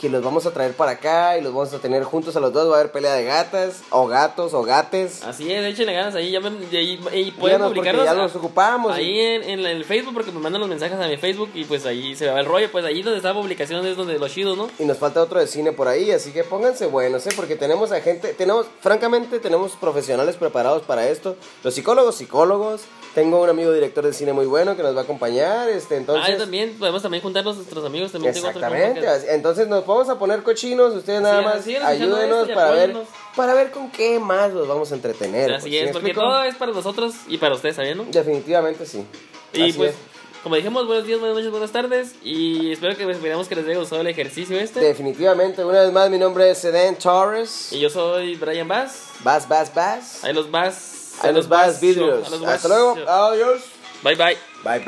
Que 0.00 0.08
los 0.08 0.22
vamos 0.24 0.46
a 0.46 0.50
traer 0.52 0.72
para 0.72 0.92
acá 0.92 1.36
y 1.36 1.42
los 1.42 1.52
vamos 1.52 1.74
a 1.74 1.78
tener 1.78 2.04
juntos 2.04 2.34
a 2.34 2.40
los 2.40 2.52
dos. 2.54 2.70
Va 2.70 2.76
a 2.76 2.80
haber 2.80 2.90
pelea 2.90 3.12
de 3.12 3.24
gatas, 3.24 3.82
o 3.90 4.06
gatos, 4.06 4.54
o 4.54 4.62
gates. 4.62 5.22
Así 5.24 5.52
es, 5.52 5.62
échenle 5.62 5.92
ganas 5.92 6.14
ahí, 6.14 6.30
llamen, 6.30 6.58
y, 6.72 6.74
ahí- 6.76 6.98
y 7.12 7.30
pueden 7.32 7.60
ya 7.74 8.14
los 8.14 8.34
ocupamos. 8.34 8.92
ahí 8.92 9.20
en, 9.20 9.42
en 9.42 9.62
la- 9.62 9.70
el 9.72 9.84
Facebook 9.84 10.14
porque 10.14 10.32
me 10.32 10.40
mandan 10.40 10.60
los 10.60 10.70
mensajes 10.70 10.98
a 10.98 11.06
mi 11.06 11.18
Facebook 11.18 11.50
y 11.54 11.64
pues 11.64 11.84
ahí 11.84 12.16
se 12.16 12.28
va 12.30 12.40
el 12.40 12.46
rollo, 12.46 12.70
pues 12.72 12.82
ahí 12.86 13.02
donde 13.02 13.18
está 13.18 13.28
la 13.28 13.34
publicación 13.40 13.84
es 13.84 13.94
donde 13.96 14.18
los 14.18 14.32
chidos, 14.32 14.56
¿no? 14.56 14.70
Y 14.78 14.84
nos 14.86 14.96
falta 14.96 15.20
otro 15.22 15.38
de 15.38 15.46
cine 15.46 15.72
por 15.72 15.86
ahí, 15.86 16.10
así 16.12 16.32
que 16.32 16.44
pónganse 16.44 16.86
buenos, 16.86 17.26
¿eh? 17.26 17.30
Porque 17.36 17.56
tenemos 17.56 17.92
a 17.92 18.00
gente, 18.00 18.32
tenemos, 18.32 18.66
francamente, 18.80 19.38
tenemos 19.38 19.72
profesionales 19.72 20.36
preparados 20.36 20.80
para 20.82 21.06
esto. 21.08 21.36
Los 21.62 21.74
psicólogos, 21.74 22.14
psicólogos. 22.16 22.82
Tengo 23.14 23.42
un 23.42 23.48
amigo 23.50 23.72
director 23.72 24.06
de 24.06 24.12
cine 24.12 24.32
muy 24.32 24.46
bueno 24.46 24.76
que 24.76 24.84
nos 24.84 24.94
va 24.94 25.00
a 25.00 25.02
acompañar, 25.02 25.68
este, 25.68 25.96
ah, 25.96 25.98
entonces... 25.98 26.34
y 26.36 26.38
también 26.38 26.76
podemos 26.78 27.02
también 27.02 27.20
juntarnos 27.20 27.56
nuestros 27.56 27.84
amigos, 27.84 28.12
también 28.12 28.32
tengo 28.32 28.46
otro 28.46 28.60
Exactamente, 28.60 29.00
que- 29.00 29.06
así- 29.08 29.26
entonces 29.30 29.66
nos 29.66 29.82
vamos 29.94 30.08
a 30.08 30.18
poner 30.18 30.42
cochinos, 30.42 30.94
ustedes 30.94 31.20
nada 31.20 31.60
Sí, 31.62 31.74
más 31.76 31.84
ayúdenos 31.84 32.48
para 32.50 32.70
ver, 32.70 32.96
para 33.36 33.54
ver 33.54 33.70
con 33.70 33.90
qué 33.90 34.18
más 34.18 34.52
los 34.52 34.66
vamos 34.66 34.90
a 34.92 34.94
entretener. 34.94 35.52
Así 35.52 35.68
pues, 35.68 35.72
¿sí 35.72 35.78
es, 35.78 35.92
porque 35.92 36.08
explico? 36.08 36.20
todo 36.28 36.42
es 36.44 36.54
para 36.56 36.72
nosotros 36.72 37.14
y 37.28 37.38
para 37.38 37.54
ustedes 37.54 37.76
también, 37.76 37.98
¿no? 37.98 38.04
Definitivamente 38.04 38.86
sí. 38.86 39.04
Y 39.52 39.62
Así 39.62 39.72
pues, 39.74 39.90
es. 39.90 39.96
como 40.42 40.56
dijimos, 40.56 40.86
buenos 40.86 41.06
días, 41.06 41.18
buenas 41.20 41.36
noches, 41.36 41.50
buenas 41.50 41.72
tardes. 41.72 42.14
Y 42.22 42.72
espero 42.72 42.96
que 42.96 43.04
pues, 43.04 43.16
esperamos 43.16 43.48
que 43.48 43.56
les 43.56 43.66
haya 43.66 43.78
gustado 43.78 44.00
el 44.00 44.06
ejercicio 44.06 44.58
este. 44.58 44.80
Definitivamente, 44.80 45.64
una 45.64 45.82
vez 45.82 45.92
más, 45.92 46.10
mi 46.10 46.18
nombre 46.18 46.50
es 46.50 46.58
Sedan 46.58 46.96
Torres. 46.96 47.72
Y 47.72 47.80
yo 47.80 47.90
soy 47.90 48.36
Brian 48.36 48.68
Bass. 48.68 49.10
Vas, 49.22 49.48
vas, 49.48 49.74
vas. 49.74 50.24
Ahí 50.24 50.32
los 50.32 50.50
Bass. 50.50 51.14
Ahí 51.22 51.32
los 51.32 51.48
vidrios. 51.80 52.30
los 52.30 52.40
Bass 52.40 52.54
Hasta 52.54 52.68
luego. 52.68 52.96
Adiós. 53.06 53.62
Bye 54.02 54.14
bye. 54.14 54.36
Bye, 54.64 54.78
bye. 54.78 54.84